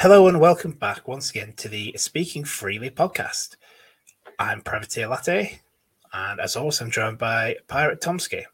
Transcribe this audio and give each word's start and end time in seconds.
Hello 0.00 0.28
and 0.28 0.38
welcome 0.38 0.72
back 0.72 1.08
once 1.08 1.30
again 1.30 1.54
to 1.56 1.70
the 1.70 1.94
Speaking 1.96 2.44
Freely 2.44 2.90
podcast. 2.90 3.56
I'm 4.38 4.60
Privateer 4.60 5.08
Latte, 5.08 5.62
and 6.12 6.38
as 6.38 6.54
always, 6.54 6.82
I'm 6.82 6.90
joined 6.90 7.16
by 7.16 7.56
Pirate 7.66 8.02
Tomsky. 8.02 8.44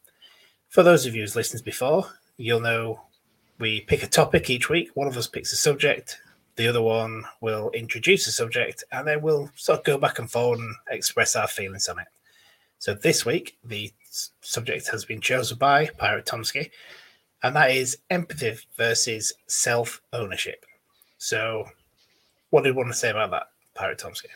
For 0.69 0.85
those 0.85 1.05
of 1.05 1.17
you 1.17 1.23
who's 1.23 1.35
listened 1.35 1.65
before, 1.65 2.07
you'll 2.37 2.61
know 2.61 3.01
we 3.59 3.81
pick 3.81 4.05
a 4.05 4.07
topic 4.07 4.51
each 4.51 4.69
week. 4.69 4.91
One 4.95 5.09
of 5.09 5.17
us 5.17 5.27
picks 5.27 5.53
a 5.53 5.57
subject, 5.57 6.17
the 6.55 6.69
other 6.69 6.81
one 6.81 7.25
will 7.41 7.73
introduce 7.73 8.29
a 8.29 8.33
subject, 8.33 8.85
and 8.93 9.05
then 9.05 9.21
we'll 9.21 9.51
sort 9.57 9.81
of 9.81 9.85
go 9.85 9.99
back 9.99 10.21
and 10.21 10.31
forward 10.31 10.61
and 10.61 10.77
express 10.93 11.35
our 11.35 11.49
feelings 11.49 11.89
on 11.89 11.99
it. 11.99 12.07
So 12.79 12.95
this 12.95 13.27
week, 13.27 13.59
the 13.65 13.91
subject 14.43 14.89
has 14.91 15.05
been 15.05 15.21
chosen 15.21 15.59
by 15.59 15.87
Pirate 15.99 16.25
Tomsky, 16.25 16.71
and 17.43 17.57
that 17.57 17.73
is 17.73 17.99
empathy 18.11 18.59
versus 18.77 19.33
self 19.49 20.01
ownership. 20.13 20.65
So, 21.23 21.67
what 22.51 22.65
do 22.65 22.71
you 22.71 22.75
want 22.75 22.89
to 22.89 22.99
say 22.99 23.11
about 23.11 23.31
that, 23.31 23.47
Pirate 23.77 24.01
Tomsky? 24.01 24.27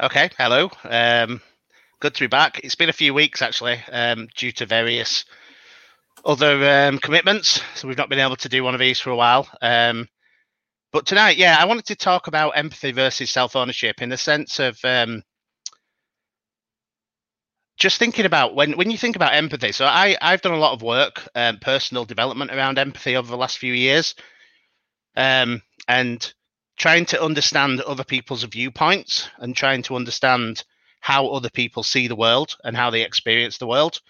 Okay, 0.00 0.30
hello. 0.38 0.70
Um, 0.82 1.42
good 2.00 2.14
to 2.14 2.20
be 2.20 2.26
back. 2.26 2.60
It's 2.64 2.74
been 2.74 2.88
a 2.88 2.94
few 2.94 3.12
weeks 3.12 3.42
actually, 3.42 3.78
um, 3.92 4.28
due 4.34 4.50
to 4.52 4.64
various 4.64 5.26
other 6.24 6.88
um, 6.88 6.98
commitments. 6.98 7.60
So 7.74 7.86
we've 7.86 7.98
not 7.98 8.08
been 8.08 8.18
able 8.18 8.36
to 8.36 8.48
do 8.48 8.64
one 8.64 8.72
of 8.72 8.80
these 8.80 8.98
for 8.98 9.10
a 9.10 9.14
while. 9.14 9.46
Um, 9.60 10.08
but 10.90 11.04
tonight, 11.04 11.36
yeah, 11.36 11.58
I 11.60 11.66
wanted 11.66 11.84
to 11.84 11.96
talk 11.96 12.28
about 12.28 12.56
empathy 12.56 12.92
versus 12.92 13.30
self 13.30 13.54
ownership 13.54 14.00
in 14.00 14.08
the 14.08 14.16
sense 14.16 14.58
of 14.58 14.82
um, 14.84 15.22
just 17.76 17.98
thinking 17.98 18.24
about 18.24 18.54
when 18.54 18.78
when 18.78 18.90
you 18.90 18.96
think 18.96 19.16
about 19.16 19.34
empathy. 19.34 19.72
So 19.72 19.84
I 19.84 20.16
I've 20.22 20.40
done 20.40 20.54
a 20.54 20.58
lot 20.58 20.72
of 20.72 20.80
work, 20.80 21.28
um, 21.34 21.58
personal 21.58 22.06
development 22.06 22.52
around 22.52 22.78
empathy 22.78 23.16
over 23.16 23.30
the 23.30 23.36
last 23.36 23.58
few 23.58 23.74
years 23.74 24.14
um, 25.16 25.62
and 25.88 26.32
trying 26.76 27.04
to 27.06 27.22
understand 27.22 27.80
other 27.82 28.04
people's 28.04 28.44
viewpoints 28.44 29.28
and 29.38 29.54
trying 29.54 29.82
to 29.82 29.96
understand 29.96 30.64
how 31.00 31.28
other 31.28 31.50
people 31.50 31.82
see 31.82 32.08
the 32.08 32.16
world 32.16 32.56
and 32.64 32.76
how 32.76 32.90
they 32.90 33.02
experience 33.02 33.58
the 33.58 33.66
world, 33.66 34.00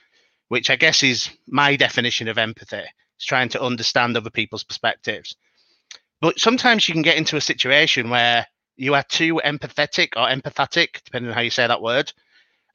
which 0.49 0.71
I 0.71 0.77
guess 0.77 1.03
is 1.03 1.31
my 1.47 1.77
definition 1.77 2.29
of 2.29 2.39
empathy. 2.39 2.85
It's 3.17 3.27
trying 3.27 3.49
to 3.51 3.63
understand 3.63 4.17
other 4.17 4.31
people's 4.31 4.65
perspectives. 4.65 5.35
But 6.21 6.39
sometimes 6.39 6.89
you 6.89 6.93
can 6.95 7.03
get 7.03 7.17
into 7.17 7.37
a 7.37 7.41
situation 7.41 8.11
where 8.11 8.47
you 8.77 8.95
are 8.95 9.03
too 9.03 9.41
empathetic 9.45 10.11
or 10.17 10.29
empathetic, 10.29 11.03
depending 11.05 11.31
on 11.31 11.35
how 11.35 11.41
you 11.41 11.51
say 11.51 11.67
that 11.67 11.83
word. 11.83 12.13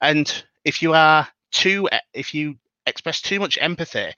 And 0.00 0.44
if 0.64 0.82
you 0.82 0.94
are 0.94 1.26
too, 1.50 1.88
if 2.12 2.34
you 2.34 2.56
express 2.86 3.20
too 3.20 3.40
much 3.40 3.58
empathy, 3.60 4.12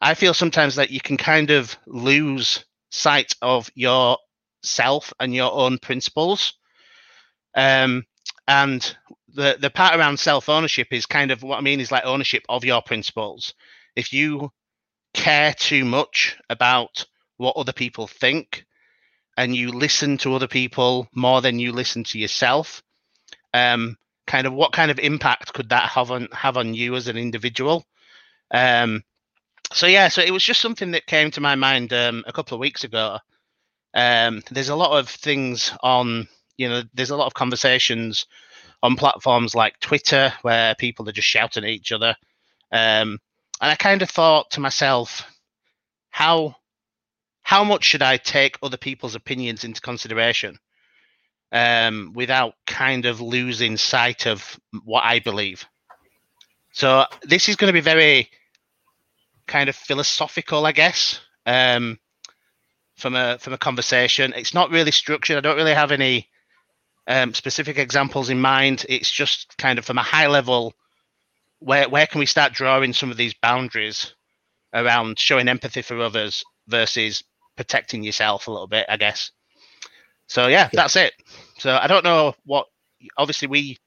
I 0.00 0.14
feel 0.14 0.34
sometimes 0.34 0.76
that 0.76 0.90
you 0.90 1.00
can 1.00 1.16
kind 1.16 1.50
of 1.50 1.76
lose 1.86 2.64
sight 2.90 3.34
of 3.40 3.70
yourself 3.74 5.12
and 5.18 5.34
your 5.34 5.52
own 5.52 5.78
principles. 5.78 6.54
Um, 7.54 8.04
and 8.46 8.96
the 9.34 9.56
the 9.60 9.70
part 9.70 9.96
around 9.96 10.18
self 10.18 10.48
ownership 10.48 10.88
is 10.90 11.06
kind 11.06 11.30
of 11.30 11.42
what 11.42 11.58
I 11.58 11.60
mean 11.62 11.80
is 11.80 11.92
like 11.92 12.04
ownership 12.04 12.44
of 12.48 12.64
your 12.64 12.82
principles. 12.82 13.54
If 13.96 14.12
you 14.12 14.50
care 15.14 15.54
too 15.54 15.84
much 15.84 16.36
about 16.48 17.06
what 17.36 17.56
other 17.56 17.72
people 17.72 18.06
think 18.06 18.64
and 19.36 19.56
you 19.56 19.70
listen 19.70 20.18
to 20.18 20.34
other 20.34 20.48
people 20.48 21.08
more 21.14 21.40
than 21.40 21.58
you 21.58 21.72
listen 21.72 22.04
to 22.04 22.18
yourself, 22.18 22.82
um, 23.54 23.96
kind 24.26 24.46
of 24.46 24.52
what 24.52 24.72
kind 24.72 24.90
of 24.90 24.98
impact 24.98 25.52
could 25.52 25.70
that 25.70 25.90
have 25.90 26.10
on 26.10 26.28
have 26.32 26.56
on 26.56 26.74
you 26.74 26.94
as 26.96 27.08
an 27.08 27.16
individual? 27.16 27.84
Um, 28.50 29.02
so 29.72 29.86
yeah, 29.86 30.08
so 30.08 30.20
it 30.20 30.32
was 30.32 30.44
just 30.44 30.60
something 30.60 30.90
that 30.92 31.06
came 31.06 31.30
to 31.32 31.40
my 31.40 31.54
mind 31.54 31.92
um, 31.92 32.24
a 32.26 32.32
couple 32.32 32.54
of 32.54 32.60
weeks 32.60 32.84
ago. 32.84 33.18
Um, 33.94 34.42
there's 34.50 34.68
a 34.68 34.76
lot 34.76 34.98
of 34.98 35.08
things 35.08 35.72
on, 35.82 36.28
you 36.56 36.68
know, 36.68 36.82
there's 36.94 37.10
a 37.10 37.16
lot 37.16 37.26
of 37.26 37.34
conversations 37.34 38.26
on 38.82 38.96
platforms 38.96 39.54
like 39.54 39.78
Twitter 39.80 40.32
where 40.42 40.74
people 40.74 41.08
are 41.08 41.12
just 41.12 41.28
shouting 41.28 41.64
at 41.64 41.70
each 41.70 41.92
other, 41.92 42.16
um, 42.72 43.18
and 43.60 43.70
I 43.70 43.74
kind 43.74 44.02
of 44.02 44.10
thought 44.10 44.52
to 44.52 44.60
myself, 44.60 45.22
how 46.10 46.56
how 47.42 47.64
much 47.64 47.84
should 47.84 48.02
I 48.02 48.16
take 48.16 48.58
other 48.62 48.76
people's 48.76 49.14
opinions 49.14 49.64
into 49.64 49.80
consideration 49.80 50.58
um, 51.52 52.12
without 52.14 52.54
kind 52.66 53.06
of 53.06 53.20
losing 53.20 53.76
sight 53.76 54.26
of 54.26 54.58
what 54.84 55.04
I 55.04 55.18
believe? 55.18 55.64
So 56.72 57.04
this 57.22 57.48
is 57.48 57.56
going 57.56 57.68
to 57.68 57.72
be 57.72 57.80
very 57.80 58.30
kind 59.50 59.68
of 59.68 59.76
philosophical, 59.76 60.64
I 60.64 60.72
guess, 60.72 61.20
um, 61.44 61.98
from 62.96 63.16
a 63.16 63.38
from 63.38 63.52
a 63.52 63.58
conversation. 63.58 64.32
It's 64.34 64.54
not 64.54 64.70
really 64.70 64.92
structured. 64.92 65.36
I 65.36 65.40
don't 65.40 65.56
really 65.56 65.74
have 65.74 65.92
any 65.92 66.28
um, 67.06 67.34
specific 67.34 67.76
examples 67.76 68.30
in 68.30 68.40
mind. 68.40 68.86
It's 68.88 69.10
just 69.10 69.58
kind 69.58 69.78
of 69.78 69.84
from 69.84 69.98
a 69.98 70.02
high 70.02 70.28
level. 70.28 70.72
Where 71.58 71.88
where 71.88 72.06
can 72.06 72.20
we 72.20 72.26
start 72.26 72.54
drawing 72.54 72.94
some 72.94 73.10
of 73.10 73.16
these 73.18 73.34
boundaries 73.34 74.14
around 74.72 75.18
showing 75.18 75.48
empathy 75.48 75.82
for 75.82 76.00
others 76.00 76.44
versus 76.68 77.24
protecting 77.56 78.04
yourself 78.04 78.46
a 78.46 78.52
little 78.52 78.68
bit? 78.68 78.86
I 78.88 78.96
guess. 78.96 79.32
So 80.28 80.46
yeah, 80.46 80.70
yeah. 80.72 80.82
that's 80.82 80.96
it. 80.96 81.12
So 81.58 81.76
I 81.76 81.88
don't 81.88 82.04
know 82.04 82.34
what. 82.44 82.66
Obviously, 83.16 83.48
we 83.48 83.78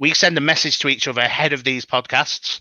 we 0.00 0.12
send 0.12 0.36
a 0.36 0.40
message 0.40 0.80
to 0.80 0.88
each 0.88 1.06
other 1.06 1.20
ahead 1.20 1.52
of 1.52 1.62
these 1.62 1.84
podcasts, 1.84 2.60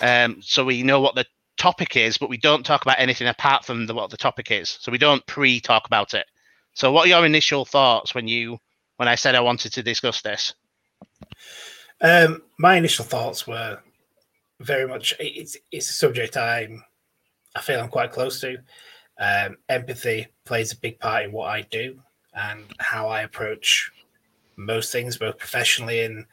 um, 0.00 0.40
so 0.42 0.64
we 0.64 0.82
know 0.82 1.00
what 1.00 1.14
the 1.14 1.26
topic 1.58 1.96
is, 1.96 2.16
but 2.16 2.28
we 2.28 2.38
don't 2.38 2.64
talk 2.64 2.82
about 2.82 2.98
anything 2.98 3.26
apart 3.26 3.64
from 3.64 3.86
the, 3.86 3.94
what 3.94 4.10
the 4.10 4.16
topic 4.16 4.50
is. 4.50 4.78
So 4.80 4.90
we 4.90 4.98
don't 4.98 5.26
pre-talk 5.26 5.86
about 5.86 6.14
it. 6.14 6.26
So 6.74 6.92
what 6.92 7.06
are 7.06 7.08
your 7.08 7.26
initial 7.26 7.64
thoughts 7.64 8.14
when 8.14 8.28
you 8.28 8.58
when 8.96 9.08
I 9.08 9.16
said 9.16 9.34
I 9.34 9.40
wanted 9.40 9.72
to 9.72 9.82
discuss 9.82 10.22
this? 10.22 10.54
Um, 12.00 12.42
my 12.58 12.76
initial 12.76 13.04
thoughts 13.04 13.46
were 13.46 13.78
very 14.60 14.86
much 14.86 15.14
it's 15.18 15.56
it's 15.70 15.90
a 15.90 15.92
subject 15.92 16.36
I'm 16.36 16.84
I 17.56 17.60
feel 17.60 17.80
I'm 17.80 17.88
quite 17.88 18.12
close 18.12 18.40
to. 18.40 18.58
Um, 19.20 19.56
empathy 19.68 20.28
plays 20.44 20.72
a 20.72 20.78
big 20.78 21.00
part 21.00 21.24
in 21.24 21.32
what 21.32 21.48
I 21.48 21.62
do 21.62 22.00
and 22.34 22.64
how 22.78 23.08
I 23.08 23.22
approach 23.22 23.90
most 24.56 24.92
things, 24.92 25.16
both 25.16 25.38
professionally 25.38 26.04
and 26.04 26.24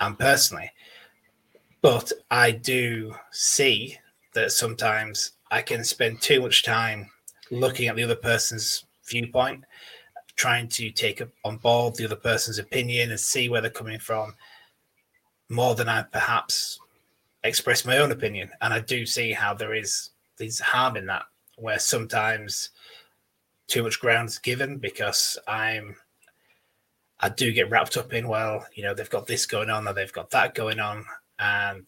and 0.00 0.18
personally. 0.18 0.70
But 1.80 2.12
I 2.30 2.50
do 2.50 3.14
see 3.30 3.98
that 4.36 4.52
sometimes 4.52 5.32
I 5.50 5.62
can 5.62 5.82
spend 5.82 6.20
too 6.20 6.42
much 6.42 6.62
time 6.62 7.10
looking 7.50 7.88
at 7.88 7.96
the 7.96 8.04
other 8.04 8.16
person's 8.16 8.84
viewpoint, 9.08 9.64
trying 10.36 10.68
to 10.68 10.90
take 10.90 11.22
on 11.44 11.56
board 11.56 11.96
the 11.96 12.04
other 12.04 12.16
person's 12.16 12.58
opinion 12.58 13.10
and 13.10 13.18
see 13.18 13.48
where 13.48 13.60
they're 13.60 13.70
coming 13.70 13.98
from 13.98 14.34
more 15.48 15.74
than 15.74 15.88
I 15.88 16.02
perhaps 16.02 16.78
express 17.44 17.84
my 17.84 17.98
own 17.98 18.12
opinion. 18.12 18.50
And 18.60 18.74
I 18.74 18.80
do 18.80 19.06
see 19.06 19.32
how 19.32 19.54
there 19.54 19.74
is 19.74 20.10
there's 20.36 20.60
harm 20.60 20.96
in 20.96 21.06
that, 21.06 21.24
where 21.56 21.78
sometimes 21.78 22.70
too 23.68 23.82
much 23.82 24.00
ground 24.00 24.28
is 24.28 24.38
given 24.38 24.76
because 24.76 25.38
I'm 25.48 25.96
I 27.20 27.30
do 27.30 27.52
get 27.52 27.70
wrapped 27.70 27.96
up 27.96 28.12
in, 28.12 28.28
well, 28.28 28.66
you 28.74 28.82
know, 28.82 28.92
they've 28.92 29.08
got 29.08 29.26
this 29.26 29.46
going 29.46 29.70
on 29.70 29.88
or 29.88 29.94
they've 29.94 30.12
got 30.12 30.30
that 30.30 30.54
going 30.54 30.78
on, 30.78 31.06
and 31.38 31.86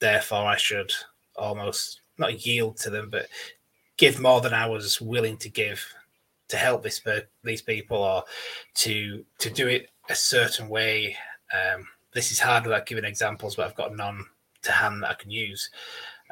therefore 0.00 0.46
I 0.46 0.56
should 0.56 0.92
almost 1.36 2.00
not 2.18 2.46
yield 2.46 2.76
to 2.78 2.90
them, 2.90 3.10
but 3.10 3.28
give 3.96 4.20
more 4.20 4.40
than 4.40 4.54
I 4.54 4.66
was 4.66 5.00
willing 5.00 5.36
to 5.38 5.48
give 5.48 5.84
to 6.48 6.56
help 6.56 6.82
this 6.82 7.00
these 7.42 7.62
people 7.62 7.98
or 7.98 8.24
to 8.74 9.24
to 9.38 9.50
do 9.50 9.68
it 9.68 9.90
a 10.08 10.14
certain 10.14 10.68
way. 10.68 11.16
Um, 11.52 11.86
this 12.12 12.30
is 12.30 12.38
hard 12.38 12.64
without 12.64 12.86
giving 12.86 13.04
examples, 13.04 13.56
but 13.56 13.66
I've 13.66 13.74
got 13.74 13.96
none 13.96 14.24
to 14.62 14.72
hand 14.72 15.02
that 15.02 15.10
I 15.10 15.14
can 15.14 15.30
use. 15.30 15.70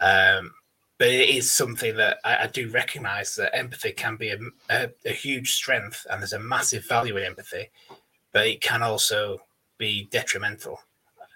Um, 0.00 0.52
but 0.98 1.08
it 1.08 1.30
is 1.30 1.50
something 1.50 1.96
that 1.96 2.18
I, 2.24 2.44
I 2.44 2.46
do 2.46 2.70
recognize 2.70 3.34
that 3.34 3.56
empathy 3.56 3.92
can 3.92 4.16
be 4.16 4.28
a, 4.30 4.38
a, 4.70 4.88
a, 5.04 5.12
huge 5.12 5.52
strength, 5.52 6.06
and 6.08 6.20
there's 6.20 6.32
a 6.32 6.38
massive 6.38 6.86
value 6.86 7.16
in 7.16 7.24
empathy, 7.24 7.70
but 8.32 8.46
it 8.46 8.60
can 8.60 8.82
also 8.82 9.40
be 9.78 10.08
detrimental 10.10 10.78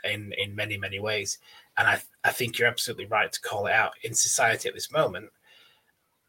in 0.04 0.32
in 0.38 0.54
many 0.54 0.76
many 0.76 1.00
ways. 1.00 1.38
And 1.78 1.88
I, 1.88 2.00
I 2.24 2.30
think 2.30 2.58
you're 2.58 2.68
absolutely 2.68 3.06
right 3.06 3.30
to 3.30 3.40
call 3.40 3.66
it 3.66 3.72
out. 3.72 3.92
In 4.02 4.14
society 4.14 4.68
at 4.68 4.74
this 4.74 4.90
moment, 4.90 5.30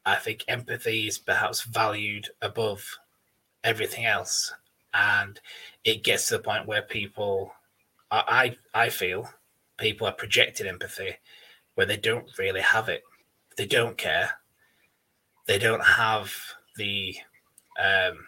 I 0.06 0.16
think 0.16 0.44
empathy 0.48 1.08
is 1.08 1.18
perhaps 1.18 1.64
valued 1.64 2.30
above 2.42 2.84
everything 3.64 4.06
else. 4.06 4.54
And 4.94 5.40
it 5.84 6.04
gets 6.04 6.28
to 6.28 6.38
the 6.38 6.44
point 6.44 6.66
where 6.66 6.82
people, 6.82 7.54
I, 8.12 8.58
I 8.74 8.90
feel, 8.90 9.30
people 9.78 10.08
are 10.08 10.14
projecting 10.14 10.68
empathy 10.68 11.16
where 11.76 11.86
they 11.86 11.98
don't 11.98 12.38
really 12.38 12.62
have 12.62 12.90
it. 12.90 13.04
They 13.58 13.66
don't 13.66 13.98
care. 13.98 14.32
They 15.46 15.60
don't 15.60 15.84
have 15.84 16.34
the 16.76 17.16
um, 17.80 18.28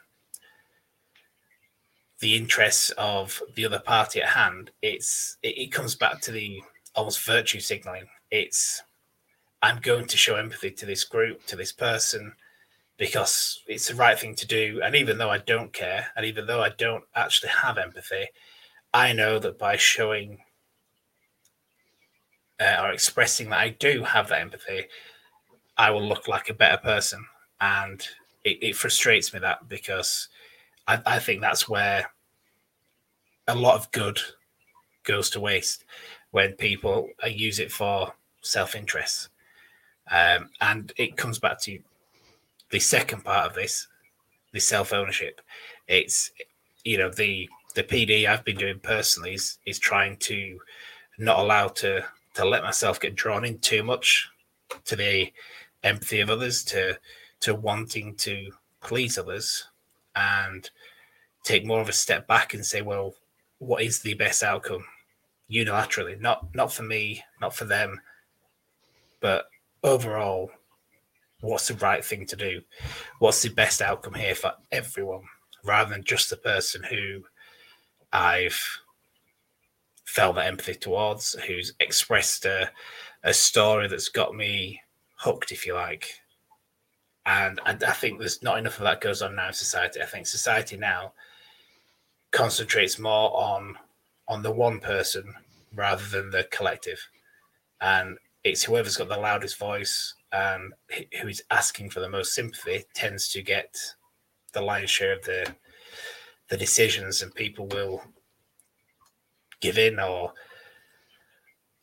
the 2.19 2.35
interests 2.35 2.91
of 2.97 3.41
the 3.55 3.65
other 3.65 3.79
party 3.79 4.21
at 4.21 4.29
hand. 4.29 4.71
It's 4.81 5.37
it, 5.41 5.57
it 5.57 5.71
comes 5.71 5.95
back 5.95 6.21
to 6.21 6.31
the 6.31 6.61
almost 6.95 7.25
virtue 7.25 7.59
signaling. 7.59 8.05
It's 8.31 8.83
I'm 9.61 9.79
going 9.79 10.05
to 10.07 10.17
show 10.17 10.35
empathy 10.35 10.71
to 10.71 10.85
this 10.85 11.03
group, 11.03 11.45
to 11.47 11.55
this 11.55 11.71
person, 11.71 12.33
because 12.97 13.61
it's 13.67 13.87
the 13.89 13.95
right 13.95 14.17
thing 14.17 14.35
to 14.35 14.47
do. 14.47 14.81
And 14.83 14.95
even 14.95 15.17
though 15.17 15.29
I 15.29 15.39
don't 15.39 15.73
care, 15.73 16.07
and 16.15 16.25
even 16.25 16.47
though 16.47 16.61
I 16.61 16.69
don't 16.69 17.03
actually 17.15 17.49
have 17.49 17.77
empathy, 17.77 18.27
I 18.93 19.13
know 19.13 19.39
that 19.39 19.59
by 19.59 19.75
showing 19.75 20.39
uh, 22.59 22.81
or 22.83 22.91
expressing 22.91 23.49
that 23.49 23.59
I 23.59 23.69
do 23.69 24.03
have 24.03 24.29
that 24.29 24.41
empathy, 24.41 24.85
I 25.77 25.91
will 25.91 26.05
look 26.05 26.27
like 26.27 26.49
a 26.49 26.53
better 26.53 26.77
person. 26.77 27.25
And 27.61 28.05
it, 28.43 28.61
it 28.61 28.75
frustrates 28.75 29.33
me 29.33 29.39
that 29.39 29.67
because 29.69 30.27
I, 30.87 31.01
I 31.05 31.19
think 31.19 31.41
that's 31.41 31.69
where 31.69 32.11
a 33.47 33.55
lot 33.55 33.75
of 33.75 33.91
good 33.91 34.19
goes 35.03 35.29
to 35.31 35.39
waste 35.39 35.85
when 36.31 36.53
people 36.53 37.09
use 37.27 37.59
it 37.59 37.71
for 37.71 38.13
self 38.41 38.75
interest. 38.75 39.29
Um, 40.11 40.49
and 40.61 40.91
it 40.97 41.17
comes 41.17 41.39
back 41.39 41.59
to 41.61 41.79
the 42.71 42.79
second 42.79 43.23
part 43.23 43.47
of 43.47 43.55
this, 43.55 43.87
the 44.51 44.59
self 44.59 44.93
ownership. 44.93 45.41
It's 45.87 46.31
you 46.83 46.97
know 46.97 47.09
the 47.09 47.49
the 47.75 47.83
PD 47.83 48.25
I've 48.25 48.45
been 48.45 48.57
doing 48.57 48.79
personally 48.79 49.33
is 49.35 49.57
is 49.65 49.79
trying 49.79 50.17
to 50.17 50.59
not 51.17 51.39
allow 51.39 51.67
to 51.67 52.05
to 52.35 52.45
let 52.45 52.63
myself 52.63 52.99
get 52.99 53.15
drawn 53.15 53.45
in 53.45 53.59
too 53.59 53.83
much 53.83 54.29
to 54.85 54.95
the 54.95 55.31
empathy 55.83 56.19
of 56.19 56.29
others, 56.29 56.63
to 56.65 56.97
to 57.41 57.55
wanting 57.55 58.15
to 58.15 58.51
please 58.81 59.17
others, 59.17 59.67
and 60.15 60.69
take 61.43 61.65
more 61.65 61.81
of 61.81 61.89
a 61.89 61.93
step 61.93 62.27
back 62.27 62.53
and 62.53 62.65
say, 62.65 62.81
well, 62.81 63.15
what 63.59 63.81
is 63.81 63.99
the 63.99 64.13
best 64.13 64.43
outcome 64.43 64.85
unilaterally? 65.51 66.19
Not 66.19 66.53
not 66.53 66.71
for 66.71 66.83
me, 66.83 67.23
not 67.41 67.55
for 67.55 67.65
them, 67.65 68.01
but 69.19 69.45
overall, 69.83 70.51
what's 71.41 71.67
the 71.67 71.73
right 71.75 72.03
thing 72.03 72.25
to 72.27 72.35
do? 72.35 72.61
What's 73.19 73.41
the 73.41 73.49
best 73.49 73.81
outcome 73.81 74.13
here 74.13 74.35
for 74.35 74.53
everyone, 74.71 75.23
rather 75.63 75.91
than 75.91 76.03
just 76.03 76.29
the 76.29 76.37
person 76.37 76.83
who 76.83 77.23
I've 78.11 78.79
felt 80.05 80.35
that 80.35 80.47
empathy 80.47 80.73
towards, 80.73 81.33
who's 81.45 81.73
expressed 81.79 82.45
a, 82.45 82.71
a 83.23 83.33
story 83.33 83.87
that's 83.87 84.09
got 84.09 84.35
me 84.35 84.81
hooked, 85.17 85.51
if 85.51 85.67
you 85.67 85.75
like. 85.75 86.19
And, 87.25 87.59
and 87.65 87.83
I 87.83 87.91
think 87.91 88.17
there's 88.17 88.41
not 88.41 88.57
enough 88.57 88.77
of 88.77 88.83
that 88.85 89.01
goes 89.01 89.21
on 89.21 89.35
now 89.35 89.47
in 89.47 89.53
society. 89.53 90.01
I 90.01 90.05
think 90.05 90.25
society 90.25 90.77
now 90.77 91.13
concentrates 92.31 92.97
more 92.97 93.31
on 93.37 93.77
on 94.29 94.43
the 94.43 94.51
one 94.51 94.79
person 94.79 95.33
rather 95.75 96.05
than 96.05 96.29
the 96.29 96.45
collective. 96.51 97.09
And 97.81 98.17
it's 98.43 98.63
whoever's 98.63 98.95
got 98.95 99.09
the 99.09 99.17
loudest 99.17 99.57
voice 99.57 100.13
and 100.31 100.73
who 101.21 101.27
is 101.27 101.43
asking 101.49 101.89
for 101.89 101.99
the 101.99 102.09
most 102.09 102.33
sympathy 102.33 102.85
tends 102.93 103.27
to 103.29 103.41
get 103.41 103.75
the 104.53 104.61
lion's 104.61 104.89
share 104.89 105.13
of 105.13 105.23
the 105.25 105.55
the 106.49 106.57
decisions, 106.57 107.21
and 107.21 107.33
people 107.33 107.67
will 107.67 108.01
give 109.61 109.77
in 109.77 109.99
or 109.99 110.33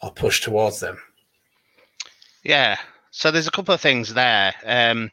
or 0.02 0.12
push 0.12 0.40
towards 0.40 0.80
them. 0.80 0.98
Yeah. 2.42 2.76
So 3.10 3.30
there's 3.30 3.46
a 3.46 3.52
couple 3.52 3.74
of 3.74 3.80
things 3.80 4.14
there. 4.14 4.54
Um, 4.64 5.10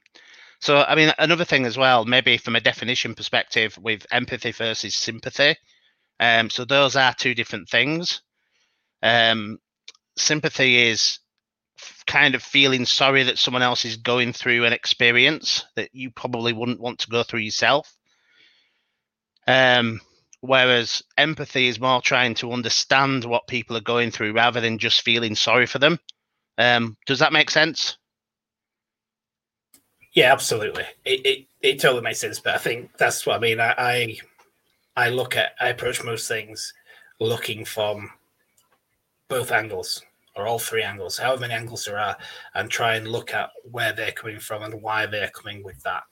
so 0.60 0.84
I 0.84 0.96
mean, 0.96 1.14
another 1.18 1.46
thing 1.46 1.66
as 1.66 1.78
well, 1.78 2.06
maybe 2.06 2.38
from 2.38 2.56
a 2.56 2.62
definition 2.62 3.16
perspective, 3.16 3.78
with 3.78 4.06
empathy 4.12 4.52
versus 4.52 4.96
sympathy. 4.96 5.56
Um, 6.20 6.50
so 6.50 6.66
those 6.66 6.96
are 6.96 7.14
two 7.14 7.34
different 7.34 7.70
things. 7.70 8.22
Um, 9.02 9.60
sympathy 10.16 10.88
is 10.88 11.20
kind 12.06 12.36
of 12.36 12.44
feeling 12.44 12.86
sorry 12.86 13.24
that 13.24 13.38
someone 13.38 13.64
else 13.64 13.86
is 13.86 13.98
going 13.98 14.34
through 14.34 14.66
an 14.66 14.74
experience 14.74 15.66
that 15.76 15.90
you 15.94 16.12
probably 16.12 16.54
wouldn't 16.54 16.80
want 16.80 17.00
to 17.00 17.10
go 17.10 17.24
through 17.24 17.40
yourself. 17.42 17.94
Um, 19.48 20.00
whereas 20.42 21.04
empathy 21.18 21.68
is 21.68 21.80
more 21.80 22.02
trying 22.02 22.36
to 22.36 22.54
understand 22.54 23.26
what 23.26 23.48
people 23.48 23.76
are 23.76 23.82
going 23.82 24.12
through 24.12 24.34
rather 24.34 24.62
than 24.62 24.78
just 24.78 25.02
feeling 25.02 25.36
sorry 25.36 25.66
for 25.66 25.80
them. 25.80 26.00
Um, 26.58 26.98
does 27.06 27.20
that 27.20 27.34
make 27.34 27.50
sense? 27.50 27.98
Yeah, 30.14 30.32
absolutely. 30.32 30.86
It, 31.04 31.26
it 31.26 31.48
it 31.62 31.80
totally 31.80 32.02
makes 32.02 32.20
sense. 32.20 32.40
But 32.40 32.54
I 32.54 32.58
think 32.60 32.96
that's 32.98 33.26
what 33.26 33.38
I 33.38 33.40
mean. 33.40 33.60
I, 33.60 33.74
I 33.78 34.18
I 34.96 35.10
look 35.10 35.36
at 35.36 35.54
I 35.60 35.70
approach 35.70 36.04
most 36.04 36.28
things 36.28 36.74
looking 37.20 37.66
from 37.66 38.12
both 39.28 39.52
angles 39.52 40.04
or 40.36 40.48
all 40.48 40.60
three 40.60 40.84
angles, 40.84 41.18
however 41.18 41.42
many 41.42 41.54
angles 41.54 41.86
there 41.86 42.00
are, 42.00 42.18
and 42.56 42.70
try 42.70 42.96
and 42.96 43.08
look 43.08 43.34
at 43.34 43.50
where 43.72 43.94
they're 43.94 44.12
coming 44.12 44.40
from 44.40 44.64
and 44.64 44.82
why 44.82 45.06
they're 45.06 45.30
coming 45.30 45.64
with 45.64 45.82
that 45.84 46.04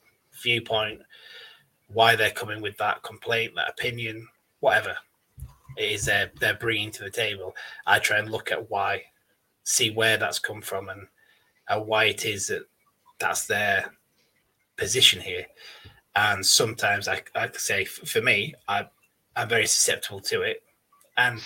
viewpoint, 0.42 1.02
why 1.88 2.16
they're 2.16 2.32
coming 2.32 2.62
with 2.62 2.78
that 2.78 3.02
complaint, 3.02 3.54
that 3.56 3.70
opinion, 3.70 4.28
whatever 4.60 4.96
it 5.78 5.92
is 5.92 6.06
they're, 6.06 6.32
they're 6.40 6.56
bringing 6.56 6.92
to 6.92 7.04
the 7.04 7.10
table. 7.10 7.56
I 7.88 8.00
try 8.00 8.20
and 8.20 8.32
look 8.32 8.52
at 8.52 8.70
why, 8.70 9.04
see 9.64 9.90
where 9.90 10.18
that's 10.18 10.40
come 10.40 10.62
from, 10.62 10.90
and, 10.90 11.08
and 11.70 11.86
why 11.88 12.06
it 12.06 12.26
is 12.26 12.48
that 12.48 12.64
that's 13.20 13.48
their 13.48 13.92
position 14.78 15.22
here. 15.22 15.46
And 16.16 16.46
sometimes 16.46 17.08
I, 17.08 17.22
I 17.36 17.50
say, 17.54 17.86
for 17.86 18.22
me, 18.22 18.54
I, 18.68 18.88
I'm 19.36 19.48
very 19.48 19.68
susceptible 19.68 20.20
to 20.22 20.42
it. 20.42 20.64
And 21.18 21.42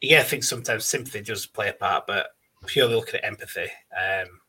yeah, 0.00 0.20
I 0.20 0.24
think 0.24 0.44
sometimes 0.44 0.84
sympathy 0.84 1.22
does 1.22 1.46
play 1.46 1.68
a 1.68 1.72
part, 1.72 2.06
but 2.06 2.28
purely 2.66 2.94
looking 2.94 3.16
at 3.16 3.24
empathy, 3.24 3.68
um, 3.96 4.40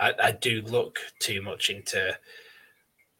I, 0.00 0.14
I, 0.22 0.32
do 0.32 0.62
look 0.62 0.98
too 1.20 1.42
much 1.42 1.70
into 1.70 2.16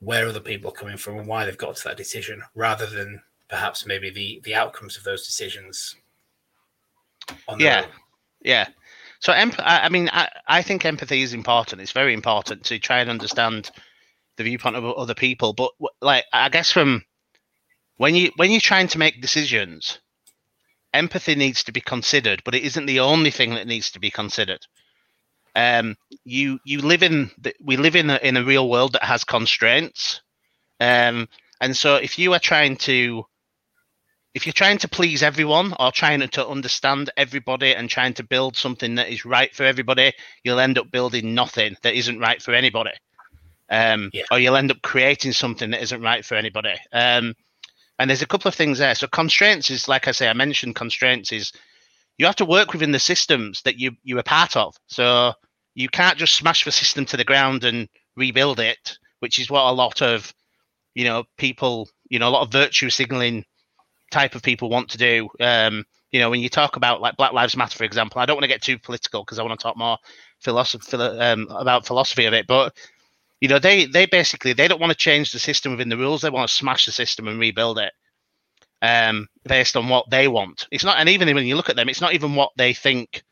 where 0.01 0.27
other 0.27 0.41
people 0.41 0.71
are 0.71 0.75
coming 0.75 0.97
from 0.97 1.19
and 1.19 1.27
why 1.27 1.45
they've 1.45 1.59
got 1.59 1.77
to 1.77 1.85
that 1.85 1.97
decision, 1.97 2.43
rather 2.55 2.87
than 2.87 3.21
perhaps 3.49 3.87
maybe 3.87 4.11
the 4.11 4.41
the 4.45 4.55
outcomes 4.55 4.97
of 4.97 5.05
those 5.05 5.27
decisions. 5.27 5.97
yeah, 7.59 7.87
yeah. 8.43 8.69
So, 9.21 9.33
emp- 9.33 9.57
I 9.59 9.89
mean, 9.89 10.09
I, 10.13 10.29
I 10.47 10.63
think 10.63 10.85
empathy 10.85 11.23
is 11.23 11.35
important. 11.35 11.81
It's 11.81 11.93
very 11.93 12.15
important 12.15 12.63
to 12.65 12.79
try 12.79 13.01
and 13.01 13.11
understand 13.11 13.73
the 14.39 14.45
viewpoint 14.45 14.77
of 14.77 14.85
other 14.85 15.15
people. 15.15 15.53
But 15.53 15.73
like, 16.01 16.25
I 16.33 16.49
guess 16.49 16.73
from 16.73 17.05
when 17.99 18.15
you 18.15 18.31
when 18.37 18.51
you're 18.51 18.61
trying 18.61 18.89
to 18.89 18.99
make 18.99 19.21
decisions, 19.21 19.99
empathy 20.95 21.35
needs 21.35 21.65
to 21.65 21.73
be 21.73 21.83
considered, 21.83 22.43
but 22.45 22.55
it 22.55 22.63
isn't 22.63 22.87
the 22.87 23.01
only 23.01 23.31
thing 23.31 23.51
that 23.51 23.67
needs 23.67 23.91
to 23.91 24.01
be 24.01 24.11
considered. 24.11 24.61
Um, 25.55 25.97
you 26.25 26.61
you 26.65 26.81
live 26.81 27.03
in 27.03 27.31
the, 27.39 27.53
we 27.61 27.77
live 27.77 27.97
in 27.97 28.09
a, 28.09 28.17
in 28.17 28.37
a 28.37 28.45
real 28.45 28.71
world 28.71 28.95
that 28.95 29.03
has 29.03 29.25
constraints, 29.25 30.23
um, 30.81 31.29
and 31.61 31.77
so 31.77 31.97
if 31.97 32.19
you 32.19 32.33
are 32.33 32.39
trying 32.39 32.77
to 32.77 33.27
if 34.35 34.47
you're 34.47 34.53
trying 34.53 34.79
to 34.79 34.89
please 34.89 35.25
everyone 35.25 35.75
or 35.81 35.91
trying 35.91 36.21
to 36.21 36.47
understand 36.47 37.11
everybody 37.17 37.75
and 37.75 37.91
trying 37.91 38.15
to 38.15 38.23
build 38.23 38.57
something 38.57 38.95
that 38.95 39.09
is 39.09 39.25
right 39.25 39.53
for 39.53 39.65
everybody, 39.65 40.13
you'll 40.45 40.61
end 40.61 40.79
up 40.79 40.93
building 40.93 41.35
nothing 41.35 41.77
that 41.83 41.95
isn't 41.95 42.21
right 42.21 42.41
for 42.41 42.53
anybody. 42.55 42.93
Um, 43.71 44.11
yeah. 44.13 44.25
Or 44.31 44.39
you'll 44.39 44.57
end 44.57 44.71
up 44.71 44.83
creating 44.83 45.33
something 45.33 45.71
that 45.71 45.83
isn't 45.83 46.03
right 46.03 46.25
for 46.25 46.35
anybody. 46.35 46.75
Um, 46.93 47.35
and 47.99 48.09
there's 48.09 48.23
a 48.23 48.27
couple 48.27 48.49
of 48.49 48.55
things 48.55 48.79
there. 48.79 48.95
So 48.95 49.07
constraints 49.09 49.71
is 49.71 49.89
like 49.89 50.09
I 50.09 50.13
say, 50.13 50.29
I 50.29 50.33
mentioned 50.33 50.77
constraints 50.77 51.33
is 51.33 51.53
you 52.17 52.27
have 52.27 52.37
to 52.37 52.45
work 52.45 52.73
within 52.73 52.93
the 52.93 52.99
systems 52.99 53.63
that 53.63 53.79
you 53.79 53.93
you 54.03 54.19
are 54.19 54.23
part 54.25 54.57
of. 54.57 54.77
So 54.87 55.33
you 55.75 55.89
can't 55.89 56.19
just 56.19 56.35
smash 56.35 56.65
the 56.65 56.73
system 56.73 57.05
to 57.07 57.17
the 57.17 57.25
ground 57.25 57.65
and 57.65 57.89
rebuild 58.17 58.61
it, 58.61 58.99
which 59.21 59.39
is 59.39 59.51
what 59.51 59.65
a 59.65 59.73
lot 59.73 60.03
of 60.03 60.33
you 60.95 61.05
know 61.05 61.25
people, 61.37 61.89
you 62.09 62.19
know, 62.19 62.29
a 62.29 62.31
lot 62.31 62.43
of 62.43 62.53
virtue 62.53 62.91
signaling 62.91 63.45
type 64.11 64.35
of 64.35 64.43
people 64.43 64.71
want 64.71 64.91
to 64.91 64.99
do. 64.99 65.29
Um, 65.41 65.85
you 66.11 66.21
know, 66.21 66.31
when 66.31 66.41
you 66.41 66.49
talk 66.49 66.77
about 66.77 67.01
like 67.01 67.17
Black 67.17 67.33
Lives 67.33 67.57
Matter, 67.57 67.77
for 67.77 67.85
example, 67.85 68.21
I 68.21 68.27
don't 68.27 68.37
want 68.37 68.45
to 68.45 68.49
get 68.49 68.63
too 68.63 68.79
political 68.79 69.23
because 69.23 69.39
I 69.39 69.43
want 69.43 69.59
to 69.59 69.63
talk 69.63 69.77
more 69.77 69.99
philosophy 70.41 70.97
um, 70.97 71.47
about 71.51 71.87
philosophy 71.87 72.25
of 72.25 72.33
it, 72.33 72.47
but 72.47 72.75
you 73.41 73.49
know, 73.49 73.59
they 73.59 73.87
they 73.87 74.07
basically 74.07 74.53
they 74.53 74.69
don't 74.69 74.81
want 74.81 74.91
to 74.91 74.99
change 74.99 75.33
the 75.33 75.39
system 75.39 75.73
within 75.73 75.89
the 75.89 75.97
rules. 75.97 76.23
They 76.23 76.31
want 76.31 76.49
to 76.49 76.55
smash 76.55 76.87
the 76.87 76.93
system 76.93 77.29
and 77.29 77.39
rebuild 77.39 77.79
it 77.79 77.93
um, 78.83 79.29
based 79.45 79.77
on 79.77 79.89
what 79.89 80.11
they 80.11 80.29
want. 80.29 80.67
It's 80.71 80.85
not, 80.85 80.99
and 80.99 81.09
even 81.09 81.33
when 81.35 81.47
you 81.47 81.57
look 81.57 81.69
at 81.69 81.77
them, 81.77 81.89
it's 81.89 82.01
not 82.01 82.15
even 82.15 82.35
what 82.35 82.53
they 82.57 82.73
think 82.73 83.23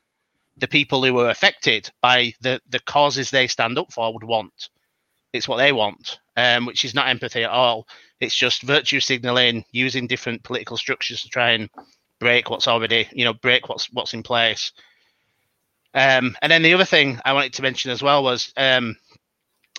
the 0.56 0.68
people 0.68 1.04
who 1.04 1.18
are 1.18 1.30
affected 1.30 1.90
by 2.00 2.32
the 2.40 2.60
the 2.68 2.80
causes 2.80 3.30
they 3.30 3.46
stand 3.46 3.78
up 3.78 3.92
for 3.92 4.12
would 4.12 4.24
want. 4.24 4.68
It's 5.32 5.48
what 5.48 5.58
they 5.58 5.72
want, 5.72 6.18
um, 6.36 6.66
which 6.66 6.84
is 6.84 6.94
not 6.94 7.08
empathy 7.08 7.44
at 7.44 7.50
all. 7.50 7.86
It's 8.20 8.34
just 8.34 8.62
virtue 8.62 9.00
signaling, 9.00 9.64
using 9.72 10.06
different 10.06 10.42
political 10.42 10.76
structures 10.76 11.22
to 11.22 11.28
try 11.28 11.50
and 11.50 11.68
break 12.20 12.48
what's 12.48 12.68
already, 12.68 13.08
you 13.12 13.24
know, 13.24 13.34
break 13.34 13.68
what's 13.68 13.92
what's 13.92 14.14
in 14.14 14.22
place. 14.22 14.72
Um, 15.94 16.36
and 16.42 16.52
then 16.52 16.62
the 16.62 16.74
other 16.74 16.84
thing 16.84 17.20
I 17.24 17.32
wanted 17.32 17.54
to 17.54 17.62
mention 17.62 17.90
as 17.90 18.02
well 18.02 18.22
was 18.22 18.52
um, 18.56 18.96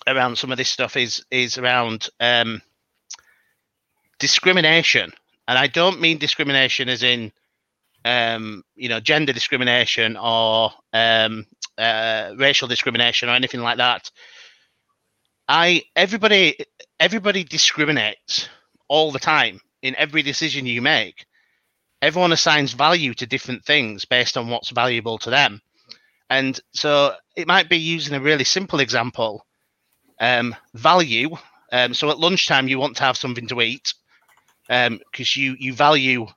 around 0.07 0.37
some 0.37 0.51
of 0.51 0.57
this 0.57 0.69
stuff 0.69 0.95
is 0.95 1.25
is 1.29 1.57
around 1.57 2.09
um, 2.19 2.61
discrimination, 4.19 5.11
and 5.47 5.57
I 5.57 5.67
don't 5.67 6.01
mean 6.01 6.17
discrimination 6.17 6.89
as 6.89 7.03
in 7.03 7.31
um, 8.05 8.63
you 8.75 8.89
know 8.89 8.99
gender 8.99 9.33
discrimination 9.33 10.17
or 10.17 10.71
um, 10.93 11.45
uh, 11.77 12.33
racial 12.37 12.67
discrimination 12.67 13.29
or 13.29 13.33
anything 13.33 13.61
like 13.61 13.77
that. 13.77 14.11
I 15.47 15.83
everybody 15.95 16.57
everybody 16.99 17.43
discriminates 17.43 18.49
all 18.87 19.11
the 19.11 19.19
time 19.19 19.59
in 19.81 19.95
every 19.95 20.21
decision 20.21 20.65
you 20.65 20.81
make. 20.81 21.25
Everyone 22.01 22.31
assigns 22.31 22.73
value 22.73 23.13
to 23.15 23.25
different 23.25 23.65
things 23.65 24.05
based 24.05 24.37
on 24.37 24.49
what's 24.49 24.69
valuable 24.69 25.17
to 25.19 25.29
them. 25.29 25.61
And 26.29 26.59
so 26.73 27.15
it 27.35 27.47
might 27.47 27.69
be 27.69 27.77
using 27.77 28.15
a 28.15 28.19
really 28.19 28.43
simple 28.43 28.79
example. 28.79 29.46
Um, 30.19 30.55
value. 30.73 31.35
Um, 31.71 31.93
so 31.93 32.09
at 32.09 32.19
lunchtime, 32.19 32.67
you 32.67 32.79
want 32.79 32.97
to 32.97 33.03
have 33.03 33.17
something 33.17 33.47
to 33.47 33.61
eat 33.61 33.93
because 34.67 34.87
um, 34.87 34.99
you 35.35 35.55
you 35.59 35.73
value 35.73 36.27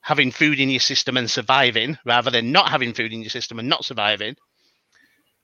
having 0.00 0.30
food 0.30 0.58
in 0.58 0.70
your 0.70 0.80
system 0.80 1.16
and 1.16 1.30
surviving 1.30 1.98
rather 2.04 2.30
than 2.30 2.52
not 2.52 2.70
having 2.70 2.94
food 2.94 3.12
in 3.12 3.20
your 3.20 3.30
system 3.30 3.58
and 3.58 3.68
not 3.68 3.84
surviving. 3.84 4.36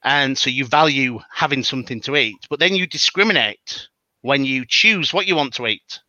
And 0.03 0.37
so 0.37 0.51
you 0.51 0.65
value 0.65 1.21
having 1.33 1.63
something 1.63 2.01
to 2.03 2.17
eat, 2.17 2.47
but 2.51 2.61
then 2.61 2.75
you 2.75 2.87
discriminate 2.87 3.89
when 4.21 4.45
you 4.45 4.65
choose 4.67 5.13
what 5.13 5.27
you 5.27 5.37
want 5.37 5.55
to 5.55 5.67
eat. 5.67 6.01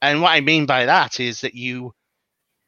And 0.00 0.20
what 0.20 0.32
I 0.32 0.40
mean 0.40 0.66
by 0.66 0.86
that 0.86 1.20
is 1.20 1.42
that 1.42 1.54
you 1.54 1.94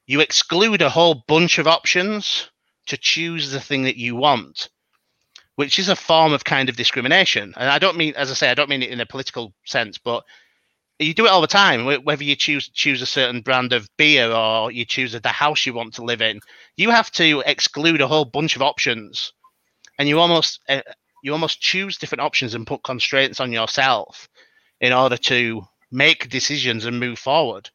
you 0.07 0.21
exclude 0.21 0.83
a 0.83 0.91
whole 0.91 1.25
bunch 1.27 1.59
of 1.59 1.67
options 1.67 2.51
to 2.87 2.97
choose 2.97 3.51
the 3.51 3.61
thing 3.61 3.85
that 3.85 3.97
you 3.97 4.17
want, 4.17 4.69
which 5.57 5.79
is 5.79 5.89
a 5.89 5.97
form 5.97 6.33
of 6.33 6.45
kind 6.45 6.69
of 6.69 6.77
discrimination. 6.77 7.55
And 7.57 7.71
I 7.71 7.79
don't 7.79 7.97
mean, 7.97 8.15
as 8.17 8.31
I 8.31 8.35
say, 8.35 8.51
I 8.51 8.55
don't 8.55 8.71
mean 8.71 8.83
it 8.83 8.91
in 8.91 9.01
a 9.01 9.07
political 9.07 9.55
sense, 9.65 9.99
but 9.99 10.25
you 10.99 11.15
do 11.15 11.27
it 11.27 11.31
all 11.31 11.41
the 11.41 11.47
time. 11.47 11.85
Whether 12.05 12.25
you 12.25 12.37
choose 12.37 12.69
choose 12.69 13.03
a 13.03 13.07
certain 13.07 13.41
brand 13.41 13.73
of 13.73 13.89
beer 13.97 14.31
or 14.31 14.71
you 14.71 14.85
choose 14.85 15.13
the 15.13 15.29
house 15.29 15.67
you 15.67 15.75
want 15.75 15.95
to 15.95 16.05
live 16.05 16.23
in, 16.23 16.41
you 16.77 16.91
have 16.91 17.11
to 17.13 17.43
exclude 17.47 18.01
a 18.01 18.07
whole 18.07 18.25
bunch 18.25 18.57
of 18.57 18.63
options, 18.63 19.33
and 19.99 20.09
you 20.09 20.21
almost 20.21 20.61
uh, 20.69 20.83
you 21.23 21.33
almost 21.33 21.61
choose 21.61 21.99
different 21.99 22.23
options 22.23 22.55
and 22.55 22.67
put 22.67 22.85
constraints 22.85 23.41
on 23.41 23.53
yourself 23.53 24.29
in 24.81 24.93
order 24.93 25.17
to 25.17 25.63
make 25.91 26.29
decisions 26.29 26.85
and 26.85 27.01
move 27.01 27.19
forward. 27.19 27.71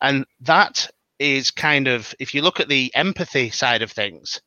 And 0.00 0.26
that 0.40 0.90
is 1.18 1.50
kind 1.50 1.88
of, 1.88 2.14
if 2.18 2.34
you 2.34 2.42
look 2.42 2.60
at 2.60 2.68
the 2.68 2.92
empathy 2.94 3.50
side 3.50 3.80
of 3.80 3.90
things, 3.90 4.42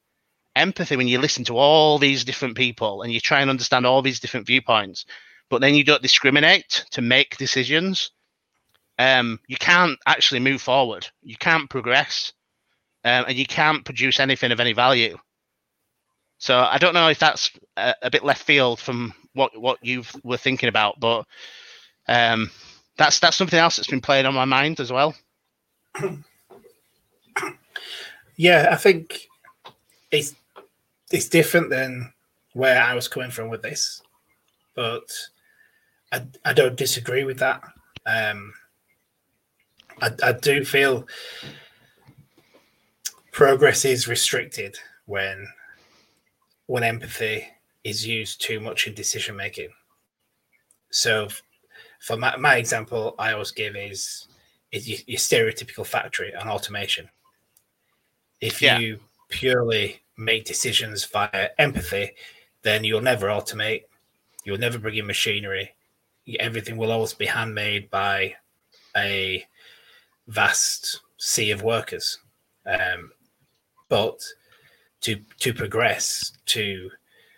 empathy, 0.59 0.95
when 0.95 1.07
you 1.07 1.19
listen 1.19 1.43
to 1.45 1.57
all 1.57 1.97
these 1.97 2.23
different 2.23 2.55
people 2.55 3.01
and 3.01 3.11
you 3.11 3.19
try 3.19 3.41
and 3.41 3.49
understand 3.49 3.85
all 3.85 4.01
these 4.01 4.19
different 4.19 4.45
viewpoints, 4.45 5.05
but 5.49 5.61
then 5.61 5.75
you 5.75 5.83
don't 5.83 6.01
discriminate 6.01 6.85
to 6.91 7.01
make 7.01 7.37
decisions, 7.37 8.11
um, 8.99 9.39
you 9.47 9.57
can't 9.57 9.97
actually 10.05 10.39
move 10.39 10.61
forward. 10.61 11.07
You 11.23 11.37
can't 11.37 11.69
progress, 11.69 12.33
um, 13.03 13.25
and 13.27 13.37
you 13.37 13.45
can't 13.45 13.85
produce 13.85 14.19
anything 14.19 14.51
of 14.51 14.59
any 14.59 14.73
value. 14.73 15.17
So 16.37 16.59
I 16.59 16.77
don't 16.77 16.93
know 16.93 17.09
if 17.09 17.19
that's 17.19 17.51
a, 17.77 17.95
a 18.03 18.11
bit 18.11 18.23
left 18.23 18.43
field 18.43 18.79
from 18.79 19.13
what 19.33 19.59
what 19.59 19.79
you 19.81 20.03
were 20.23 20.37
thinking 20.37 20.69
about, 20.69 20.99
but 20.99 21.25
um, 22.07 22.51
that's 22.97 23.19
that's 23.19 23.37
something 23.37 23.59
else 23.59 23.77
that's 23.77 23.89
been 23.89 24.01
playing 24.01 24.25
on 24.25 24.33
my 24.33 24.45
mind 24.45 24.79
as 24.79 24.91
well. 24.91 25.15
Yeah, 28.35 28.69
I 28.71 28.75
think 28.75 29.27
it's 30.11 30.33
it's 31.11 31.29
different 31.29 31.69
than 31.69 32.13
where 32.53 32.81
I 32.81 32.93
was 32.93 33.07
coming 33.07 33.31
from 33.31 33.49
with 33.49 33.61
this, 33.61 34.01
but 34.75 35.11
I 36.11 36.23
I 36.45 36.53
don't 36.53 36.75
disagree 36.75 37.23
with 37.23 37.39
that. 37.39 37.61
Um, 38.05 38.53
I 40.01 40.11
I 40.23 40.31
do 40.33 40.63
feel 40.65 41.07
progress 43.31 43.85
is 43.85 44.07
restricted 44.07 44.77
when 45.05 45.47
when 46.67 46.83
empathy 46.83 47.47
is 47.83 48.05
used 48.05 48.41
too 48.41 48.59
much 48.59 48.87
in 48.87 48.93
decision 48.93 49.35
making. 49.35 49.69
So 50.91 51.29
for 51.99 52.17
my, 52.17 52.35
my 52.37 52.55
example, 52.55 53.15
I 53.19 53.33
always 53.33 53.51
give 53.51 53.75
is 53.75 54.27
is 54.71 54.87
your, 54.87 54.99
your 55.07 55.17
stereotypical 55.19 55.85
factory 55.85 56.31
and 56.33 56.49
automation. 56.49 57.09
If 58.41 58.61
yeah. 58.61 58.77
you 58.77 58.99
purely 59.29 60.01
make 60.19 60.45
decisions 60.45 61.05
via 61.05 61.49
empathy, 61.57 62.11
then 62.61 62.83
you'll 62.83 63.01
never 63.01 63.27
automate. 63.27 63.83
You'll 64.43 64.57
never 64.57 64.77
bring 64.77 64.97
in 64.97 65.07
machinery. 65.07 65.75
Everything 66.39 66.77
will 66.77 66.91
always 66.91 67.13
be 67.13 67.25
handmade 67.25 67.89
by 67.89 68.35
a 68.95 69.45
vast 70.27 71.01
sea 71.17 71.51
of 71.51 71.63
workers. 71.63 72.19
Um, 72.65 73.11
but 73.88 74.21
to 75.01 75.21
to 75.39 75.53
progress, 75.53 76.31
to 76.47 76.91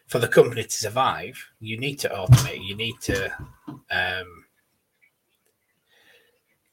for 0.08 0.20
the 0.20 0.28
company 0.28 0.64
to 0.64 0.70
survive, 0.70 1.38
you 1.60 1.78
need 1.78 1.96
to 2.00 2.10
automate. 2.10 2.66
You 2.66 2.76
need 2.76 2.96
to 3.04 3.32
um, 3.90 4.46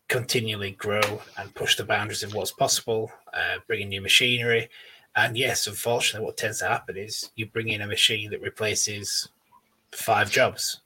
continually 0.08 0.72
grow 0.72 1.22
and 1.36 1.54
push 1.54 1.76
the 1.76 1.84
boundaries 1.84 2.22
of 2.24 2.34
what's 2.34 2.50
possible, 2.50 3.12
uh, 3.32 3.58
new 3.68 4.00
machinery. 4.00 4.68
And 5.18 5.36
yes, 5.36 5.66
unfortunately, 5.66 6.24
what 6.24 6.36
tends 6.36 6.60
to 6.60 6.68
happen 6.68 6.96
is 6.96 7.30
you 7.34 7.46
bring 7.46 7.70
in 7.70 7.82
a 7.82 7.88
machine 7.88 8.30
that 8.30 8.40
replaces 8.40 9.28
five 9.90 10.30
jobs, 10.30 10.80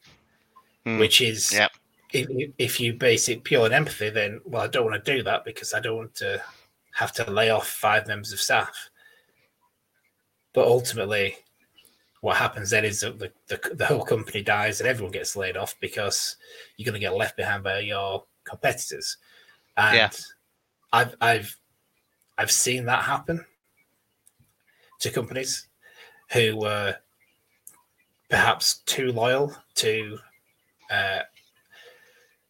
mm. 0.87 0.99
which 0.99 1.21
is 1.21 1.53
yep. 1.53 1.71
if, 2.15 2.51
if 2.57 2.81
you 2.81 2.95
base 2.95 3.29
it 3.29 3.45
pure 3.45 3.67
on 3.67 3.75
empathy, 3.75 4.09
then 4.09 4.41
well, 4.47 4.63
I 4.63 4.69
don't 4.69 4.87
want 4.87 5.05
to 5.05 5.17
do 5.17 5.23
that 5.25 5.45
because 5.45 5.75
I 5.75 5.81
don't 5.81 5.99
want 5.99 6.15
to 6.15 6.41
have 6.95 7.13
to 7.13 7.31
lay 7.31 7.51
off 7.51 7.69
five 7.69 8.07
members 8.07 8.33
of 8.33 8.41
staff. 8.41 8.89
But 10.55 10.67
ultimately, 10.67 11.37
what 12.23 12.39
happens 12.39 12.71
then 12.71 12.87
is 12.87 13.01
that 13.01 13.19
the, 13.19 13.33
the, 13.49 13.75
the 13.75 13.85
whole 13.85 14.03
company 14.03 14.43
dies 14.43 14.81
and 14.81 14.89
everyone 14.89 15.13
gets 15.13 15.37
laid 15.37 15.59
off 15.59 15.75
because 15.79 16.37
you're 16.79 16.87
going 16.87 16.95
to 16.95 17.07
get 17.07 17.15
left 17.15 17.37
behind 17.37 17.65
by 17.65 17.81
your 17.81 18.25
competitors. 18.45 19.19
And 19.77 19.95
yeah. 19.95 20.11
I've 20.91 21.17
I've 21.21 21.59
I've 22.39 22.51
seen 22.51 22.87
that 22.87 23.05
happen 23.05 23.45
to 25.03 25.11
companies 25.11 25.67
who 26.33 26.57
were 26.57 26.97
perhaps 28.31 28.79
too 28.87 29.13
loyal 29.13 29.55
to 29.75 30.19
uh, 30.91 31.21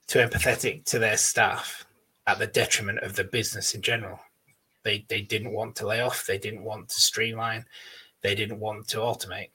too 0.07 0.21
empathetic 0.21 0.85
to 0.85 0.99
their 0.99 1.17
staff 1.17 1.87
at 2.27 2.39
the 2.39 2.47
detriment 2.47 2.99
of 3.01 3.17
the 3.17 3.25
business 3.25 3.75
in 3.75 3.83
general. 3.83 4.19
They 4.85 5.05
they 5.09 5.23
didn't 5.23 5.53
want 5.53 5.75
to 5.77 5.87
lay 5.87 6.01
off. 6.01 6.27
They 6.27 6.39
didn't 6.39 6.63
want 6.63 6.89
to 6.91 7.01
streamline. 7.01 7.65
They 8.21 8.35
didn't 8.35 8.61
want 8.61 8.87
to 8.89 8.99
automate. 8.99 9.51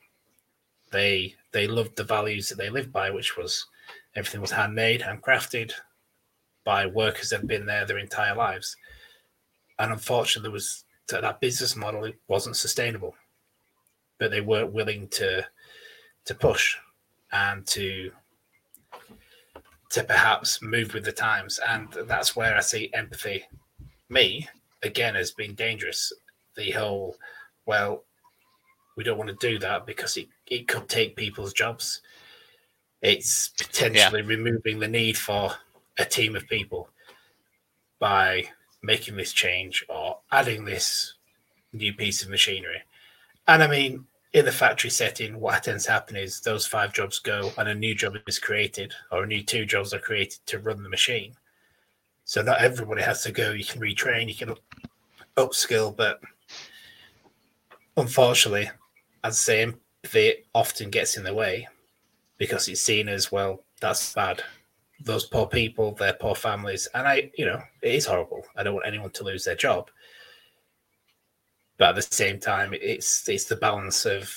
They 0.91 1.35
they 1.51 1.67
loved 1.67 1.95
the 1.95 2.03
values 2.03 2.49
that 2.49 2.57
they 2.57 2.69
lived 2.69 2.91
by, 2.91 3.11
which 3.11 3.37
was 3.37 3.67
everything 4.15 4.41
was 4.41 4.51
handmade, 4.51 5.01
handcrafted, 5.01 5.71
by 6.65 6.87
workers 6.87 7.29
that 7.29 7.41
had 7.41 7.47
been 7.47 7.65
there 7.65 7.85
their 7.85 7.99
entire 7.99 8.35
lives. 8.35 8.75
And 9.79 9.91
unfortunately, 9.91 10.47
there 10.47 10.53
was 10.53 10.83
that 11.09 11.41
business 11.41 11.75
model 11.75 12.11
wasn't 12.27 12.57
sustainable, 12.57 13.15
but 14.19 14.31
they 14.31 14.41
weren't 14.41 14.73
willing 14.73 15.07
to 15.09 15.45
to 16.25 16.35
push 16.35 16.75
and 17.31 17.65
to 17.67 18.11
to 19.89 20.03
perhaps 20.03 20.61
move 20.61 20.93
with 20.93 21.05
the 21.05 21.11
times. 21.11 21.59
And 21.67 21.87
that's 22.05 22.35
where 22.35 22.55
I 22.55 22.61
see 22.61 22.91
empathy, 22.93 23.45
me 24.09 24.47
again, 24.83 25.15
has 25.15 25.31
been 25.31 25.55
dangerous. 25.55 26.11
The 26.55 26.71
whole, 26.71 27.15
well, 27.65 28.03
we 28.95 29.03
don't 29.03 29.17
want 29.17 29.29
to 29.29 29.47
do 29.47 29.59
that 29.59 29.85
because 29.85 30.17
it, 30.17 30.27
it 30.47 30.67
could 30.67 30.89
take 30.89 31.15
people's 31.15 31.53
jobs. 31.53 32.01
It's 33.01 33.49
potentially 33.49 34.21
yeah. 34.21 34.27
removing 34.27 34.79
the 34.79 34.87
need 34.87 35.17
for 35.17 35.51
a 35.99 36.05
team 36.05 36.35
of 36.35 36.47
people 36.47 36.89
by 37.99 38.49
making 38.81 39.17
this 39.17 39.33
change 39.33 39.85
or 39.89 40.19
adding 40.31 40.65
this 40.65 41.13
new 41.73 41.93
piece 41.93 42.21
of 42.21 42.29
machinery. 42.29 42.81
And 43.47 43.63
I 43.63 43.67
mean, 43.67 44.05
in 44.33 44.45
the 44.45 44.51
factory 44.51 44.89
setting, 44.89 45.39
what 45.39 45.63
tends 45.63 45.85
to 45.85 45.91
happen 45.91 46.15
is 46.15 46.41
those 46.41 46.65
five 46.65 46.93
jobs 46.93 47.19
go 47.19 47.51
and 47.57 47.69
a 47.69 47.75
new 47.75 47.95
job 47.95 48.17
is 48.27 48.39
created, 48.39 48.93
or 49.11 49.23
a 49.23 49.27
new 49.27 49.43
two 49.43 49.65
jobs 49.65 49.93
are 49.93 49.99
created 49.99 50.39
to 50.47 50.59
run 50.59 50.83
the 50.83 50.89
machine. 50.89 51.33
So 52.25 52.41
not 52.41 52.61
everybody 52.61 53.01
has 53.01 53.23
to 53.23 53.31
go. 53.31 53.51
You 53.51 53.63
can 53.63 53.81
retrain, 53.81 54.27
you 54.27 54.35
can 54.35 54.55
upskill, 55.37 55.95
but 55.95 56.19
unfortunately, 57.95 58.69
as 59.23 59.35
I 59.35 59.71
say, 59.71 59.73
it 60.13 60.45
often 60.53 60.89
gets 60.89 61.17
in 61.17 61.23
the 61.23 61.33
way 61.33 61.67
because 62.37 62.67
it's 62.67 62.81
seen 62.81 63.07
as 63.09 63.31
well. 63.31 63.63
That's 63.79 64.13
bad 64.13 64.43
those 64.99 65.25
poor 65.25 65.47
people, 65.47 65.93
their 65.93 66.13
poor 66.13 66.35
families. 66.35 66.87
And 66.93 67.07
I, 67.07 67.31
you 67.37 67.45
know, 67.45 67.61
it 67.81 67.95
is 67.95 68.05
horrible. 68.05 68.43
I 68.55 68.63
don't 68.63 68.73
want 68.73 68.87
anyone 68.87 69.11
to 69.11 69.23
lose 69.23 69.43
their 69.43 69.55
job. 69.55 69.89
But 71.77 71.89
at 71.89 71.95
the 71.95 72.01
same 72.01 72.39
time, 72.39 72.73
it's 72.73 73.29
it's 73.29 73.45
the 73.45 73.55
balance 73.55 74.05
of 74.05 74.33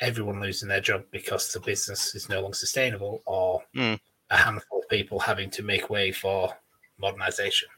everyone 0.00 0.40
losing 0.40 0.68
their 0.68 0.80
job 0.80 1.04
because 1.10 1.52
the 1.52 1.60
business 1.60 2.14
is 2.14 2.28
no 2.28 2.40
longer 2.40 2.56
sustainable, 2.56 3.22
or 3.26 3.62
mm. 3.76 4.00
a 4.30 4.36
handful 4.36 4.80
of 4.80 4.88
people 4.88 5.18
having 5.18 5.50
to 5.50 5.62
make 5.62 5.90
way 5.90 6.10
for 6.10 6.50
modernization. 6.98 7.68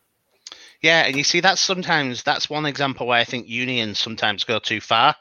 Yeah, 0.83 1.03
and 1.03 1.17
you 1.17 1.25
see 1.25 1.41
that's 1.41 1.61
sometimes 1.61 2.23
that's 2.23 2.49
one 2.49 2.67
example 2.67 3.09
where 3.09 3.19
I 3.19 3.25
think 3.25 3.49
unions 3.49 3.99
sometimes 3.99 4.45
go 4.45 4.61
too 4.61 4.81
far. 4.81 5.17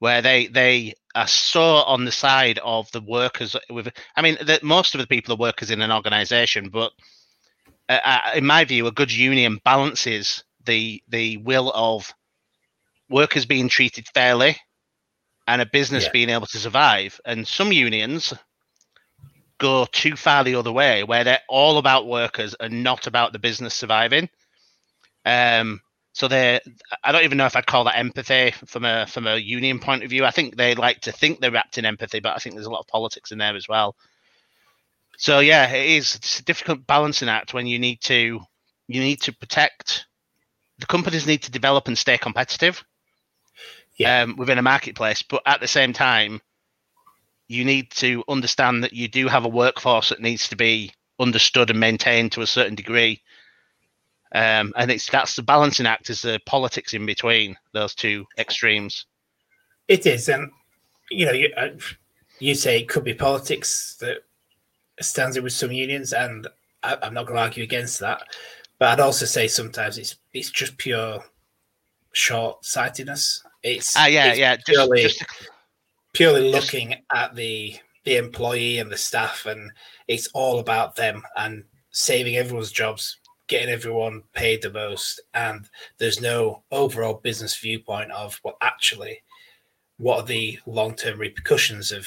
Where 0.00 0.20
they 0.20 0.48
they 0.48 0.94
are 1.14 1.28
so 1.28 1.62
on 1.62 2.04
the 2.04 2.12
side 2.12 2.58
of 2.64 2.90
the 2.90 3.00
workers. 3.00 3.54
With 3.70 3.88
I 4.16 4.22
mean, 4.22 4.36
the, 4.40 4.58
most 4.62 4.94
of 4.94 5.00
the 5.00 5.06
people 5.06 5.34
are 5.34 5.38
workers 5.38 5.70
in 5.70 5.80
an 5.80 5.92
organisation, 5.92 6.70
but 6.70 6.92
uh, 7.88 8.00
uh, 8.04 8.20
in 8.34 8.44
my 8.44 8.64
view, 8.64 8.86
a 8.86 8.92
good 8.92 9.12
union 9.12 9.60
balances 9.64 10.42
the 10.64 11.02
the 11.08 11.36
will 11.36 11.70
of 11.74 12.12
workers 13.08 13.46
being 13.46 13.68
treated 13.68 14.06
fairly 14.08 14.56
and 15.46 15.60
a 15.60 15.66
business 15.66 16.04
yeah. 16.04 16.10
being 16.12 16.30
able 16.30 16.46
to 16.46 16.58
survive. 16.58 17.20
And 17.24 17.46
some 17.46 17.72
unions 17.72 18.32
go 19.58 19.86
too 19.90 20.16
far 20.16 20.44
the 20.44 20.54
other 20.54 20.72
way, 20.72 21.04
where 21.04 21.24
they're 21.24 21.42
all 21.48 21.78
about 21.78 22.06
workers 22.06 22.54
and 22.58 22.82
not 22.82 23.06
about 23.06 23.32
the 23.32 23.38
business 23.38 23.74
surviving. 23.74 24.28
Um, 25.26 25.82
so 26.12 26.28
they, 26.28 26.60
I 27.04 27.12
don't 27.12 27.24
even 27.24 27.38
know 27.38 27.46
if 27.46 27.56
I'd 27.56 27.66
call 27.66 27.84
that 27.84 27.98
empathy 27.98 28.52
from 28.66 28.84
a 28.84 29.06
from 29.06 29.26
a 29.26 29.36
union 29.36 29.78
point 29.78 30.02
of 30.02 30.10
view. 30.10 30.24
I 30.24 30.30
think 30.30 30.56
they 30.56 30.74
like 30.74 31.00
to 31.02 31.12
think 31.12 31.40
they're 31.40 31.50
wrapped 31.50 31.78
in 31.78 31.84
empathy, 31.84 32.20
but 32.20 32.34
I 32.34 32.38
think 32.38 32.54
there's 32.54 32.66
a 32.66 32.70
lot 32.70 32.80
of 32.80 32.88
politics 32.88 33.32
in 33.32 33.38
there 33.38 33.56
as 33.56 33.68
well. 33.68 33.94
So 35.18 35.40
yeah, 35.40 35.70
it 35.70 35.88
is 35.88 36.16
it's 36.16 36.40
a 36.40 36.44
difficult 36.44 36.86
balancing 36.86 37.28
act 37.28 37.54
when 37.54 37.66
you 37.66 37.78
need 37.78 38.00
to 38.02 38.40
you 38.88 39.00
need 39.00 39.22
to 39.22 39.32
protect 39.32 40.06
the 40.78 40.86
companies 40.86 41.26
need 41.26 41.42
to 41.42 41.50
develop 41.50 41.86
and 41.88 41.96
stay 41.96 42.18
competitive 42.18 42.82
yeah. 43.98 44.22
um, 44.22 44.36
within 44.36 44.58
a 44.58 44.62
marketplace, 44.62 45.22
but 45.22 45.42
at 45.46 45.60
the 45.60 45.68
same 45.68 45.92
time, 45.92 46.40
you 47.48 47.64
need 47.64 47.90
to 47.90 48.24
understand 48.28 48.82
that 48.82 48.94
you 48.94 49.06
do 49.06 49.28
have 49.28 49.44
a 49.44 49.48
workforce 49.48 50.08
that 50.08 50.20
needs 50.20 50.48
to 50.48 50.56
be 50.56 50.92
understood 51.18 51.68
and 51.68 51.78
maintained 51.78 52.32
to 52.32 52.40
a 52.40 52.46
certain 52.46 52.74
degree. 52.74 53.22
Um, 54.32 54.72
and 54.76 54.90
it's 54.90 55.10
that's 55.10 55.34
the 55.34 55.42
balancing 55.42 55.86
act 55.86 56.08
is 56.08 56.22
the 56.22 56.40
politics 56.46 56.94
in 56.94 57.04
between 57.04 57.56
those 57.72 57.94
two 57.94 58.26
extremes. 58.38 59.06
It 59.88 60.06
is, 60.06 60.28
and 60.28 60.50
you 61.10 61.26
know, 61.26 61.32
you, 61.32 61.52
uh, 61.56 61.70
you 62.38 62.54
say 62.54 62.78
it 62.78 62.88
could 62.88 63.04
be 63.04 63.14
politics 63.14 63.96
that 64.00 64.18
stands 65.00 65.36
in 65.36 65.42
with 65.42 65.52
some 65.52 65.72
unions, 65.72 66.12
and 66.12 66.46
I, 66.82 66.96
I'm 67.02 67.14
not 67.14 67.26
going 67.26 67.36
to 67.36 67.42
argue 67.42 67.64
against 67.64 67.98
that. 68.00 68.22
But 68.78 68.88
I'd 68.88 69.00
also 69.00 69.26
say 69.26 69.48
sometimes 69.48 69.98
it's 69.98 70.16
it's 70.32 70.50
just 70.50 70.78
pure 70.78 71.24
short 72.12 72.64
sightedness. 72.64 73.42
It's 73.62 73.96
ah 73.96 74.06
yeah 74.06 74.26
it's 74.26 74.38
yeah 74.38 74.56
purely 74.64 75.02
just, 75.02 75.18
just, 75.18 75.50
purely 76.12 76.50
looking 76.50 76.94
at 77.12 77.34
the 77.34 77.76
the 78.04 78.16
employee 78.16 78.78
and 78.78 78.90
the 78.90 78.96
staff, 78.96 79.46
and 79.46 79.70
it's 80.08 80.28
all 80.28 80.60
about 80.60 80.96
them 80.96 81.22
and 81.36 81.64
saving 81.90 82.36
everyone's 82.36 82.72
jobs, 82.72 83.18
getting 83.50 83.68
everyone 83.68 84.22
paid 84.32 84.62
the 84.62 84.70
most, 84.70 85.20
and 85.34 85.68
there's 85.98 86.20
no 86.20 86.62
overall 86.70 87.14
business 87.14 87.58
viewpoint 87.58 88.12
of 88.12 88.40
well 88.44 88.56
actually 88.62 89.22
what 89.98 90.20
are 90.20 90.26
the 90.26 90.58
long 90.66 90.94
term 90.94 91.18
repercussions 91.18 91.92
of 91.92 92.06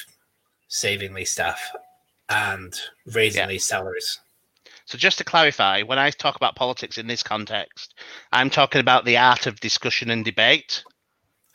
saving 0.69 1.13
these 1.13 1.29
staff 1.29 1.61
and 2.29 2.73
raising 3.05 3.41
yeah. 3.41 3.47
these 3.47 3.65
salaries. 3.65 4.19
So 4.85 4.97
just 4.97 5.17
to 5.19 5.23
clarify, 5.23 5.83
when 5.83 5.99
I 5.99 6.09
talk 6.09 6.35
about 6.35 6.55
politics 6.55 6.97
in 6.97 7.07
this 7.07 7.21
context, 7.21 7.93
I'm 8.31 8.49
talking 8.49 8.81
about 8.81 9.05
the 9.05 9.17
art 9.17 9.45
of 9.45 9.59
discussion 9.59 10.09
and 10.09 10.25
debate. 10.25 10.83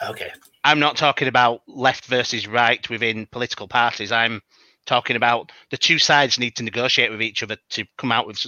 Okay. 0.07 0.31
I'm 0.65 0.79
not 0.79 0.97
talking 0.97 1.29
about 1.29 1.63
left 1.67 2.05
versus 2.05 2.47
right 2.47 2.89
within 2.89 3.27
political 3.27 3.67
parties. 3.67 4.13
I'm 4.13 4.41
talking 4.87 5.17
about 5.17 5.51
the 5.71 5.77
two 5.77 5.99
sides 5.99 6.39
need 6.39 6.57
to 6.57 6.63
negotiate 6.63 7.11
with 7.11 7.23
each 7.23 7.43
other 7.43 7.57
to 7.71 7.85
come 7.97 8.13
out 8.13 8.27
with 8.27 8.47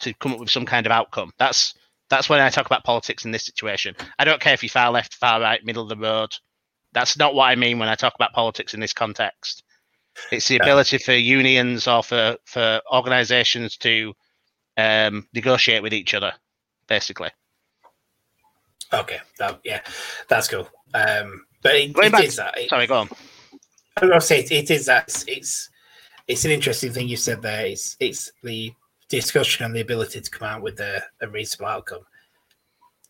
to 0.00 0.14
come 0.14 0.32
up 0.32 0.40
with 0.40 0.50
some 0.50 0.66
kind 0.66 0.86
of 0.86 0.92
outcome. 0.92 1.32
That's 1.38 1.74
that's 2.08 2.28
when 2.28 2.40
I 2.40 2.50
talk 2.50 2.66
about 2.66 2.84
politics 2.84 3.24
in 3.24 3.30
this 3.32 3.44
situation. 3.44 3.94
I 4.18 4.24
don't 4.24 4.40
care 4.40 4.54
if 4.54 4.62
you're 4.62 4.70
far 4.70 4.90
left, 4.90 5.14
far 5.14 5.40
right, 5.40 5.64
middle 5.64 5.82
of 5.82 5.88
the 5.88 5.96
road. 5.96 6.30
That's 6.92 7.18
not 7.18 7.34
what 7.34 7.46
I 7.46 7.56
mean 7.56 7.78
when 7.78 7.88
I 7.88 7.94
talk 7.94 8.14
about 8.14 8.32
politics 8.32 8.74
in 8.74 8.80
this 8.80 8.92
context. 8.92 9.64
It's 10.30 10.48
the 10.48 10.56
ability 10.56 10.98
for 10.98 11.12
unions 11.12 11.86
or 11.86 12.02
for, 12.02 12.36
for 12.44 12.80
organizations 12.92 13.76
to 13.78 14.14
um, 14.76 15.26
negotiate 15.34 15.82
with 15.82 15.92
each 15.92 16.14
other, 16.14 16.32
basically. 16.88 17.30
Okay, 18.92 19.18
that, 19.38 19.60
yeah, 19.64 19.80
that's 20.28 20.48
cool. 20.48 20.68
Um, 20.94 21.44
but 21.62 21.74
it, 21.74 21.90
it 21.90 22.12
back, 22.12 22.24
is 22.24 22.36
that. 22.36 22.56
It, 22.56 22.70
sorry, 22.70 22.86
go 22.86 23.00
on. 23.00 23.10
I 24.00 24.06
was 24.06 24.26
say 24.26 24.40
it, 24.40 24.52
it 24.52 24.70
is 24.70 24.86
that. 24.86 25.08
It's, 25.08 25.24
it's 25.26 25.70
it's 26.28 26.44
an 26.44 26.50
interesting 26.50 26.92
thing 26.92 27.08
you 27.08 27.16
said 27.16 27.42
there. 27.42 27.66
It's 27.66 27.96
it's 27.98 28.30
the 28.42 28.72
discussion 29.08 29.64
and 29.64 29.74
the 29.74 29.80
ability 29.80 30.20
to 30.20 30.30
come 30.30 30.48
out 30.48 30.62
with 30.62 30.80
a, 30.80 31.02
a 31.20 31.28
reasonable 31.28 31.66
outcome. 31.66 32.06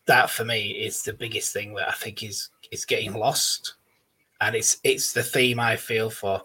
That 0.05 0.29
for 0.29 0.45
me 0.45 0.71
is 0.71 1.03
the 1.03 1.13
biggest 1.13 1.53
thing 1.53 1.73
that 1.75 1.89
I 1.89 1.93
think 1.93 2.23
is 2.23 2.49
is 2.71 2.85
getting 2.85 3.13
lost, 3.13 3.75
and 4.39 4.55
it's 4.55 4.77
it's 4.83 5.11
the 5.13 5.23
theme 5.23 5.59
I 5.59 5.75
feel 5.75 6.09
for 6.09 6.41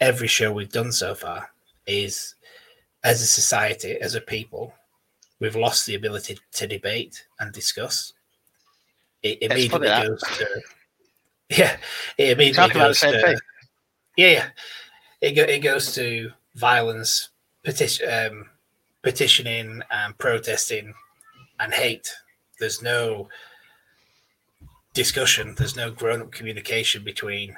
every 0.00 0.26
show 0.26 0.52
we've 0.52 0.72
done 0.72 0.90
so 0.90 1.14
far 1.14 1.48
is 1.86 2.34
as 3.04 3.20
a 3.20 3.26
society, 3.26 3.92
as 4.00 4.14
a 4.14 4.20
people, 4.20 4.72
we've 5.38 5.56
lost 5.56 5.86
the 5.86 5.94
ability 5.94 6.38
to 6.52 6.66
debate 6.66 7.26
and 7.38 7.52
discuss. 7.52 8.14
It 9.22 9.42
immediately 9.42 9.88
goes 9.88 10.20
to 10.20 10.62
yeah, 11.50 11.76
it 12.18 12.30
immediately 12.30 12.74
goes 12.74 13.00
to 13.00 13.10
thing. 13.12 13.38
yeah, 14.16 14.28
yeah. 14.28 14.48
It 15.20 15.32
go, 15.32 15.42
it 15.42 15.60
goes 15.60 15.94
to 15.94 16.32
violence, 16.54 17.30
petition, 17.62 18.08
um, 18.10 18.50
petitioning, 19.04 19.82
and 19.90 20.18
protesting, 20.18 20.92
and 21.60 21.72
hate. 21.72 22.12
There's 22.58 22.82
no 22.82 23.28
discussion. 24.94 25.54
There's 25.56 25.76
no 25.76 25.90
grown-up 25.92 26.32
communication 26.32 27.04
between 27.04 27.56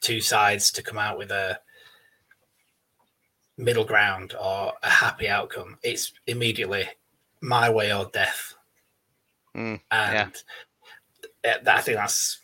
two 0.00 0.20
sides 0.20 0.70
to 0.72 0.82
come 0.82 0.98
out 0.98 1.16
with 1.16 1.30
a 1.30 1.58
middle 3.56 3.84
ground 3.84 4.34
or 4.38 4.72
a 4.82 4.90
happy 4.90 5.28
outcome. 5.28 5.78
It's 5.82 6.12
immediately 6.26 6.88
my 7.40 7.70
way 7.70 7.94
or 7.94 8.10
death. 8.12 8.54
Mm, 9.56 9.80
and 9.90 10.32
yeah. 11.44 11.56
I 11.68 11.80
think 11.80 11.96
that's 11.96 12.40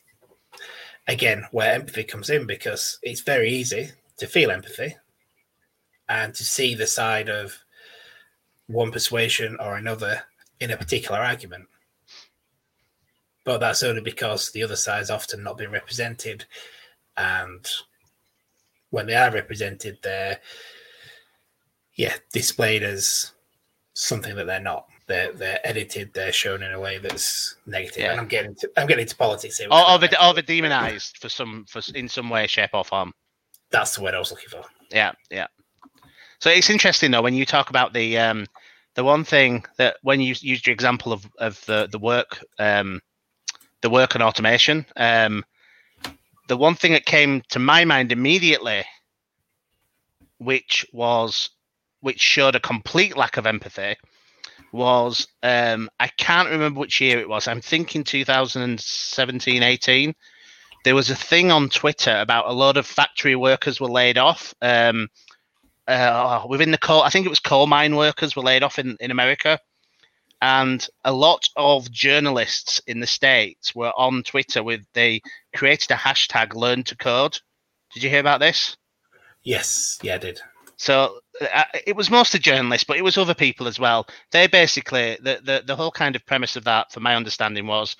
again 1.08 1.44
where 1.50 1.74
empathy 1.74 2.04
comes 2.04 2.30
in 2.30 2.46
because 2.46 2.98
it's 3.02 3.22
very 3.22 3.50
easy 3.50 3.90
to 4.18 4.26
feel 4.28 4.52
empathy 4.52 4.94
and 6.08 6.32
to 6.34 6.44
see 6.44 6.74
the 6.74 6.86
side 6.86 7.28
of 7.28 7.58
one 8.70 8.92
persuasion 8.92 9.56
or 9.60 9.76
another 9.76 10.22
in 10.60 10.70
a 10.70 10.76
particular 10.76 11.18
argument. 11.18 11.66
But 13.44 13.58
that's 13.58 13.82
only 13.82 14.02
because 14.02 14.50
the 14.50 14.62
other 14.62 14.76
side's 14.76 15.10
often 15.10 15.42
not 15.42 15.58
been 15.58 15.70
represented. 15.70 16.44
And 17.16 17.66
when 18.90 19.06
they 19.06 19.14
are 19.14 19.30
represented, 19.30 19.98
they're 20.02 20.38
yeah, 21.94 22.14
displayed 22.32 22.82
as 22.82 23.32
something 23.94 24.36
that 24.36 24.46
they're 24.46 24.60
not. 24.60 24.86
They're 25.06 25.32
they're 25.32 25.58
edited. 25.64 26.14
They're 26.14 26.32
shown 26.32 26.62
in 26.62 26.72
a 26.72 26.78
way 26.78 26.98
that's 26.98 27.56
negative. 27.66 28.02
Yeah. 28.02 28.12
And 28.12 28.20
I'm 28.20 28.28
getting 28.28 28.54
to, 28.56 28.70
I'm 28.76 28.86
getting 28.86 29.06
to 29.06 29.16
politics 29.16 29.58
here. 29.58 29.68
Or, 29.70 29.90
or, 29.90 29.98
the, 29.98 30.24
or 30.24 30.32
the 30.32 30.42
demonized 30.42 31.18
for 31.18 31.28
some 31.28 31.64
for 31.68 31.82
in 31.94 32.08
some 32.08 32.30
way, 32.30 32.46
shape, 32.46 32.70
or 32.74 32.84
form. 32.84 33.12
That's 33.70 33.96
the 33.96 34.02
word 34.02 34.14
I 34.14 34.18
was 34.18 34.30
looking 34.30 34.48
for. 34.48 34.62
Yeah, 34.90 35.12
yeah. 35.30 35.46
So 36.40 36.48
it's 36.48 36.70
interesting 36.70 37.10
though 37.10 37.22
when 37.22 37.34
you 37.34 37.44
talk 37.44 37.70
about 37.70 37.92
the 37.92 38.18
um, 38.18 38.46
the 39.00 39.04
one 39.04 39.24
thing 39.24 39.64
that 39.78 39.96
when 40.02 40.20
you 40.20 40.34
used 40.42 40.66
your 40.66 40.74
example 40.74 41.14
of 41.14 41.26
of 41.38 41.64
the 41.64 41.88
the 41.90 41.98
work 41.98 42.44
um, 42.58 43.00
the 43.80 43.88
work 43.88 44.14
and 44.14 44.22
automation, 44.22 44.84
um, 44.94 45.42
the 46.48 46.56
one 46.58 46.74
thing 46.74 46.92
that 46.92 47.06
came 47.06 47.40
to 47.48 47.58
my 47.58 47.86
mind 47.86 48.12
immediately, 48.12 48.84
which 50.36 50.84
was 50.92 51.48
which 52.02 52.20
showed 52.20 52.54
a 52.54 52.60
complete 52.60 53.16
lack 53.16 53.38
of 53.38 53.46
empathy 53.46 53.96
was 54.70 55.26
um, 55.42 55.88
I 55.98 56.08
can't 56.08 56.50
remember 56.50 56.78
which 56.78 57.00
year 57.00 57.20
it 57.20 57.28
was. 57.28 57.48
I'm 57.48 57.62
thinking 57.62 58.04
2017, 58.04 59.62
18. 59.62 60.14
There 60.84 60.94
was 60.94 61.08
a 61.08 61.16
thing 61.16 61.50
on 61.50 61.70
Twitter 61.70 62.18
about 62.20 62.48
a 62.48 62.52
lot 62.52 62.76
of 62.76 62.86
factory 62.86 63.34
workers 63.34 63.80
were 63.80 63.88
laid 63.88 64.18
off. 64.18 64.54
Um, 64.60 65.08
uh, 65.90 66.46
within 66.48 66.70
the 66.70 66.78
coal, 66.78 67.02
I 67.02 67.10
think 67.10 67.26
it 67.26 67.30
was 67.30 67.40
coal 67.40 67.66
mine 67.66 67.96
workers 67.96 68.36
were 68.36 68.42
laid 68.42 68.62
off 68.62 68.78
in, 68.78 68.96
in 69.00 69.10
America. 69.10 69.58
And 70.42 70.86
a 71.04 71.12
lot 71.12 71.42
of 71.56 71.90
journalists 71.90 72.80
in 72.86 73.00
the 73.00 73.06
States 73.06 73.74
were 73.74 73.92
on 73.96 74.22
Twitter 74.22 74.62
with, 74.62 74.80
they 74.94 75.20
created 75.54 75.90
a 75.90 75.96
hashtag 75.96 76.54
learn 76.54 76.82
to 76.84 76.96
code. 76.96 77.38
Did 77.92 78.02
you 78.02 78.08
hear 78.08 78.20
about 78.20 78.40
this? 78.40 78.76
Yes, 79.42 79.98
yeah, 80.02 80.14
I 80.14 80.18
did. 80.18 80.40
So 80.76 81.18
uh, 81.40 81.64
it 81.86 81.94
was 81.94 82.10
mostly 82.10 82.40
journalists, 82.40 82.84
but 82.84 82.96
it 82.96 83.04
was 83.04 83.18
other 83.18 83.34
people 83.34 83.68
as 83.68 83.78
well. 83.78 84.06
They 84.32 84.46
basically 84.46 85.18
the, 85.20 85.40
the 85.44 85.62
the 85.66 85.76
whole 85.76 85.90
kind 85.90 86.16
of 86.16 86.24
premise 86.24 86.56
of 86.56 86.64
that, 86.64 86.90
from 86.90 87.02
my 87.02 87.14
understanding, 87.16 87.66
was, 87.66 87.96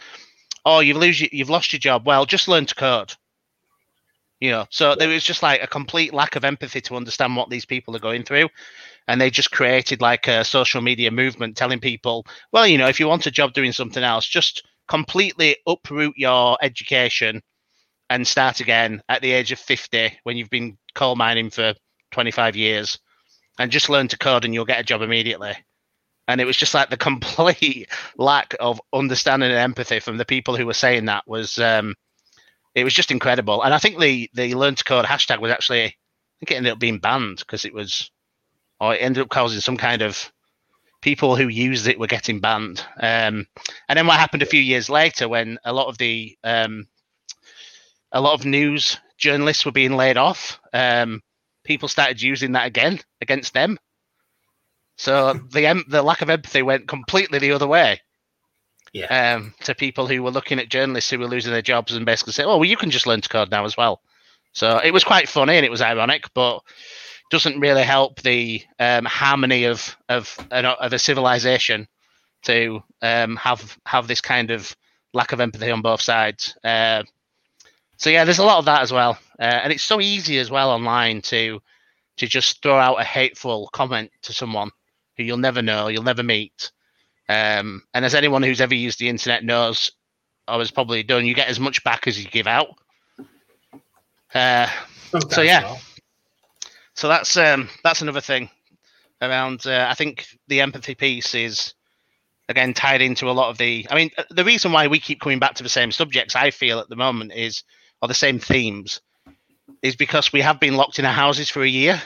oh, 0.65 0.81
you've 0.81 0.97
lose 0.97 1.21
you've 1.21 1.51
lost 1.51 1.75
your 1.75 1.81
job. 1.81 2.07
Well, 2.07 2.25
just 2.25 2.49
learn 2.49 2.65
to 2.65 2.75
code. 2.75 3.13
You 4.41 4.51
know, 4.51 4.67
so 4.71 4.95
there 4.95 5.09
was 5.09 5.23
just 5.23 5.43
like 5.43 5.63
a 5.63 5.67
complete 5.67 6.15
lack 6.15 6.35
of 6.35 6.45
empathy 6.45 6.81
to 6.83 6.97
understand 6.97 7.37
what 7.37 7.51
these 7.51 7.67
people 7.67 7.95
are 7.95 8.01
going 8.01 8.23
through, 8.23 8.49
and 9.07 9.21
they 9.21 9.31
just 9.31 9.51
created 9.51 10.01
like 10.01 10.29
a 10.29 10.45
social 10.45 10.81
media 10.81 11.11
movement 11.11 11.57
telling 11.57 11.79
people, 11.79 12.27
well, 12.53 12.67
you 12.67 12.79
know, 12.79 12.89
if 12.89 12.99
you 12.99 13.07
want 13.07 13.27
a 13.27 13.31
job 13.31 13.53
doing 13.53 13.73
something 13.73 14.03
else, 14.03 14.27
just 14.27 14.63
completely 14.89 15.57
uproot 15.67 16.15
your 16.17 16.59
education 16.63 17.43
and 18.11 18.27
start 18.27 18.61
again 18.61 19.03
at 19.09 19.23
the 19.23 19.31
age 19.31 19.53
of 19.53 19.59
50 19.59 20.19
when 20.25 20.37
you've 20.37 20.51
been 20.51 20.77
coal 20.95 21.17
mining 21.17 21.49
for 21.49 21.75
25 22.11 22.57
years. 22.57 22.99
And 23.59 23.71
just 23.71 23.91
learn 23.91 24.09
to 24.09 24.19
code 24.19 24.45
and 24.45 24.55
you'll 24.55 24.65
get 24.65 24.81
a 24.81 24.85
job 24.85 25.03
immediately. 25.03 25.55
And 26.29 26.41
it 26.41 26.47
was 26.47 26.57
just 26.57 26.75
like 26.75 26.91
the 26.91 26.97
complete 27.11 27.89
lack 28.17 28.55
of 28.59 28.81
understanding 28.93 29.51
and 29.51 29.59
empathy 29.59 30.01
from 30.01 30.17
the 30.17 30.25
people 30.25 30.57
who 30.57 30.67
were 30.67 30.75
saying 30.75 31.05
that 31.05 31.27
was 31.27 31.59
um, 31.59 31.95
it 32.75 32.85
was 32.85 32.95
just 32.95 33.11
incredible. 33.11 33.63
And 33.63 33.75
I 33.75 33.79
think 33.79 33.99
the 33.99 34.31
the 34.35 34.55
learn 34.55 34.75
to 34.77 34.85
code 34.85 35.05
hashtag 35.05 35.41
was 35.41 35.53
actually 35.53 35.85
I 35.85 35.93
think 36.39 36.51
it 36.53 36.57
ended 36.57 36.73
up 36.73 36.79
being 36.79 36.99
banned 36.99 37.39
because 37.39 37.65
it 37.65 37.75
was 37.75 38.11
or 38.81 38.95
it 38.95 38.99
ended 38.99 39.23
up 39.23 39.29
causing 39.29 39.61
some 39.61 39.77
kind 39.77 40.03
of 40.03 40.33
people 41.03 41.37
who 41.37 41.49
used 41.49 41.87
it 41.87 41.99
were 41.99 42.07
getting 42.07 42.41
banned. 42.41 42.85
Um, 42.97 43.47
and 43.89 43.97
then 43.97 44.07
what 44.07 44.19
happened 44.19 44.43
a 44.43 44.47
few 44.47 44.61
years 44.61 44.91
later 44.91 45.29
when 45.29 45.59
a 45.65 45.73
lot 45.73 45.89
of 45.89 45.99
the 45.99 46.37
um, 46.45 46.87
a 48.13 48.21
lot 48.21 48.35
of 48.35 48.47
news 48.47 48.99
journalists 49.19 49.65
were 49.65 49.73
being 49.73 49.97
laid 49.97 50.17
off, 50.17 50.61
um, 50.73 51.23
people 51.65 51.89
started 51.89 52.21
using 52.23 52.53
that 52.53 52.67
again 52.67 53.01
against 53.21 53.55
them. 53.55 53.79
So 54.97 55.33
the 55.33 55.83
the 55.89 56.03
lack 56.03 56.23
of 56.23 56.31
empathy 56.31 56.63
went 56.63 56.89
completely 56.89 57.39
the 57.39 57.53
other 57.53 57.67
way. 57.67 58.01
Yeah. 58.93 59.37
Um, 59.37 59.55
to 59.63 59.75
people 59.75 60.07
who 60.09 60.23
were 60.23 60.33
looking 60.33 60.59
at 60.59 60.69
journalists 60.69 61.11
who 61.11 61.19
were 61.19 61.29
losing 61.29 61.53
their 61.53 61.63
jobs 61.63 61.95
and 61.95 62.05
basically 62.05 62.33
say, 62.33 62.45
"Oh, 62.45 62.59
well, 62.59 62.65
you 62.65 62.77
can 62.77 62.91
just 62.91 63.07
learn 63.07 63.21
to 63.21 63.29
code 63.29 63.51
now 63.51 63.65
as 63.65 63.77
well." 63.77 64.01
So 64.53 64.79
it 64.79 64.93
was 64.93 65.05
quite 65.05 65.29
funny 65.29 65.57
and 65.57 65.65
it 65.65 65.71
was 65.71 65.81
ironic, 65.81 66.25
but 66.35 66.61
doesn't 67.31 67.61
really 67.61 67.85
help 67.85 68.21
the 68.23 68.63
um, 68.79 69.05
harmony 69.05 69.65
of 69.65 69.97
of 70.09 70.37
of 70.51 70.93
a 70.93 70.99
civilization 70.99 71.87
to 72.43 72.83
um, 73.03 73.37
have 73.37 73.79
have 73.87 74.09
this 74.09 74.21
kind 74.21 74.51
of 74.51 74.75
lack 75.15 75.33
of 75.33 75.41
empathy 75.41 75.71
on 75.71 75.83
both 75.83 76.01
sides. 76.01 76.57
Uh, 76.65 77.05
so 77.97 78.11
yeah, 78.11 78.25
there's 78.25 78.39
a 78.39 78.45
lot 78.45 78.59
of 78.59 78.65
that 78.65 78.83
as 78.83 78.93
well, 78.93 79.19
uh, 79.39 79.61
and 79.63 79.73
it's 79.73 79.85
so 79.85 80.01
easy 80.01 80.39
as 80.39 80.51
well 80.51 80.71
online 80.71 81.23
to 81.23 81.61
to 82.17 82.27
just 82.27 82.63
throw 82.63 82.77
out 82.79 83.01
a 83.01 83.05
hateful 83.05 83.69
comment 83.73 84.11
to 84.23 84.33
someone 84.33 84.71
who 85.17 85.23
you'll 85.23 85.37
never 85.37 85.63
know, 85.63 85.89
you'll 85.89 86.03
never 86.03 86.23
meet. 86.23 86.73
Um, 87.31 87.83
and 87.95 88.05
as 88.05 88.15
anyone 88.15 88.43
who's 88.43 88.61
ever 88.61 88.75
used 88.75 88.99
the 88.99 89.09
internet 89.09 89.45
knows, 89.45 89.93
I 90.49 90.57
was 90.57 90.71
probably 90.71 91.03
done. 91.03 91.27
You 91.27 91.35
get 91.35 91.49
as 91.49 91.61
much 91.61 91.85
back 91.85 92.07
as 92.07 92.23
you 92.23 92.29
give 92.29 92.47
out. 92.47 92.69
Uh, 94.35 94.69
so 95.29 95.43
yeah, 95.43 95.63
well 95.63 95.81
so 97.01 97.09
that's 97.09 97.35
um, 97.39 97.71
that's 97.83 98.03
another 98.03 98.21
thing 98.21 98.51
around. 99.23 99.67
Uh, 99.67 99.87
I 99.89 99.95
think 99.95 100.27
the 100.49 100.61
empathy 100.61 100.95
piece 100.95 101.35
is 101.35 101.73
again 102.51 102.75
tied 102.75 103.01
into 103.01 103.31
a 103.31 103.33
lot 103.33 103.49
of 103.49 103.57
the. 103.57 103.87
I 103.91 103.95
mean, 103.95 104.11
uh, 104.19 104.25
the 104.29 104.45
reason 104.45 104.71
why 104.71 104.87
we 104.87 105.01
keep 105.01 105.19
coming 105.19 105.39
back 105.39 105.55
to 105.55 105.63
the 105.63 105.71
same 105.71 105.93
subjects, 105.93 106.37
I 106.37 106.51
feel 106.51 106.79
at 106.79 106.91
the 106.91 106.97
moment, 106.97 107.33
is 107.35 107.63
or 108.03 108.09
the 108.09 108.13
same 108.13 108.39
themes, 108.39 109.01
is 109.81 109.97
because 109.97 110.31
we 110.31 110.43
have 110.43 110.61
been 110.61 110.77
locked 110.77 110.99
in 110.99 111.07
our 111.07 111.13
houses 111.13 111.49
for 111.49 111.63
a 111.63 111.69
year. 111.69 112.03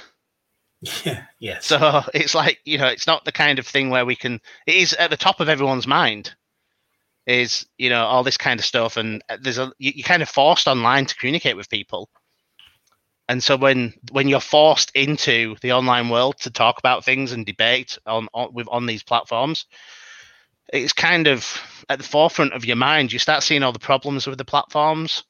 Yeah. 1.04 1.24
Yes. 1.38 1.66
So 1.66 2.02
it's 2.14 2.34
like 2.34 2.60
you 2.64 2.78
know, 2.78 2.86
it's 2.86 3.06
not 3.06 3.24
the 3.24 3.32
kind 3.32 3.58
of 3.58 3.66
thing 3.66 3.90
where 3.90 4.06
we 4.06 4.16
can. 4.16 4.40
It 4.66 4.76
is 4.76 4.92
at 4.94 5.10
the 5.10 5.16
top 5.16 5.40
of 5.40 5.48
everyone's 5.48 5.86
mind. 5.86 6.34
Is 7.26 7.66
you 7.78 7.88
know 7.88 8.04
all 8.04 8.22
this 8.22 8.36
kind 8.36 8.60
of 8.60 8.66
stuff, 8.66 8.96
and 8.96 9.22
uh, 9.30 9.38
there's 9.40 9.58
a 9.58 9.72
you, 9.78 9.92
you're 9.94 10.06
kind 10.06 10.22
of 10.22 10.28
forced 10.28 10.68
online 10.68 11.06
to 11.06 11.14
communicate 11.14 11.56
with 11.56 11.70
people 11.70 12.10
and 13.28 13.42
so 13.42 13.56
when 13.56 13.94
when 14.12 14.28
you're 14.28 14.40
forced 14.40 14.90
into 14.94 15.56
the 15.62 15.72
online 15.72 16.08
world 16.08 16.36
to 16.40 16.50
talk 16.50 16.78
about 16.78 17.04
things 17.04 17.32
and 17.32 17.46
debate 17.46 17.98
on, 18.06 18.28
on 18.34 18.52
with 18.52 18.68
on 18.70 18.86
these 18.86 19.02
platforms 19.02 19.66
it's 20.72 20.92
kind 20.92 21.26
of 21.26 21.60
at 21.88 21.98
the 21.98 22.04
forefront 22.04 22.52
of 22.52 22.64
your 22.64 22.76
mind 22.76 23.12
you 23.12 23.18
start 23.18 23.42
seeing 23.42 23.62
all 23.62 23.72
the 23.72 23.78
problems 23.78 24.26
with 24.26 24.38
the 24.38 24.44
platforms 24.44 25.24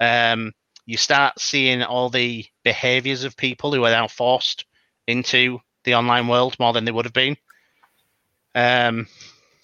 um, 0.00 0.52
you 0.84 0.96
start 0.96 1.38
seeing 1.38 1.82
all 1.82 2.08
the 2.08 2.44
behaviors 2.62 3.24
of 3.24 3.36
people 3.36 3.72
who 3.72 3.84
are 3.84 3.90
now 3.90 4.06
forced 4.06 4.64
into 5.06 5.60
the 5.84 5.94
online 5.94 6.28
world 6.28 6.56
more 6.58 6.72
than 6.72 6.84
they 6.84 6.92
would 6.92 7.04
have 7.04 7.14
been. 7.14 7.36
Um, 8.54 9.06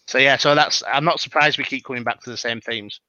so 0.07 0.19
yeah 0.19 0.37
so 0.37 0.55
that's 0.55 0.83
i'm 0.93 1.05
not 1.05 1.21
surprised 1.21 1.57
we 1.57 1.65
keep 1.65 1.85
coming 1.85 2.05
back 2.05 2.21
to 2.23 2.31
the 2.31 2.37
same 2.37 2.61
themes. 2.61 3.01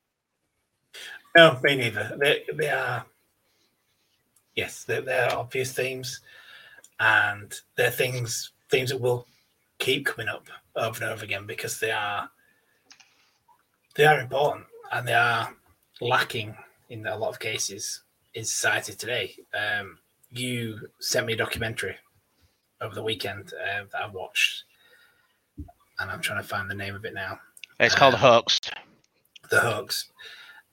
No 1.36 1.60
me 1.64 1.76
neither. 1.76 2.16
They, 2.20 2.44
they 2.54 2.70
are 2.70 3.06
yes, 4.56 4.84
they're, 4.84 5.02
they're 5.02 5.36
obvious 5.36 5.74
themes, 5.74 6.22
and 7.00 7.54
they're 7.76 7.92
things 7.92 8.52
themes 8.70 8.92
that 8.92 9.02
will 9.02 9.28
keep 9.80 10.06
coming 10.06 10.28
up 10.28 10.48
over 10.76 11.04
and 11.04 11.14
over 11.14 11.26
again 11.26 11.46
because 11.46 11.80
they 11.80 11.92
are 11.92 12.30
they 13.96 14.06
are 14.06 14.20
important 14.20 14.66
and 14.92 15.08
they 15.08 15.14
are 15.14 15.54
lacking 16.02 16.56
in 16.90 17.06
a 17.08 17.18
lot 17.18 17.30
of 17.30 17.40
cases 17.40 18.02
in 18.34 18.46
society 18.46 18.94
today. 18.94 19.36
Um, 19.54 19.98
you 20.32 20.90
sent 21.00 21.26
me 21.28 21.34
a 21.34 21.38
documentary 21.38 21.96
over 22.82 22.96
the 22.96 23.04
weekend 23.04 23.54
uh, 23.54 23.84
that 23.92 24.02
I 24.02 24.08
watched, 24.08 24.64
and 26.00 26.12
I'm 26.12 26.22
trying 26.22 26.42
to 26.42 26.48
find 26.48 26.70
the 26.70 26.76
name 26.76 26.96
of 26.96 27.06
it 27.06 27.14
now. 27.14 27.40
It's 27.80 27.96
um, 27.96 28.00
called 28.00 28.16
Hoaxed. 28.16 28.72
The 29.50 29.60
Hoax, 29.60 30.10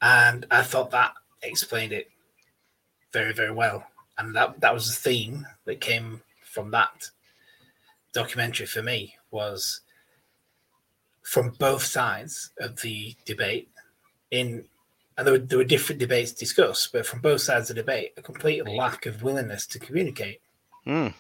and 0.01 0.47
I 0.51 0.63
thought 0.63 0.91
that 0.93 1.13
explained 1.43 1.93
it 1.93 2.11
very, 3.13 3.33
very 3.33 3.53
well. 3.53 3.87
And 4.19 4.35
that 4.37 4.61
that 4.61 4.75
was 4.75 4.87
the 4.87 5.11
theme 5.11 5.47
that 5.65 5.81
came 5.81 6.23
from 6.43 6.71
that 6.73 7.11
documentary 8.13 8.67
for 8.67 8.83
me 8.83 9.15
was 9.31 9.81
from 11.23 11.51
both 11.59 11.85
sides 11.85 12.51
of 12.59 12.81
the 12.81 13.15
debate 13.25 13.71
in 14.31 14.65
and 15.17 15.27
there 15.27 15.35
were, 15.35 15.39
there 15.39 15.59
were 15.59 15.65
different 15.65 15.99
debates 15.99 16.33
discussed, 16.33 16.93
but 16.93 17.05
from 17.05 17.21
both 17.21 17.43
sides 17.43 17.69
of 17.69 17.77
the 17.77 17.83
debate, 17.83 18.13
a 18.17 18.23
complete 18.23 18.67
lack 18.67 19.05
of 19.05 19.23
willingness 19.23 19.67
to 19.67 19.79
communicate. 19.79 20.41
Mm, 20.87 21.13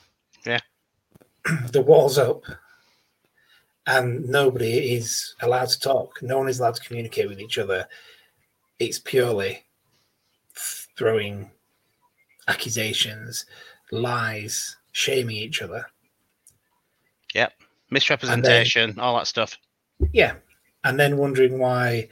yeah. 0.46 0.60
the 1.72 1.82
wall's 1.82 2.18
up 2.18 2.42
and 3.86 4.28
nobody 4.28 4.94
is 4.94 5.34
allowed 5.42 5.68
to 5.68 5.80
talk. 5.80 6.22
No 6.22 6.38
one 6.38 6.48
is 6.48 6.60
allowed 6.60 6.76
to 6.76 6.82
communicate 6.82 7.28
with 7.28 7.40
each 7.40 7.58
other. 7.58 7.88
It's 8.78 8.98
purely 8.98 9.64
throwing 10.96 11.50
accusations, 12.48 13.46
lies, 13.90 14.76
shaming 14.92 15.36
each 15.36 15.62
other. 15.62 15.86
Yep. 17.34 17.52
Misrepresentation, 17.90 18.90
then, 18.90 19.00
all 19.00 19.16
that 19.16 19.26
stuff. 19.26 19.58
Yeah. 20.12 20.34
And 20.84 20.98
then 20.98 21.16
wondering 21.16 21.58
why 21.58 22.08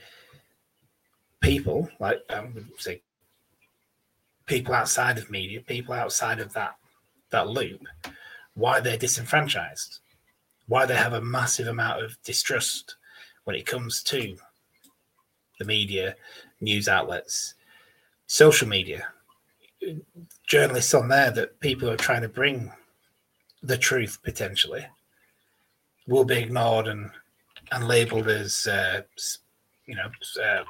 people, 1.40 1.88
like 2.00 2.20
I 2.30 2.40
would 2.40 2.68
say 2.78 3.02
people 4.46 4.74
outside 4.74 5.18
of 5.18 5.30
media, 5.30 5.60
people 5.60 5.94
outside 5.94 6.40
of 6.40 6.52
that 6.54 6.76
that 7.30 7.48
loop, 7.48 7.82
why 8.58 8.80
they're 8.80 8.98
disenfranchised, 8.98 10.00
why 10.66 10.84
they 10.84 10.96
have 10.96 11.12
a 11.12 11.20
massive 11.20 11.68
amount 11.68 12.02
of 12.02 12.20
distrust 12.24 12.96
when 13.44 13.54
it 13.54 13.64
comes 13.64 14.02
to 14.02 14.36
the 15.60 15.64
media, 15.64 16.16
news 16.60 16.88
outlets, 16.88 17.54
social 18.26 18.66
media, 18.66 19.06
journalists 20.44 20.92
on 20.92 21.06
there 21.08 21.30
that 21.30 21.60
people 21.60 21.88
are 21.88 21.96
trying 21.96 22.22
to 22.22 22.28
bring 22.28 22.72
the 23.62 23.78
truth 23.78 24.18
potentially 24.24 24.84
will 26.08 26.24
be 26.24 26.38
ignored 26.38 26.88
and 26.88 27.10
and 27.70 27.86
labeled 27.86 28.28
as 28.28 28.66
uh, 28.66 29.02
you 29.86 29.94
know 29.94 30.08
uh, 30.42 30.64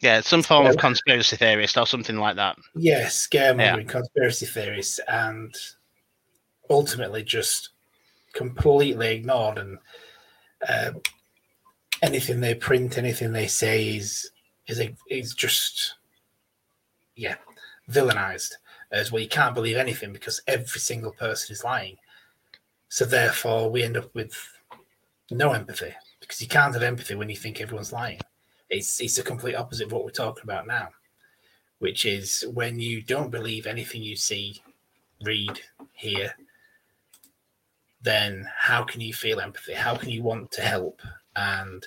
yeah 0.00 0.20
some 0.20 0.42
form 0.42 0.66
of 0.66 0.76
conspiracy 0.76 1.36
theorist 1.36 1.76
or 1.76 1.86
something 1.86 2.16
like 2.18 2.36
that 2.36 2.56
yeah 2.74 3.06
scaremongering 3.06 3.84
yeah. 3.84 3.90
conspiracy 3.90 4.46
theorists 4.46 5.00
and 5.08 5.54
ultimately 6.70 7.22
just 7.22 7.70
completely 8.32 9.14
ignored 9.16 9.58
and 9.58 9.78
uh, 10.68 10.90
anything 12.02 12.40
they 12.40 12.54
print 12.54 12.98
anything 12.98 13.32
they 13.32 13.46
say 13.46 13.96
is 13.96 14.30
is 14.66 14.80
is 15.08 15.34
just 15.34 15.94
yeah, 17.18 17.34
villainized 17.90 18.52
as 18.92 19.12
well. 19.12 19.20
You 19.20 19.28
can't 19.28 19.54
believe 19.54 19.76
anything 19.76 20.12
because 20.12 20.40
every 20.46 20.80
single 20.80 21.10
person 21.10 21.52
is 21.52 21.64
lying. 21.64 21.96
So 22.88 23.04
therefore, 23.04 23.70
we 23.70 23.82
end 23.82 23.96
up 23.96 24.14
with 24.14 24.34
no 25.30 25.52
empathy 25.52 25.92
because 26.20 26.40
you 26.40 26.48
can't 26.48 26.72
have 26.72 26.82
empathy 26.82 27.16
when 27.16 27.28
you 27.28 27.36
think 27.36 27.60
everyone's 27.60 27.92
lying. 27.92 28.20
It's 28.70 29.00
it's 29.00 29.16
the 29.16 29.22
complete 29.22 29.54
opposite 29.54 29.86
of 29.86 29.92
what 29.92 30.04
we're 30.04 30.10
talking 30.10 30.44
about 30.44 30.66
now, 30.66 30.88
which 31.78 32.04
is 32.04 32.44
when 32.52 32.78
you 32.78 33.00
don't 33.00 33.30
believe 33.30 33.66
anything 33.66 34.02
you 34.02 34.16
see, 34.16 34.62
read, 35.22 35.60
hear. 35.92 36.34
Then 38.02 38.48
how 38.56 38.84
can 38.84 39.00
you 39.00 39.12
feel 39.12 39.40
empathy? 39.40 39.74
How 39.74 39.96
can 39.96 40.10
you 40.10 40.22
want 40.22 40.52
to 40.52 40.62
help 40.62 41.00
and 41.34 41.86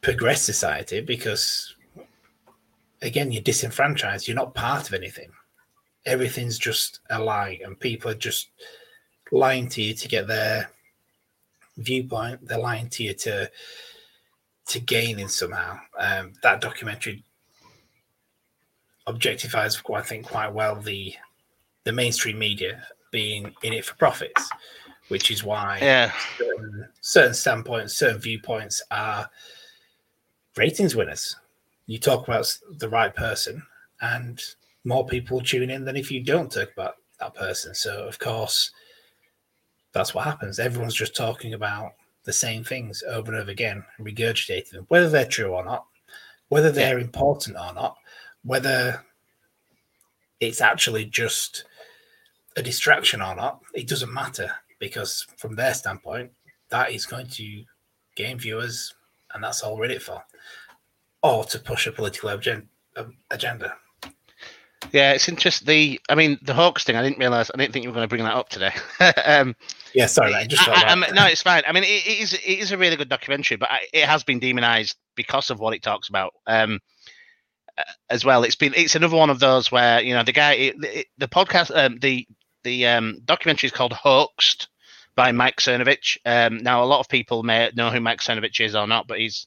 progress 0.00 0.42
society? 0.42 1.00
Because 1.00 1.74
again, 3.02 3.32
you're 3.32 3.42
disenfranchised. 3.42 4.28
You're 4.28 4.36
not 4.36 4.54
part 4.54 4.88
of 4.88 4.94
anything. 4.94 5.30
Everything's 6.06 6.58
just 6.58 7.00
a 7.10 7.18
lie, 7.22 7.60
and 7.64 7.78
people 7.78 8.10
are 8.10 8.14
just 8.14 8.48
lying 9.32 9.68
to 9.68 9.82
you 9.82 9.94
to 9.94 10.08
get 10.08 10.26
their 10.26 10.70
viewpoint. 11.76 12.46
They're 12.46 12.58
lying 12.58 12.88
to 12.90 13.04
you 13.04 13.14
to 13.14 13.50
to 14.70 14.80
gain 14.80 15.18
in 15.18 15.28
somehow. 15.28 15.78
Um, 15.98 16.32
that 16.42 16.60
documentary 16.60 17.24
objectifies, 19.08 19.80
I 19.94 20.02
think, 20.02 20.26
quite 20.26 20.52
well 20.52 20.76
the 20.80 21.14
the 21.84 21.92
mainstream 21.92 22.38
media 22.38 22.86
being 23.10 23.52
in 23.62 23.72
it 23.72 23.84
for 23.84 23.94
profits, 23.96 24.48
which 25.08 25.30
is 25.30 25.42
why 25.42 25.78
Yeah. 25.80 26.12
certain, 26.38 26.88
certain 27.00 27.34
standpoints, 27.34 27.96
certain 27.96 28.20
viewpoints 28.20 28.82
are 28.90 29.28
ratings 30.56 30.94
winners. 30.94 31.34
You 31.86 31.98
talk 31.98 32.28
about 32.28 32.54
the 32.78 32.88
right 32.88 33.14
person, 33.14 33.62
and 34.02 34.40
more 34.84 35.06
people 35.06 35.40
tune 35.40 35.70
in 35.70 35.84
than 35.84 35.96
if 35.96 36.10
you 36.10 36.22
don't 36.22 36.52
talk 36.52 36.70
about 36.72 36.96
that 37.18 37.34
person. 37.34 37.74
So, 37.74 38.06
of 38.06 38.18
course, 38.18 38.70
that's 39.92 40.14
what 40.14 40.24
happens. 40.24 40.58
Everyone's 40.60 40.94
just 40.94 41.16
talking 41.16 41.54
about 41.54 41.92
the 42.24 42.32
same 42.32 42.64
things 42.64 43.02
over 43.08 43.32
and 43.32 43.40
over 43.40 43.50
again, 43.50 43.84
and 43.98 44.06
regurgitating 44.06 44.70
them, 44.70 44.86
whether 44.88 45.08
they're 45.08 45.26
true 45.26 45.52
or 45.52 45.64
not, 45.64 45.86
whether 46.48 46.70
they're 46.70 46.98
important 46.98 47.56
or 47.56 47.72
not, 47.72 47.96
whether 48.44 49.04
it's 50.40 50.60
actually 50.60 51.04
just 51.04 51.64
a 52.56 52.62
distraction 52.62 53.22
or 53.22 53.34
not, 53.34 53.60
it 53.74 53.88
doesn't 53.88 54.12
matter 54.12 54.50
because 54.78 55.26
from 55.36 55.54
their 55.54 55.74
standpoint, 55.74 56.30
that 56.70 56.92
is 56.92 57.06
going 57.06 57.28
to 57.28 57.64
gain 58.16 58.38
viewers, 58.38 58.94
and 59.34 59.44
that's 59.44 59.62
all 59.62 59.76
we're 59.76 59.84
in 59.84 59.90
it 59.92 60.02
for, 60.02 60.22
or 61.22 61.44
to 61.44 61.58
push 61.58 61.86
a 61.86 61.92
political 61.92 62.30
um, 62.96 63.16
agenda. 63.30 63.76
Yeah, 64.92 65.12
it's 65.12 65.28
interesting. 65.28 65.66
The, 65.66 66.00
I 66.08 66.14
mean, 66.14 66.38
the 66.42 66.54
Hoax 66.54 66.84
thing. 66.84 66.96
I 66.96 67.02
didn't 67.02 67.18
realize. 67.18 67.50
I 67.52 67.58
didn't 67.58 67.72
think 67.72 67.84
you 67.84 67.90
were 67.90 67.94
going 67.94 68.04
to 68.04 68.08
bring 68.08 68.24
that 68.24 68.34
up 68.34 68.48
today. 68.48 68.72
um, 69.24 69.54
Yeah, 69.94 70.06
sorry, 70.06 70.34
I 70.34 70.46
just 70.46 70.66
I- 70.68 70.72
I- 70.72 70.88
I'm- 70.88 71.04
no, 71.14 71.26
it's 71.26 71.42
fine. 71.42 71.62
I 71.66 71.72
mean, 71.72 71.84
it, 71.84 72.06
it 72.06 72.20
is 72.20 72.32
it 72.32 72.40
is 72.42 72.72
a 72.72 72.78
really 72.78 72.96
good 72.96 73.08
documentary, 73.08 73.56
but 73.56 73.70
I, 73.70 73.80
it 73.92 74.04
has 74.06 74.24
been 74.24 74.38
demonized 74.40 74.96
because 75.16 75.50
of 75.50 75.60
what 75.60 75.74
it 75.74 75.82
talks 75.82 76.08
about. 76.08 76.34
Um, 76.46 76.80
as 78.08 78.24
well, 78.24 78.42
it's 78.44 78.56
been 78.56 78.74
it's 78.74 78.94
another 78.94 79.16
one 79.16 79.30
of 79.30 79.38
those 79.38 79.70
where 79.72 80.00
you 80.02 80.14
know 80.14 80.22
the 80.22 80.32
guy, 80.32 80.52
it, 80.54 80.76
it, 80.84 81.06
the 81.18 81.28
podcast, 81.28 81.74
um, 81.76 81.98
the 82.00 82.26
the 82.64 82.86
um, 82.86 83.20
documentary 83.24 83.68
is 83.68 83.72
called 83.72 83.92
Hoaxed 83.92 84.68
by 85.14 85.32
Mike 85.32 85.56
Cernovich. 85.56 86.18
Um, 86.24 86.58
now, 86.58 86.82
a 86.82 86.86
lot 86.86 87.00
of 87.00 87.08
people 87.08 87.42
may 87.42 87.70
know 87.74 87.90
who 87.90 88.00
Mike 88.00 88.20
Cernovich 88.20 88.64
is 88.64 88.74
or 88.74 88.86
not, 88.86 89.06
but 89.06 89.18
he's 89.18 89.46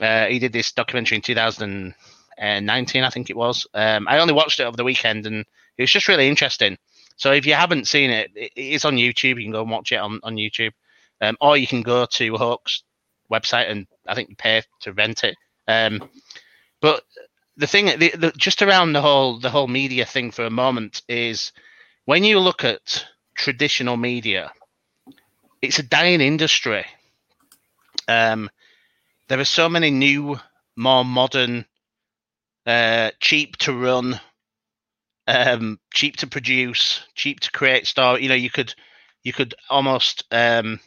uh, 0.00 0.26
he 0.26 0.38
did 0.38 0.52
this 0.52 0.72
documentary 0.72 1.16
in 1.16 1.94
2019, 2.38 3.04
I 3.04 3.10
think 3.10 3.30
it 3.30 3.36
was. 3.36 3.66
Um, 3.74 4.08
I 4.08 4.18
only 4.18 4.34
watched 4.34 4.60
it 4.60 4.64
over 4.64 4.76
the 4.76 4.84
weekend, 4.84 5.26
and 5.26 5.44
it 5.76 5.82
was 5.82 5.90
just 5.90 6.08
really 6.08 6.28
interesting. 6.28 6.78
So 7.16 7.32
if 7.32 7.46
you 7.46 7.54
haven't 7.54 7.88
seen 7.88 8.10
it, 8.10 8.30
it 8.34 8.52
it 8.54 8.74
is 8.74 8.84
on 8.84 8.96
YouTube. 8.96 9.36
You 9.36 9.44
can 9.44 9.52
go 9.52 9.62
and 9.62 9.70
watch 9.70 9.92
it 9.92 9.96
on, 9.96 10.20
on 10.22 10.36
YouTube, 10.36 10.72
um, 11.20 11.36
or 11.40 11.56
you 11.56 11.66
can 11.66 11.82
go 11.82 12.06
to 12.06 12.36
Hoax's 12.36 12.84
website 13.30 13.70
and 13.70 13.86
I 14.06 14.14
think 14.14 14.38
pay 14.38 14.62
to 14.80 14.92
rent 14.92 15.24
it. 15.24 15.36
Um, 15.66 16.08
but 16.80 17.02
the 17.56 17.66
thing, 17.66 17.86
the, 17.98 18.10
the, 18.16 18.32
just 18.36 18.62
around 18.62 18.92
the 18.92 19.02
whole 19.02 19.38
the 19.38 19.50
whole 19.50 19.66
media 19.66 20.04
thing 20.04 20.30
for 20.30 20.44
a 20.46 20.50
moment 20.50 21.02
is 21.08 21.52
when 22.04 22.24
you 22.24 22.38
look 22.38 22.64
at 22.64 23.04
traditional 23.34 23.96
media, 23.96 24.52
it's 25.60 25.78
a 25.78 25.82
dying 25.82 26.20
industry. 26.20 26.86
Um, 28.06 28.48
there 29.28 29.40
are 29.40 29.44
so 29.44 29.68
many 29.68 29.90
new, 29.90 30.40
more 30.76 31.04
modern, 31.04 31.66
uh, 32.68 33.10
cheap 33.18 33.56
to 33.56 33.72
run 33.72 34.20
um, 35.26 35.78
cheap 35.92 36.16
to 36.18 36.26
produce, 36.26 37.00
cheap 37.14 37.40
to 37.40 37.50
create 37.50 37.86
story. 37.86 38.22
You 38.22 38.28
know, 38.28 38.34
you 38.34 38.50
could 38.50 38.74
you 39.22 39.32
could 39.32 39.54
almost 39.70 40.24
um, 40.30 40.80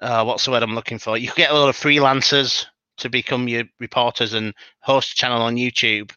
uh, 0.00 0.24
what's 0.24 0.44
the 0.44 0.50
word 0.50 0.62
I'm 0.62 0.74
looking 0.74 0.98
for? 0.98 1.16
You 1.16 1.28
could 1.28 1.36
get 1.36 1.50
a 1.50 1.54
lot 1.54 1.68
of 1.68 1.76
freelancers 1.76 2.66
to 2.98 3.08
become 3.08 3.48
your 3.48 3.64
reporters 3.80 4.34
and 4.34 4.54
host 4.80 5.12
a 5.12 5.14
channel 5.16 5.42
on 5.42 5.56
YouTube 5.56 6.12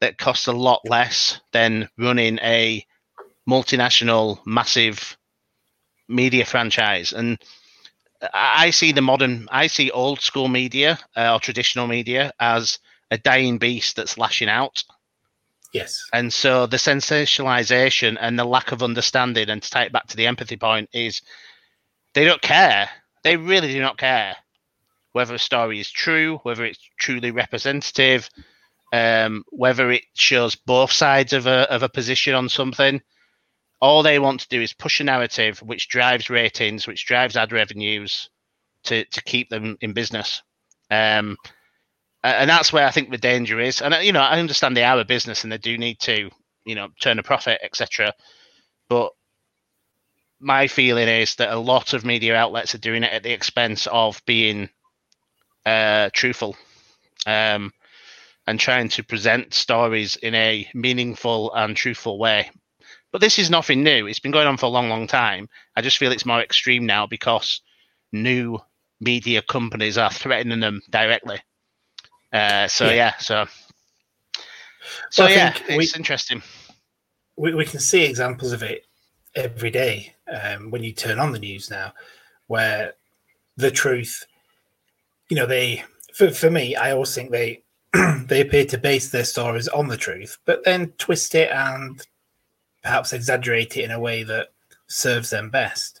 that 0.00 0.18
costs 0.18 0.46
a 0.46 0.52
lot 0.52 0.80
less 0.84 1.40
than 1.52 1.88
running 1.98 2.38
a 2.38 2.84
multinational, 3.48 4.38
massive 4.44 5.16
media 6.08 6.44
franchise. 6.44 7.12
And 7.12 7.38
I 8.32 8.70
see 8.70 8.92
the 8.92 9.00
modern, 9.00 9.48
I 9.50 9.68
see 9.68 9.90
old 9.90 10.20
school 10.20 10.48
media 10.48 10.98
uh, 11.16 11.34
or 11.34 11.40
traditional 11.40 11.86
media 11.86 12.32
as 12.38 12.78
a 13.12 13.18
dying 13.18 13.58
beast 13.58 13.96
that's 13.96 14.16
lashing 14.16 14.48
out. 14.48 14.82
yes, 15.74 16.02
And 16.14 16.32
so 16.32 16.66
the 16.66 16.78
sensationalization 16.78 18.16
and 18.18 18.38
the 18.38 18.44
lack 18.44 18.72
of 18.72 18.82
understanding, 18.82 19.50
and 19.50 19.62
to 19.62 19.70
tie 19.70 19.84
it 19.84 19.92
back 19.92 20.06
to 20.08 20.16
the 20.16 20.26
empathy 20.26 20.56
point, 20.56 20.88
is 20.94 21.20
they 22.14 22.24
don't 22.24 22.40
care. 22.40 22.88
They 23.22 23.36
really 23.36 23.70
do 23.70 23.80
not 23.80 23.98
care 23.98 24.36
whether 25.12 25.34
a 25.34 25.38
story 25.38 25.78
is 25.78 25.90
true, 25.90 26.38
whether 26.42 26.64
it's 26.64 26.80
truly 26.98 27.30
representative, 27.30 28.30
um, 28.94 29.44
whether 29.50 29.90
it 29.90 30.04
shows 30.14 30.56
both 30.56 30.90
sides 30.90 31.34
of 31.34 31.46
a 31.46 31.70
of 31.70 31.82
a 31.82 31.90
position 31.90 32.34
on 32.34 32.48
something. 32.48 33.02
All 33.78 34.02
they 34.02 34.18
want 34.18 34.40
to 34.40 34.48
do 34.48 34.62
is 34.62 34.72
push 34.72 35.00
a 35.00 35.04
narrative 35.04 35.58
which 35.60 35.88
drives 35.88 36.30
ratings, 36.30 36.86
which 36.86 37.04
drives 37.04 37.36
ad 37.36 37.52
revenues 37.52 38.30
to 38.84 39.04
to 39.04 39.22
keep 39.22 39.50
them 39.50 39.76
in 39.82 39.92
business. 39.92 40.42
Um, 40.90 41.36
and 42.22 42.48
that's 42.48 42.72
where 42.72 42.86
I 42.86 42.90
think 42.90 43.10
the 43.10 43.18
danger 43.18 43.58
is. 43.60 43.80
And 43.80 43.94
uh, 43.94 43.98
you 43.98 44.12
know, 44.12 44.20
I 44.20 44.38
understand 44.38 44.76
they 44.76 44.84
are 44.84 44.98
a 44.98 45.04
business 45.04 45.42
and 45.42 45.52
they 45.52 45.58
do 45.58 45.76
need 45.76 45.98
to, 46.00 46.30
you 46.64 46.74
know, 46.74 46.88
turn 47.00 47.18
a 47.18 47.22
profit, 47.22 47.60
etc. 47.62 48.12
But 48.88 49.12
my 50.40 50.66
feeling 50.66 51.08
is 51.08 51.36
that 51.36 51.52
a 51.52 51.58
lot 51.58 51.94
of 51.94 52.04
media 52.04 52.36
outlets 52.36 52.74
are 52.74 52.78
doing 52.78 53.04
it 53.04 53.12
at 53.12 53.22
the 53.22 53.32
expense 53.32 53.86
of 53.86 54.20
being 54.26 54.68
uh, 55.64 56.10
truthful, 56.12 56.56
um, 57.26 57.72
and 58.46 58.58
trying 58.58 58.88
to 58.90 59.04
present 59.04 59.54
stories 59.54 60.16
in 60.16 60.34
a 60.34 60.68
meaningful 60.74 61.52
and 61.54 61.76
truthful 61.76 62.18
way. 62.18 62.50
But 63.12 63.20
this 63.20 63.38
is 63.38 63.50
nothing 63.50 63.82
new. 63.84 64.06
It's 64.06 64.20
been 64.20 64.32
going 64.32 64.48
on 64.48 64.56
for 64.56 64.66
a 64.66 64.70
long, 64.70 64.88
long 64.88 65.06
time. 65.06 65.48
I 65.76 65.82
just 65.82 65.98
feel 65.98 66.12
it's 66.12 66.26
more 66.26 66.40
extreme 66.40 66.86
now 66.86 67.06
because 67.06 67.60
new 68.10 68.58
media 69.00 69.42
companies 69.42 69.98
are 69.98 70.10
threatening 70.10 70.60
them 70.60 70.80
directly. 70.90 71.40
Uh, 72.32 72.66
so 72.68 72.86
Yeah. 72.86 72.92
yeah, 72.94 73.16
so 73.18 73.46
so 75.10 75.24
Well, 75.24 75.32
yeah, 75.32 75.54
we- 75.76 75.84
it's 75.84 75.96
interesting. 75.96 76.42
we, 77.36 77.54
we 77.54 77.64
can 77.64 77.80
see 77.80 78.04
examples 78.04 78.52
of 78.52 78.62
it 78.62 78.86
every 79.34 79.70
day 79.70 80.14
um, 80.32 80.70
when 80.70 80.82
you 80.82 80.92
turn 80.92 81.18
on 81.18 81.32
the 81.32 81.38
news 81.38 81.70
now, 81.70 81.92
where 82.46 82.94
the 83.56 83.70
truth, 83.70 84.24
you 85.28 85.36
know, 85.36 85.46
they 85.46 85.84
for, 86.14 86.30
for 86.30 86.50
me, 86.50 86.74
I 86.76 86.92
always 86.92 87.14
think 87.14 87.30
they 87.30 87.62
they 88.26 88.40
appear 88.40 88.64
to 88.66 88.78
base 88.78 89.10
their 89.10 89.24
stories 89.24 89.68
on 89.68 89.88
the 89.88 89.96
truth, 89.96 90.38
but 90.46 90.64
then 90.64 90.92
twist 90.98 91.34
it 91.34 91.50
and 91.50 92.00
perhaps 92.82 93.12
exaggerate 93.12 93.76
it 93.76 93.84
in 93.84 93.90
a 93.90 94.00
way 94.00 94.22
that 94.24 94.48
serves 94.88 95.30
them 95.30 95.50
best 95.50 96.00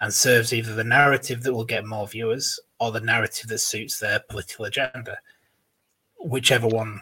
and 0.00 0.12
serves 0.12 0.52
either 0.52 0.74
the 0.74 0.84
narrative 0.84 1.42
that 1.42 1.52
will 1.54 1.64
get 1.64 1.84
more 1.86 2.06
viewers 2.08 2.58
or 2.78 2.90
the 2.92 3.00
narrative 3.00 3.48
that 3.48 3.58
suits 3.58 3.98
their 3.98 4.20
political 4.28 4.64
agenda, 4.66 5.18
whichever 6.20 6.68
one 6.68 7.00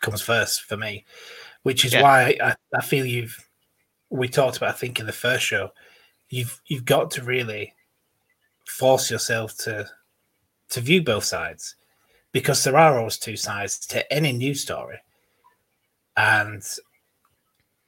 comes 0.00 0.20
first 0.22 0.62
for 0.62 0.76
me 0.76 1.04
which 1.62 1.84
is 1.84 1.92
Yeah. 1.92 2.02
why 2.02 2.36
I, 2.42 2.54
I 2.74 2.80
feel 2.82 3.06
you've 3.06 3.36
we 4.10 4.28
talked 4.28 4.56
about 4.56 4.70
I 4.74 4.78
think 4.78 4.98
in 5.00 5.06
the 5.06 5.12
first 5.12 5.44
show 5.44 5.70
you've 6.28 6.60
you've 6.66 6.84
got 6.84 7.10
to 7.12 7.22
really 7.22 7.74
force 8.66 9.10
yourself 9.10 9.56
to 9.58 9.88
to 10.70 10.80
view 10.80 11.02
both 11.02 11.24
sides 11.24 11.76
because 12.32 12.64
there 12.64 12.76
are 12.76 12.98
always 12.98 13.18
two 13.18 13.36
sides 13.36 13.78
to 13.86 14.12
any 14.12 14.32
news 14.32 14.62
story 14.62 14.98
and 16.16 16.62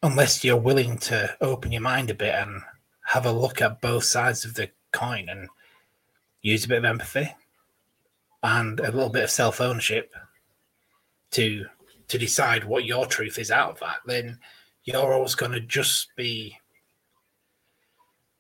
unless 0.03 0.45
you're 0.45 0.57
willing 0.57 0.99
to 0.99 1.35
open 1.41 1.73
your 1.73 1.81
mind 1.81 2.11
a 2.11 2.15
bit 2.15 2.35
and 2.35 2.61
have 3.07 3.27
a 3.27 3.33
look 3.33 3.61
at 3.63 3.81
both 3.81 4.05
sides 4.05 4.45
of 4.45 4.55
the 4.55 4.71
coin 4.93 5.29
and 5.29 5.49
use 6.43 6.65
a 6.65 6.69
bit 6.69 6.79
of 6.79 6.85
empathy 6.85 7.35
and 8.45 8.79
a 8.79 8.93
little 8.93 9.09
bit 9.09 9.25
of 9.25 9.31
self-ownership 9.31 10.13
to 11.33 11.65
to 12.07 12.19
decide 12.19 12.65
what 12.65 12.85
your 12.85 13.07
truth 13.07 13.39
is 13.39 13.51
out 13.51 13.71
of 13.71 13.81
that, 13.81 13.97
then 14.07 14.39
you're 14.85 15.13
always 15.15 15.35
going 15.35 15.53
to 15.53 15.61
just 15.61 16.15
be 16.17 16.57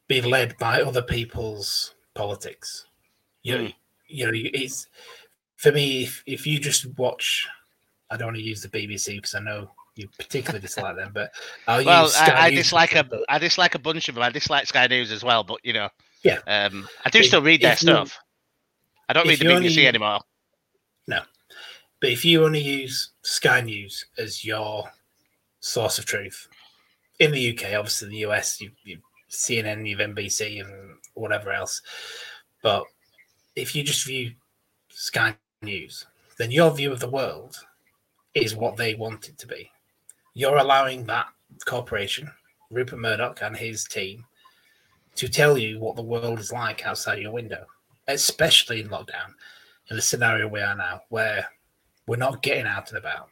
be 0.06 0.20
led 0.20 0.56
by 0.58 0.82
other 0.82 1.02
people's 1.02 1.94
politics. 2.14 2.84
You 3.42 3.58
know, 3.58 3.64
Mm. 3.64 3.74
you 4.08 4.26
know, 4.26 4.32
it's 4.34 4.86
for 5.56 5.72
me. 5.72 6.02
If 6.04 6.22
if 6.26 6.46
you 6.46 6.58
just 6.60 6.86
watch, 6.98 7.48
I 8.10 8.16
don't 8.16 8.28
want 8.28 8.36
to 8.36 8.42
use 8.42 8.60
the 8.62 8.68
BBC 8.68 9.16
because 9.16 9.34
I 9.34 9.40
know 9.40 9.70
you 9.96 10.08
particularly 10.18 10.60
dislike 10.60 10.96
them, 10.96 11.12
but 11.14 11.32
I'll 11.66 11.84
Well, 11.84 12.02
use. 12.04 12.14
Sky 12.14 12.26
I, 12.32 12.46
I 12.46 12.50
dislike 12.50 12.94
a. 12.94 13.08
I 13.28 13.38
dislike 13.38 13.74
a 13.74 13.78
bunch 13.78 14.08
of 14.08 14.14
them. 14.14 14.24
I 14.24 14.30
dislike 14.30 14.66
Sky 14.66 14.86
News 14.86 15.10
as 15.10 15.24
well, 15.24 15.42
but 15.44 15.60
you 15.64 15.72
know, 15.72 15.88
Yeah. 16.22 16.40
um, 16.46 16.86
I 17.04 17.10
do 17.10 17.22
still 17.22 17.42
read 17.42 17.62
their 17.62 17.76
stuff. 17.76 18.18
I 19.08 19.12
don't 19.12 19.26
read 19.26 19.34
if 19.34 19.38
the 19.40 19.46
BBC 19.46 19.54
only- 19.54 19.86
anymore. 19.86 20.20
No. 21.06 21.22
But 22.00 22.10
if 22.10 22.24
you 22.24 22.44
only 22.44 22.60
use 22.60 23.10
Sky 23.22 23.60
News 23.60 24.06
as 24.18 24.44
your 24.44 24.90
source 25.60 25.98
of 25.98 26.06
truth, 26.06 26.48
in 27.18 27.32
the 27.32 27.50
UK, 27.50 27.74
obviously 27.74 28.08
the 28.08 28.26
US, 28.28 28.60
you, 28.60 28.70
you 28.84 28.98
CNN, 29.30 29.88
you've 29.88 30.00
NBC, 30.00 30.64
and 30.64 30.96
whatever 31.14 31.52
else. 31.52 31.82
But 32.62 32.84
if 33.56 33.74
you 33.74 33.82
just 33.82 34.06
view 34.06 34.32
Sky 34.90 35.36
News, 35.62 36.06
then 36.38 36.50
your 36.50 36.70
view 36.74 36.92
of 36.92 37.00
the 37.00 37.10
world 37.10 37.56
is 38.34 38.56
what 38.56 38.76
they 38.76 38.94
want 38.94 39.28
it 39.28 39.38
to 39.38 39.46
be. 39.46 39.70
You're 40.34 40.58
allowing 40.58 41.06
that 41.06 41.26
corporation, 41.64 42.30
Rupert 42.70 42.98
Murdoch 42.98 43.40
and 43.42 43.56
his 43.56 43.84
team, 43.84 44.24
to 45.14 45.28
tell 45.28 45.56
you 45.56 45.78
what 45.78 45.94
the 45.94 46.02
world 46.02 46.40
is 46.40 46.52
like 46.52 46.84
outside 46.84 47.20
your 47.20 47.32
window, 47.32 47.64
especially 48.08 48.80
in 48.80 48.88
lockdown, 48.88 49.34
in 49.90 49.96
the 49.96 50.02
scenario 50.02 50.48
we 50.48 50.60
are 50.60 50.76
now, 50.76 51.02
where 51.08 51.46
we're 52.06 52.16
not 52.16 52.42
getting 52.42 52.66
out 52.66 52.88
and 52.90 52.98
about. 52.98 53.28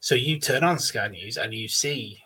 So 0.00 0.14
you 0.14 0.38
turn 0.38 0.64
on 0.64 0.78
Sky 0.78 1.08
News 1.08 1.36
and 1.36 1.52
you 1.52 1.68
see 1.68 2.22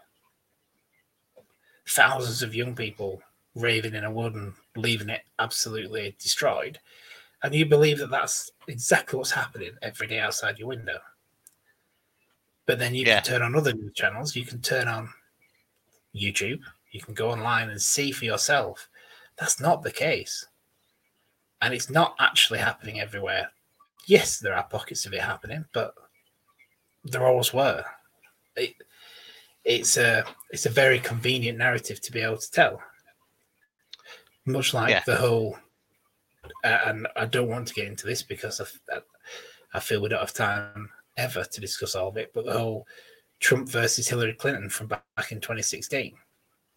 thousands 1.87 2.43
of 2.43 2.55
young 2.55 2.75
people 2.75 3.23
raving 3.55 3.95
in 3.95 4.05
a 4.05 4.11
wood 4.11 4.35
and 4.35 4.53
leaving 4.77 5.09
it 5.09 5.23
absolutely 5.39 6.15
destroyed. 6.19 6.79
And 7.43 7.55
you 7.55 7.67
believe 7.67 7.99
that 7.99 8.11
that's 8.11 8.51
exactly 8.67 9.17
what's 9.17 9.31
happening 9.31 9.73
every 9.83 10.07
day 10.07 10.21
outside 10.21 10.59
your 10.59 10.69
window. 10.69 10.99
But 12.67 12.79
then 12.79 12.95
you 12.95 13.05
yeah. 13.07 13.21
can 13.21 13.25
turn 13.25 13.43
on 13.43 13.57
other 13.57 13.73
news 13.73 13.95
channels. 13.95 14.37
You 14.37 14.45
can 14.45 14.61
turn 14.61 14.89
on 14.89 15.09
YouTube. 16.15 16.61
You 16.91 17.01
can 17.01 17.15
go 17.15 17.31
online 17.31 17.71
and 17.71 17.81
see 17.81 18.13
for 18.13 18.25
yourself. 18.25 18.89
That's 19.39 19.61
not 19.61 19.83
the 19.83 19.93
case. 19.93 20.47
And 21.61 21.75
it's 21.75 21.91
not 21.91 22.15
actually 22.19 22.61
happening 22.61 23.01
everywhere. 23.01 23.51
Yes, 24.07 24.39
there 24.39 24.55
are 24.55 24.63
pockets 24.63 25.07
of 25.07 25.13
it 25.13 25.21
happening, 25.21 25.65
but 25.73 25.95
there 27.05 27.27
always 27.27 27.53
were. 27.53 27.85
It, 28.57 28.75
it's 29.65 29.97
a 29.97 30.25
it's 30.51 30.67
a 30.67 30.71
very 30.71 30.99
convenient 30.99 31.59
narrative 31.59 32.01
to 32.01 32.13
be 32.13 32.21
able 32.21 32.39
to 32.39 32.51
tell. 32.51 32.81
Much 34.47 34.73
like 34.73 34.91
yeah. 34.91 35.03
the 35.05 35.17
whole, 35.17 35.59
uh, 36.65 36.79
and 36.87 37.07
I 37.17 37.27
don't 37.27 37.49
want 37.49 37.69
to 37.69 37.75
get 37.75 37.87
into 37.87 38.07
this 38.07 38.23
because 38.23 38.61
I, 38.91 39.01
I 39.75 39.81
feel 39.81 40.01
we 40.01 40.09
don't 40.09 40.21
have 40.21 40.33
time 40.33 40.89
ever 41.19 41.45
to 41.45 41.61
discuss 41.61 41.95
all 41.95 42.09
of 42.09 42.17
it. 42.17 42.33
But 42.33 42.47
the 42.47 42.59
whole 42.59 42.87
Trump 43.41 43.69
versus 43.69 44.09
Hillary 44.09 44.33
Clinton 44.33 44.71
from 44.71 44.87
back 44.87 45.03
in 45.31 45.41
2016, 45.41 46.15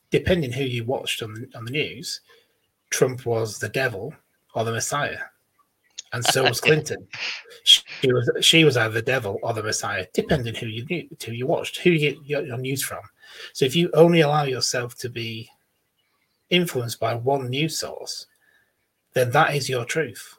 depending 0.10 0.52
who 0.52 0.64
you 0.64 0.84
watched 0.84 1.24
on 1.24 1.34
the, 1.34 1.48
on 1.56 1.64
the 1.64 1.72
news, 1.72 2.20
Trump 2.90 3.26
was 3.26 3.58
the 3.58 3.70
devil 3.70 4.14
or 4.54 4.64
the 4.64 4.72
Messiah 4.72 5.20
and 6.14 6.26
so 6.26 6.44
was 6.44 6.62
Clinton. 6.62 7.08
she 7.64 7.84
was 8.12 8.30
she 8.42 8.64
was 8.64 8.78
either 8.78 8.94
the 8.94 9.02
devil 9.02 9.40
or 9.44 9.54
the 9.54 9.64
Messiah, 9.64 10.06
depending 10.14 10.56
who 10.56 10.68
you 10.68 10.86
knew, 10.86 11.08
who 11.26 11.32
you 11.32 11.48
watched, 11.48 11.78
who 11.78 11.92
you 11.92 12.22
get 12.28 12.46
your 12.46 12.58
news 12.58 12.84
from. 12.84 13.02
So 13.54 13.66
if 13.66 13.76
you 13.76 13.90
only 13.94 14.22
allow 14.22 14.44
yourself 14.44 14.98
to 15.00 15.10
be 15.10 15.50
influenced 16.50 17.00
by 17.00 17.16
one 17.16 17.50
news 17.50 17.80
source, 17.80 18.28
then 19.14 19.32
that 19.32 19.56
is 19.56 19.70
your 19.70 19.86
truth. 19.86 20.38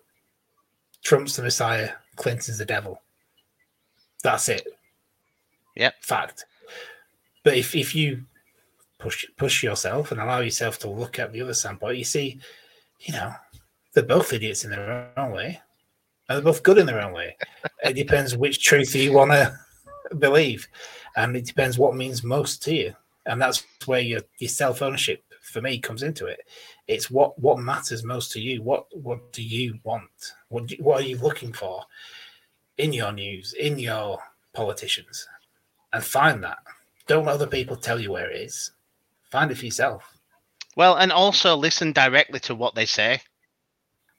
Trump's 1.03 1.37
the 1.37 1.42
Messiah, 1.42 1.92
Clinton's 2.16 2.59
the 2.59 2.64
devil. 2.64 3.03
That's 4.22 4.48
it. 4.48 4.66
Yep. 5.75 5.94
Fact. 6.01 6.44
But 7.42 7.57
if, 7.57 7.75
if 7.75 7.94
you 7.94 8.25
push 8.98 9.25
push 9.37 9.64
yourself 9.64 10.12
and 10.12 10.20
allow 10.20 10.40
yourself 10.40 10.79
to 10.81 10.90
look 10.90 11.18
at 11.18 11.33
the 11.33 11.40
other 11.40 11.55
standpoint, 11.55 11.98
you 11.98 12.05
see, 12.05 12.38
you 13.01 13.14
know, 13.14 13.35
they're 13.92 14.02
both 14.02 14.33
idiots 14.33 14.64
in 14.64 14.70
their 14.70 15.11
own 15.16 15.33
way. 15.33 15.61
And 16.28 16.37
they're 16.37 16.52
both 16.52 16.62
good 16.62 16.78
in 16.78 16.87
their 16.87 17.02
own 17.02 17.12
way. 17.12 17.37
it 17.85 17.94
depends 17.94 18.37
which 18.37 18.64
truth 18.64 18.94
you 18.94 19.12
want 19.12 19.33
to 19.33 19.59
believe. 20.18 20.68
And 21.16 21.37
it 21.37 21.46
depends 21.46 21.78
what 21.78 21.96
means 21.96 22.22
most 22.22 22.62
to 22.64 22.74
you. 22.74 22.94
And 23.26 23.40
that's 23.40 23.64
where 23.87 24.00
your, 24.00 24.20
your 24.38 24.48
self 24.48 24.83
ownership 24.83 25.22
for 25.42 25.61
me 25.61 25.78
comes 25.78 26.02
into 26.02 26.26
it. 26.26 26.40
It's 26.88 27.11
what 27.11 27.38
what 27.38 27.59
matters 27.59 28.05
most 28.05 28.33
to 28.33 28.40
you. 28.40 28.62
What 28.62 28.87
what 28.96 29.33
do 29.33 29.42
you 29.42 29.78
want? 29.85 30.35
What 30.48 30.66
do, 30.66 30.76
what 30.81 31.00
are 31.00 31.07
you 31.07 31.18
looking 31.18 31.52
for 31.52 31.85
in 32.78 32.92
your 32.92 33.12
news, 33.12 33.52
in 33.52 33.78
your 33.78 34.18
politicians? 34.52 35.28
And 35.92 36.02
find 36.02 36.42
that. 36.42 36.59
Don't 37.07 37.26
let 37.26 37.35
other 37.35 37.46
people 37.46 37.76
tell 37.76 38.00
you 38.00 38.12
where 38.12 38.31
it 38.31 38.40
is. 38.40 38.70
Find 39.31 39.50
it 39.50 39.59
for 39.59 39.66
yourself. 39.66 40.16
Well, 40.74 40.96
and 40.96 41.12
also 41.12 41.55
listen 41.55 41.92
directly 41.92 42.40
to 42.40 42.55
what 42.55 42.74
they 42.74 42.87
say. 42.87 43.20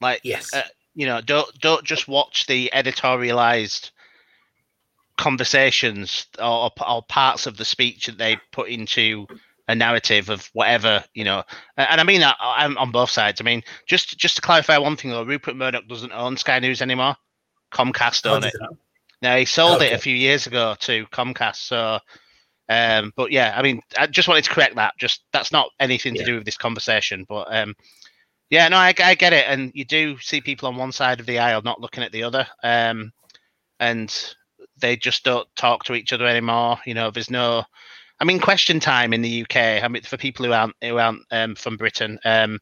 Like, 0.03 0.21
yes, 0.23 0.53
uh, 0.53 0.61
you 0.93 1.07
know, 1.07 1.21
don't 1.21 1.49
don't 1.59 1.83
just 1.83 2.07
watch 2.07 2.45
the 2.45 2.69
editorialized 2.73 3.89
conversations 5.17 6.27
or, 6.39 6.71
or 6.87 7.01
parts 7.03 7.45
of 7.47 7.57
the 7.57 7.65
speech 7.65 8.07
that 8.07 8.17
they 8.17 8.37
put 8.51 8.69
into 8.69 9.27
a 9.67 9.75
narrative 9.75 10.29
of 10.29 10.49
whatever 10.53 11.03
you 11.13 11.23
know. 11.23 11.43
And 11.77 12.01
i 12.01 12.03
mean 12.03 12.21
that 12.21 12.37
i'm 12.41 12.77
on 12.77 12.91
both 12.91 13.09
sides. 13.09 13.39
I 13.39 13.43
mean 13.43 13.63
just 13.85 14.17
just 14.17 14.35
to 14.37 14.41
clarify 14.41 14.77
one 14.77 14.97
thing 14.97 15.11
though 15.11 15.23
rupert 15.23 15.55
murdoch 15.55 15.87
doesn't 15.87 16.11
own 16.11 16.37
sky 16.37 16.59
news 16.59 16.81
anymore. 16.81 17.15
Comcast 17.71 18.29
own 18.29 18.43
it. 18.43 18.53
now 19.21 19.37
he 19.37 19.45
sold 19.45 19.77
okay. 19.77 19.91
it 19.91 19.93
a 19.93 19.99
few 19.99 20.15
years 20.15 20.47
ago 20.47 20.75
to 20.79 21.05
comcast 21.07 21.55
so 21.55 21.99
um 22.69 23.13
but 23.15 23.31
yeah 23.31 23.53
i 23.55 23.61
mean 23.61 23.81
i 23.97 24.05
just 24.05 24.27
wanted 24.27 24.43
to 24.43 24.49
correct 24.49 24.75
that. 24.75 24.93
Just 24.97 25.23
that's 25.31 25.51
not 25.51 25.69
anything 25.79 26.15
yeah. 26.15 26.23
to 26.23 26.25
do 26.25 26.35
with 26.35 26.45
this 26.45 26.57
conversation 26.57 27.25
but 27.29 27.53
um 27.55 27.75
yeah, 28.53 28.67
no, 28.67 28.77
I, 28.77 28.93
I, 29.03 29.15
get 29.15 29.33
it, 29.33 29.45
and 29.47 29.71
you 29.73 29.83
do 29.83 30.19
see 30.19 30.39
people 30.39 30.67
on 30.67 30.75
one 30.75 30.91
side 30.91 31.19
of 31.19 31.25
the 31.25 31.39
aisle 31.39 31.63
not 31.63 31.81
looking 31.81 32.03
at 32.03 32.11
the 32.11 32.21
other, 32.21 32.45
um, 32.63 33.11
and 33.79 34.35
they 34.77 34.95
just 34.95 35.23
don't 35.23 35.47
talk 35.55 35.85
to 35.85 35.95
each 35.95 36.13
other 36.13 36.27
anymore. 36.27 36.77
You 36.85 36.93
know, 36.93 37.09
there's 37.09 37.31
no, 37.31 37.63
I 38.19 38.25
mean, 38.25 38.39
question 38.39 38.79
time 38.79 39.11
in 39.11 39.23
the 39.23 39.41
UK. 39.41 39.55
I 39.83 39.87
mean, 39.87 40.03
for 40.03 40.17
people 40.17 40.45
who 40.45 40.51
aren't 40.51 40.75
who 40.83 40.99
aren't 40.99 41.23
um, 41.31 41.55
from 41.55 41.77
Britain, 41.77 42.19
um, 42.25 42.59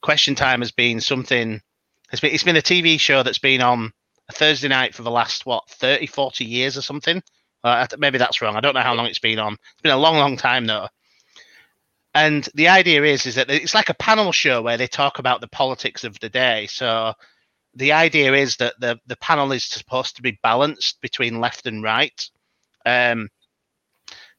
question 0.00 0.36
time 0.36 0.60
has 0.60 0.70
been 0.70 1.00
something. 1.00 1.60
It's 2.12 2.20
been 2.20 2.32
it's 2.32 2.44
been 2.44 2.56
a 2.56 2.62
TV 2.62 3.00
show 3.00 3.24
that's 3.24 3.40
been 3.40 3.62
on 3.62 3.90
a 4.28 4.32
Thursday 4.32 4.68
night 4.68 4.94
for 4.94 5.02
the 5.02 5.10
last 5.10 5.44
what 5.44 5.68
30, 5.70 6.06
40 6.06 6.44
years 6.44 6.78
or 6.78 6.82
something. 6.82 7.20
Uh, 7.64 7.84
maybe 7.98 8.18
that's 8.18 8.40
wrong. 8.40 8.54
I 8.54 8.60
don't 8.60 8.74
know 8.76 8.80
how 8.80 8.94
long 8.94 9.06
it's 9.06 9.18
been 9.18 9.40
on. 9.40 9.54
It's 9.54 9.82
been 9.82 9.90
a 9.90 9.98
long, 9.98 10.18
long 10.18 10.36
time 10.36 10.66
though. 10.66 10.86
And 12.16 12.48
the 12.54 12.68
idea 12.68 13.04
is 13.04 13.26
is 13.26 13.34
that 13.34 13.50
it's 13.50 13.74
like 13.74 13.90
a 13.90 13.94
panel 13.94 14.32
show 14.32 14.62
where 14.62 14.78
they 14.78 14.86
talk 14.86 15.18
about 15.18 15.42
the 15.42 15.48
politics 15.48 16.02
of 16.02 16.18
the 16.18 16.30
day. 16.30 16.66
So 16.66 17.12
the 17.74 17.92
idea 17.92 18.32
is 18.32 18.56
that 18.56 18.72
the 18.80 18.98
the 19.06 19.16
panel 19.16 19.52
is 19.52 19.64
supposed 19.64 20.16
to 20.16 20.22
be 20.22 20.38
balanced 20.42 21.02
between 21.02 21.40
left 21.40 21.66
and 21.66 21.82
right, 21.82 22.18
um, 22.86 23.28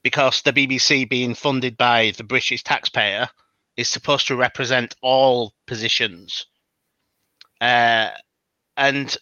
because 0.01 0.41
the 0.41 0.53
BBC, 0.53 1.07
being 1.07 1.35
funded 1.35 1.77
by 1.77 2.13
the 2.17 2.23
British 2.23 2.63
taxpayer, 2.63 3.29
is 3.75 3.87
supposed 3.87 4.25
to 4.29 4.35
represent 4.35 4.95
all 5.03 5.53
positions, 5.67 6.47
uh, 7.61 8.09
and 8.75 9.15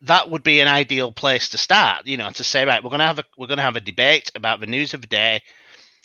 that 0.00 0.30
would 0.30 0.42
be 0.42 0.60
an 0.60 0.68
ideal 0.68 1.12
place 1.12 1.50
to 1.50 1.58
start. 1.58 2.06
You 2.06 2.16
know, 2.16 2.30
to 2.30 2.42
say 2.42 2.64
right, 2.64 2.82
we're 2.82 2.88
gonna 2.88 3.06
have 3.06 3.18
a 3.18 3.24
we're 3.36 3.48
gonna 3.48 3.60
have 3.60 3.76
a 3.76 3.82
debate 3.82 4.32
about 4.34 4.60
the 4.60 4.66
news 4.66 4.94
of 4.94 5.02
the 5.02 5.08
day 5.08 5.42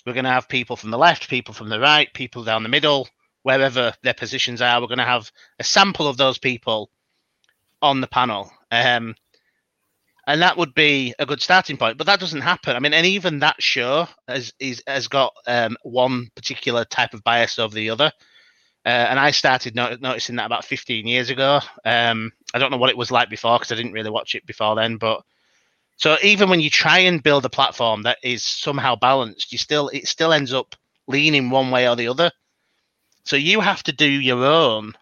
we're 0.08 0.13
going 0.13 0.24
to 0.24 0.32
have 0.32 0.48
people 0.48 0.78
from 0.78 0.89
the 0.89 0.98
left, 0.98 1.30
people 1.30 1.54
from 1.54 1.67
the 1.67 1.82
right, 1.82 2.12
people 2.13 2.46
down 2.46 2.63
the 2.63 2.70
middle, 2.70 3.10
wherever 3.43 3.93
their 4.04 4.13
positions 4.13 4.62
are. 4.62 4.80
We're 4.80 4.88
going 4.88 5.00
to 5.00 5.04
have 5.04 5.30
a 5.60 5.65
sample 5.65 6.08
of 6.08 6.15
those 6.15 6.38
people 6.38 6.89
on 7.82 8.00
the 8.00 8.08
panel. 8.08 8.50
Um, 8.72 9.15
and 10.26 10.41
that 10.41 10.58
would 10.58 10.74
be 10.74 11.13
a 11.20 11.26
good 11.26 11.41
starting 11.41 11.76
point. 11.76 11.98
But 11.98 12.08
that 12.08 12.22
doesn't 12.22 12.39
happen. 12.39 12.78
I 12.78 12.80
mean, 12.80 12.93
and 12.93 13.06
even 13.06 13.39
that 13.39 13.62
show 13.62 14.08
has 14.30 14.54
is, 14.60 14.82
has 14.88 15.10
got 15.10 15.34
um, 15.46 15.76
one 15.84 16.30
particular 16.36 16.86
type 16.86 17.13
of 17.13 17.24
bias 17.24 17.60
over 17.60 17.76
the 17.76 17.89
other. 17.89 18.12
Uh, 18.86 19.08
and 19.10 19.20
I 19.20 19.32
started 19.32 19.76
not- 19.76 20.00
noticing 20.00 20.38
that 20.38 20.46
about 20.46 20.63
15 20.63 21.06
years 21.06 21.30
ago. 21.30 21.60
Um, 21.84 22.32
I 22.54 22.60
don't 22.60 22.72
know 22.72 22.78
what 22.78 22.91
it 22.91 22.98
was 22.98 23.12
like 23.12 23.30
before 23.30 23.60
because 23.60 23.74
I 23.74 23.76
didn't 23.76 23.91
really 23.91 24.10
watch 24.10 24.36
it 24.36 24.46
before 24.46 24.76
then. 24.76 24.96
But 24.96 25.22
so 25.97 26.15
even 26.21 26.49
when 26.49 26.60
you 26.60 26.69
try 26.69 26.99
and 26.99 27.23
build 27.23 27.43
a 27.45 27.49
platform 27.49 28.03
that 28.03 28.19
is 28.23 28.43
somehow 28.43 28.95
balanced, 28.95 29.51
you 29.51 29.57
still 29.57 29.89
it 29.89 30.07
still 30.07 30.31
ends 30.31 30.53
up 30.53 30.75
leaning 31.07 31.49
one 31.49 31.71
way 31.71 31.89
or 31.89 31.95
the 31.95 32.07
other. 32.07 32.31
So 33.23 33.36
you 33.36 33.60
have 33.62 33.83
to 33.83 33.91
do 33.91 34.07
your 34.07 34.45
own 34.45 34.93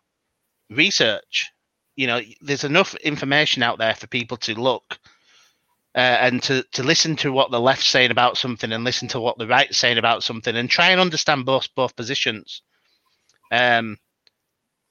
research. 0.69 1.51
You 1.97 2.07
know, 2.07 2.21
there's 2.41 2.63
enough 2.63 2.95
information 2.95 3.61
out 3.61 3.77
there 3.77 3.93
for 3.93 4.07
people 4.07 4.37
to 4.37 4.59
look 4.59 4.97
uh, 5.95 6.17
and 6.21 6.41
to, 6.43 6.63
to 6.73 6.83
listen 6.83 7.15
to 7.17 7.31
what 7.31 7.51
the 7.51 7.59
left's 7.59 7.87
saying 7.87 8.11
about 8.11 8.37
something 8.37 8.71
and 8.71 8.83
listen 8.83 9.07
to 9.09 9.19
what 9.19 9.37
the 9.37 9.47
right's 9.47 9.77
saying 9.77 9.97
about 9.97 10.23
something 10.23 10.55
and 10.55 10.69
try 10.69 10.89
and 10.89 11.01
understand 11.01 11.45
both 11.45 11.67
both 11.75 11.95
positions. 11.95 12.61
Um, 13.51 13.97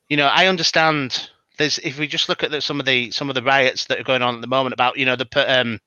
you 0.09 0.17
know, 0.17 0.27
I 0.27 0.47
understand. 0.47 1.31
There's 1.57 1.79
if 1.79 1.99
we 1.99 2.07
just 2.07 2.29
look 2.29 2.43
at 2.43 2.51
the, 2.51 2.61
some 2.61 2.79
of 2.79 2.87
the 2.87 3.11
some 3.11 3.29
of 3.29 3.35
the 3.35 3.43
riots 3.43 3.87
that 3.87 3.99
are 3.99 4.05
going 4.05 4.23
on 4.23 4.35
at 4.35 4.41
the 4.41 4.47
moment 4.47 4.75
about 4.75 4.99
you 4.99 5.07
know 5.07 5.17
the 5.17 5.61
um, 5.61 5.81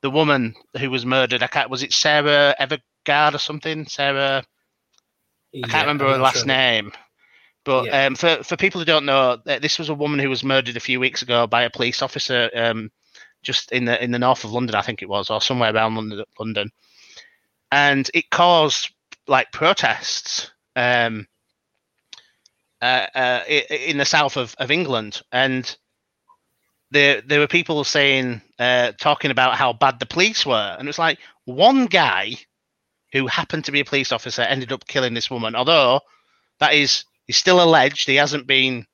the 0.00 0.10
woman 0.10 0.54
who 0.78 0.90
was 0.90 1.04
murdered. 1.04 1.42
I 1.42 1.46
can't. 1.46 1.70
Was 1.70 1.82
it 1.82 1.92
Sarah 1.92 2.54
Everard 2.58 3.34
or 3.34 3.38
something? 3.38 3.86
Sarah. 3.86 4.44
I 5.54 5.66
can't 5.66 5.86
remember 5.86 6.06
I'm 6.06 6.12
her 6.12 6.18
last 6.18 6.38
sure. 6.38 6.46
name. 6.46 6.92
But 7.64 7.86
yeah. 7.86 8.06
um, 8.06 8.14
for 8.14 8.42
for 8.42 8.56
people 8.56 8.80
who 8.80 8.84
don't 8.84 9.04
know, 9.04 9.38
this 9.44 9.78
was 9.78 9.88
a 9.88 9.94
woman 9.94 10.20
who 10.20 10.30
was 10.30 10.44
murdered 10.44 10.76
a 10.76 10.80
few 10.80 11.00
weeks 11.00 11.22
ago 11.22 11.46
by 11.46 11.62
a 11.62 11.70
police 11.70 12.02
officer, 12.02 12.50
um, 12.54 12.90
just 13.42 13.72
in 13.72 13.84
the 13.84 14.02
in 14.02 14.10
the 14.10 14.18
north 14.18 14.44
of 14.44 14.52
London, 14.52 14.74
I 14.74 14.82
think 14.82 15.02
it 15.02 15.08
was, 15.08 15.30
or 15.30 15.40
somewhere 15.40 15.74
around 15.74 15.96
London. 15.96 16.24
London. 16.38 16.70
And 17.70 18.10
it 18.14 18.30
caused 18.30 18.90
like 19.26 19.52
protests 19.52 20.50
um, 20.76 21.26
uh, 22.80 23.06
uh, 23.14 23.42
in 23.48 23.98
the 23.98 24.04
south 24.04 24.36
of, 24.36 24.54
of 24.58 24.70
England, 24.70 25.20
and 25.32 25.76
there 26.90 27.20
there 27.20 27.40
were 27.40 27.46
people 27.46 27.82
saying 27.84 28.40
uh, 28.58 28.92
talking 29.00 29.30
about 29.30 29.56
how 29.56 29.72
bad 29.72 29.98
the 29.98 30.06
police 30.06 30.46
were, 30.46 30.76
and 30.78 30.86
it 30.86 30.88
was 30.88 30.98
like 30.98 31.18
one 31.44 31.86
guy 31.86 32.36
who 33.12 33.26
happened 33.26 33.64
to 33.64 33.72
be 33.72 33.80
a 33.80 33.84
police 33.84 34.12
officer 34.12 34.42
ended 34.42 34.72
up 34.72 34.86
killing 34.86 35.14
this 35.14 35.30
woman. 35.30 35.54
Although 35.54 36.00
that 36.60 36.74
is 36.74 37.04
he's 37.26 37.36
still 37.36 37.62
alleged, 37.62 38.06
he 38.06 38.16
hasn't 38.16 38.46
been 38.46 38.86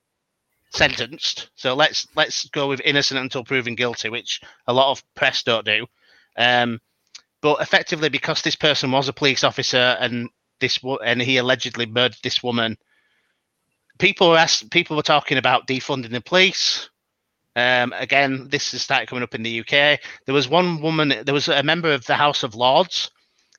sentenced. 0.71 1.51
So 1.55 1.75
let's 1.75 2.07
let's 2.15 2.49
go 2.51 2.69
with 2.69 2.81
innocent 2.85 3.21
until 3.21 3.45
proven 3.45 3.75
guilty, 3.75 4.09
which 4.09 4.41
a 4.67 4.73
lot 4.73 4.91
of 4.91 5.03
press 5.15 5.43
don't 5.43 5.65
do. 5.65 5.87
Um, 6.37 6.81
but 7.41 7.61
effectively, 7.61 8.09
because 8.09 8.43
this 8.43 8.57
person 8.57 8.91
was 8.91 9.09
a 9.09 9.13
police 9.13 9.45
officer 9.45 9.97
and 10.01 10.29
this 10.61 10.79
and 11.05 11.21
he 11.21 11.37
allegedly 11.37 11.87
murdered 11.87 12.19
this 12.23 12.43
woman, 12.43 12.77
people 13.99 14.31
were 14.31 14.39
asked, 14.39 14.71
people 14.71 14.97
were 14.97 15.03
talking 15.03 15.39
about 15.39 15.67
defunding 15.67 16.11
the 16.11 16.21
police. 16.21 16.89
Um, 17.57 17.93
again, 17.97 18.49
this 18.49 18.73
has 18.73 18.83
started 18.83 19.09
coming 19.09 19.23
up 19.23 19.35
in 19.35 19.43
the 19.43 19.61
UK. 19.61 20.01
There 20.27 20.35
was 20.35 20.49
one 20.49 20.81
woman, 20.83 21.15
there 21.25 21.35
was 21.35 21.49
a 21.49 21.63
member 21.63 21.93
of 21.93 22.05
the 22.07 22.17
House 22.17 22.43
of 22.43 22.55
Lords 22.55 23.11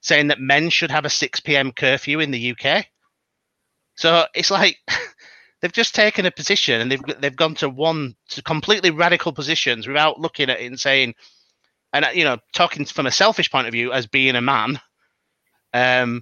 saying 0.02 0.28
that 0.28 0.40
men 0.40 0.70
should 0.70 0.92
have 0.92 1.06
a 1.06 1.10
6 1.10 1.40
p.m. 1.42 1.72
curfew 1.72 2.20
in 2.20 2.32
the 2.32 2.56
UK. 2.56 2.86
So 3.96 4.26
it's 4.36 4.52
like 4.52 4.78
they've 5.62 5.72
just 5.72 5.96
taken 5.96 6.26
a 6.26 6.32
position 6.32 6.82
and 6.82 6.92
they've 6.92 7.02
they've 7.20 7.36
gone 7.36 7.56
to 7.56 7.70
one 7.70 8.16
to 8.30 8.42
completely 8.42 8.92
radical 8.92 9.32
positions 9.34 9.88
without 9.88 10.20
looking 10.20 10.50
at 10.50 10.60
it 10.60 10.66
and 10.66 10.80
saying, 10.80 11.16
and 11.94 12.06
you 12.14 12.26
know, 12.26 12.38
talking 12.54 12.86
from 12.86 13.06
a 13.06 13.12
selfish 13.12 13.50
point 13.50 13.68
of 13.68 13.74
view 13.74 13.94
as 13.94 14.06
being 14.06 14.36
a 14.36 14.42
man. 14.42 14.80
Um, 15.74 16.22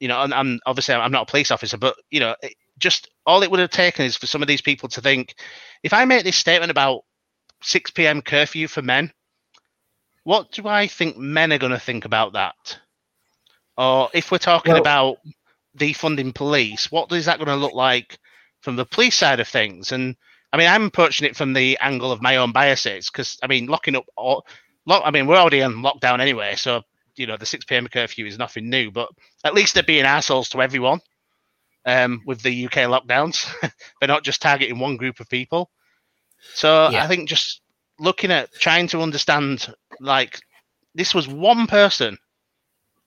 you 0.00 0.08
know, 0.08 0.18
I'm 0.18 0.60
obviously 0.64 0.94
I'm 0.94 1.12
not 1.12 1.28
a 1.28 1.30
police 1.30 1.50
officer, 1.50 1.76
but 1.76 1.96
you 2.10 2.20
know, 2.20 2.36
it, 2.42 2.54
just 2.78 3.10
all 3.26 3.42
it 3.42 3.50
would 3.50 3.60
have 3.60 3.70
taken 3.70 4.04
is 4.04 4.16
for 4.16 4.26
some 4.26 4.42
of 4.42 4.48
these 4.48 4.62
people 4.62 4.88
to 4.90 5.00
think, 5.00 5.34
if 5.82 5.92
I 5.92 6.04
make 6.04 6.24
this 6.24 6.36
statement 6.36 6.70
about 6.70 7.02
6 7.62 7.90
p.m. 7.92 8.22
curfew 8.22 8.68
for 8.68 8.82
men, 8.82 9.12
what 10.24 10.52
do 10.52 10.68
I 10.68 10.86
think 10.86 11.16
men 11.16 11.52
are 11.52 11.58
going 11.58 11.72
to 11.72 11.78
think 11.78 12.04
about 12.04 12.34
that? 12.34 12.78
Or 13.76 14.08
if 14.12 14.30
we're 14.30 14.38
talking 14.38 14.72
well, 14.72 14.80
about 14.80 15.18
defunding 15.76 16.34
police, 16.34 16.90
what 16.90 17.10
is 17.12 17.26
that 17.26 17.38
going 17.38 17.48
to 17.48 17.56
look 17.56 17.74
like 17.74 18.18
from 18.60 18.76
the 18.76 18.84
police 18.84 19.14
side 19.14 19.40
of 19.40 19.48
things. 19.48 19.92
And 19.92 20.16
I 20.52 20.56
mean, 20.56 20.68
I'm 20.68 20.86
approaching 20.86 21.26
it 21.26 21.36
from 21.36 21.52
the 21.52 21.78
angle 21.80 22.12
of 22.12 22.22
my 22.22 22.36
own 22.36 22.52
biases 22.52 23.10
because 23.10 23.38
I 23.42 23.46
mean, 23.46 23.66
locking 23.66 23.96
up, 23.96 24.06
all, 24.16 24.46
lock, 24.86 25.02
I 25.04 25.10
mean, 25.10 25.26
we're 25.26 25.36
already 25.36 25.62
on 25.62 25.76
lockdown 25.76 26.20
anyway, 26.20 26.54
so 26.56 26.82
you 27.16 27.26
know 27.26 27.36
the 27.36 27.46
6 27.46 27.64
p.m. 27.64 27.88
curfew 27.88 28.26
is 28.26 28.38
nothing 28.38 28.70
new. 28.70 28.90
But 28.90 29.08
at 29.44 29.54
least 29.54 29.74
they're 29.74 29.82
being 29.82 30.04
assholes 30.04 30.48
to 30.50 30.62
everyone 30.62 31.00
um, 31.84 32.22
with 32.26 32.42
the 32.42 32.66
UK 32.66 32.88
lockdowns. 32.88 33.48
they're 34.00 34.08
not 34.08 34.24
just 34.24 34.42
targeting 34.42 34.78
one 34.78 34.96
group 34.96 35.20
of 35.20 35.28
people. 35.28 35.70
So 36.54 36.90
yeah. 36.90 37.04
I 37.04 37.06
think 37.08 37.28
just 37.28 37.60
looking 37.98 38.30
at 38.30 38.52
trying 38.52 38.88
to 38.88 39.00
understand, 39.00 39.72
like, 40.00 40.40
this 40.94 41.14
was 41.14 41.28
one 41.28 41.66
person, 41.66 42.18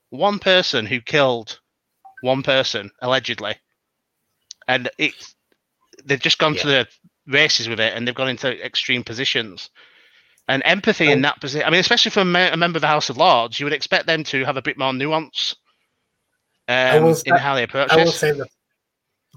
one 0.09 0.39
person 0.39 0.85
who 0.85 1.01
killed 1.01 1.59
one 2.21 2.43
person 2.43 2.91
allegedly, 3.01 3.55
and 4.67 4.89
it 4.97 5.13
they've 6.05 6.19
just 6.19 6.37
gone 6.37 6.53
yeah. 6.55 6.61
to 6.61 6.67
the 6.67 6.87
races 7.27 7.67
with 7.67 7.79
it 7.79 7.93
and 7.93 8.07
they've 8.07 8.15
gone 8.15 8.29
into 8.29 8.63
extreme 8.63 9.03
positions. 9.03 9.69
And 10.47 10.63
empathy 10.65 11.09
in 11.09 11.21
that 11.21 11.39
position, 11.39 11.65
I 11.65 11.69
mean, 11.69 11.79
especially 11.79 12.11
from 12.11 12.35
a 12.35 12.57
member 12.57 12.77
of 12.77 12.81
the 12.81 12.87
House 12.87 13.09
of 13.09 13.17
Lords, 13.17 13.59
you 13.59 13.65
would 13.65 13.73
expect 13.73 14.07
them 14.07 14.23
to 14.25 14.43
have 14.43 14.57
a 14.57 14.61
bit 14.61 14.77
more 14.77 14.91
nuance 14.91 15.55
um, 16.67 17.03
will, 17.03 17.15
in 17.25 17.35
how 17.35 17.55
they 17.55 17.63
approach 17.63 17.89
I 17.91 17.97
will 17.97 18.11
say 18.11 18.31
that 18.31 18.47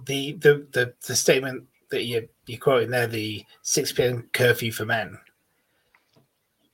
the, 0.07 0.33
the, 0.33 0.67
the, 0.73 0.95
the 1.07 1.15
statement 1.15 1.65
that 1.91 2.05
you, 2.05 2.29
you're 2.47 2.59
quoting 2.59 2.91
there, 2.91 3.07
the 3.07 3.45
6 3.63 3.93
p.m. 3.93 4.29
curfew 4.33 4.73
for 4.73 4.85
men, 4.85 5.19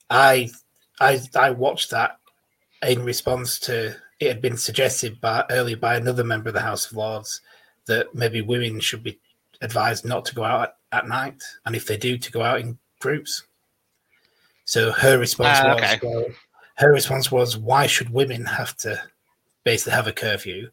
I, 0.09 0.51
I, 1.01 1.21
I 1.37 1.51
watched 1.51 1.91
that 1.91 2.18
in 2.83 3.05
response 3.05 3.59
to 3.61 3.97
it 4.21 4.29
had 4.29 4.43
been 4.43 4.57
suggested 4.57 5.21
by 5.21 5.45
earlier 5.51 5.77
by 5.77 5.97
another 5.97 6.25
member 6.25 6.49
of 6.49 6.55
the 6.55 6.61
House 6.61 6.91
of 6.91 6.97
Lords 6.97 7.41
that 7.87 8.14
maybe 8.14 8.43
women 8.43 8.79
should 8.79 9.03
be 9.03 9.18
advised 9.62 10.05
not 10.05 10.25
to 10.27 10.35
go 10.35 10.45
out 10.45 10.62
at, 10.62 10.77
at, 10.93 11.09
night, 11.09 11.43
and 11.64 11.75
if 11.75 11.87
they 11.87 11.97
do, 11.97 12.18
to 12.18 12.31
go 12.31 12.43
out 12.43 12.61
in 12.61 12.79
groups. 12.99 13.45
So 14.66 14.93
her 14.93 15.18
response 15.18 15.59
uh, 15.59 15.75
was, 15.75 15.85
okay. 15.85 15.99
well, 16.03 16.27
her 16.77 16.93
response 16.93 17.33
was, 17.33 17.57
why 17.57 17.87
should 17.87 18.11
women 18.11 18.45
have 18.45 18.77
to 18.79 19.03
basically 19.64 19.95
have 19.95 20.07
a 20.07 20.12
curfew? 20.12 20.71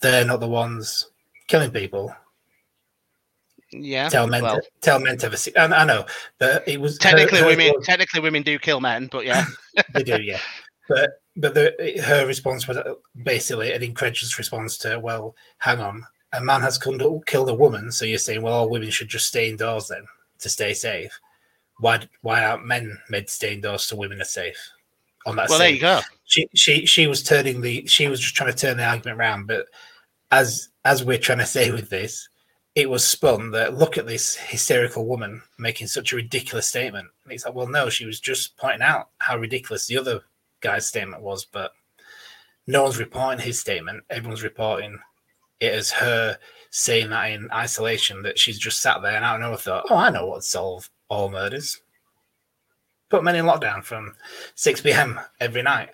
They're 0.00 0.24
not 0.24 0.40
the 0.40 0.48
ones 0.48 1.10
killing 1.46 1.70
people. 1.70 2.14
Yeah. 3.72 4.08
Tell 4.08 4.26
men 4.26 4.42
well, 4.42 4.56
to 4.56 4.62
tell 4.80 4.98
men 4.98 5.18
to 5.18 5.30
have 5.30 5.72
I 5.72 5.84
know, 5.84 6.06
but 6.38 6.66
it 6.66 6.80
was 6.80 6.98
technically 6.98 7.38
her, 7.38 7.44
her 7.44 7.50
women. 7.50 7.72
Was, 7.76 7.86
technically, 7.86 8.20
women 8.20 8.42
do 8.42 8.58
kill 8.58 8.80
men, 8.80 9.08
but 9.10 9.26
yeah, 9.26 9.44
they 9.94 10.02
do. 10.02 10.22
Yeah, 10.22 10.40
but 10.88 11.20
but 11.36 11.54
the, 11.54 12.02
her 12.04 12.26
response 12.26 12.66
was 12.66 12.78
uh, 12.78 12.94
basically 13.22 13.72
an 13.72 13.82
incredulous 13.82 14.38
response 14.38 14.76
to, 14.78 14.98
well, 14.98 15.36
hang 15.58 15.80
on, 15.80 16.04
a 16.32 16.42
man 16.42 16.62
has 16.62 16.78
killed 16.78 17.02
a 17.02 17.54
woman, 17.54 17.92
so 17.92 18.04
you're 18.04 18.18
saying, 18.18 18.42
well, 18.42 18.54
all 18.54 18.68
women 18.68 18.90
should 18.90 19.08
just 19.08 19.26
stay 19.26 19.48
indoors 19.48 19.88
then 19.88 20.04
to 20.40 20.48
stay 20.48 20.74
safe. 20.74 21.18
Why 21.78 22.00
why 22.22 22.44
aren't 22.44 22.66
men 22.66 22.98
made 23.08 23.28
to 23.28 23.32
stay 23.32 23.54
indoors 23.54 23.84
so 23.84 23.96
women 23.96 24.20
are 24.20 24.24
safe? 24.24 24.56
On 25.26 25.36
that, 25.36 25.48
well, 25.48 25.58
same, 25.58 25.66
there 25.66 25.74
you 25.74 25.80
go. 25.80 26.00
She 26.24 26.48
she 26.54 26.86
she 26.86 27.06
was 27.06 27.22
turning 27.22 27.60
the 27.60 27.86
she 27.86 28.08
was 28.08 28.20
just 28.20 28.34
trying 28.34 28.50
to 28.52 28.56
turn 28.56 28.76
the 28.76 28.84
argument 28.84 29.18
around, 29.18 29.46
but 29.46 29.66
as 30.30 30.70
as 30.84 31.04
we're 31.04 31.18
trying 31.18 31.38
to 31.38 31.46
say 31.46 31.70
with 31.70 31.90
this, 31.90 32.28
it 32.78 32.88
was 32.88 33.04
spun 33.04 33.50
that 33.50 33.76
look 33.76 33.98
at 33.98 34.06
this 34.06 34.36
hysterical 34.36 35.04
woman 35.04 35.42
making 35.58 35.88
such 35.88 36.12
a 36.12 36.16
ridiculous 36.16 36.68
statement. 36.68 37.08
And 37.24 37.32
it's 37.32 37.44
like, 37.44 37.56
well, 37.56 37.66
no, 37.66 37.90
she 37.90 38.06
was 38.06 38.20
just 38.20 38.56
pointing 38.56 38.82
out 38.82 39.08
how 39.18 39.36
ridiculous 39.36 39.88
the 39.88 39.98
other 39.98 40.20
guy's 40.60 40.86
statement 40.86 41.20
was, 41.20 41.44
but 41.44 41.72
no 42.68 42.84
one's 42.84 43.00
reporting 43.00 43.44
his 43.44 43.58
statement. 43.58 44.04
Everyone's 44.10 44.44
reporting 44.44 44.96
it 45.58 45.72
as 45.72 45.90
her 45.90 46.38
saying 46.70 47.10
that 47.10 47.32
in 47.32 47.50
isolation 47.50 48.22
that 48.22 48.38
she's 48.38 48.60
just 48.60 48.80
sat 48.80 49.02
there 49.02 49.16
and 49.16 49.24
I 49.24 49.32
don't 49.32 49.40
know 49.40 49.56
thought, 49.56 49.86
oh, 49.90 49.96
I 49.96 50.10
know 50.10 50.26
what 50.26 50.42
to 50.42 50.42
solve 50.42 50.88
all 51.08 51.30
murders. 51.30 51.80
Put 53.08 53.24
men 53.24 53.34
in 53.34 53.44
lockdown 53.44 53.82
from 53.82 54.14
6 54.54 54.82
p.m. 54.82 55.18
every 55.40 55.62
night. 55.62 55.88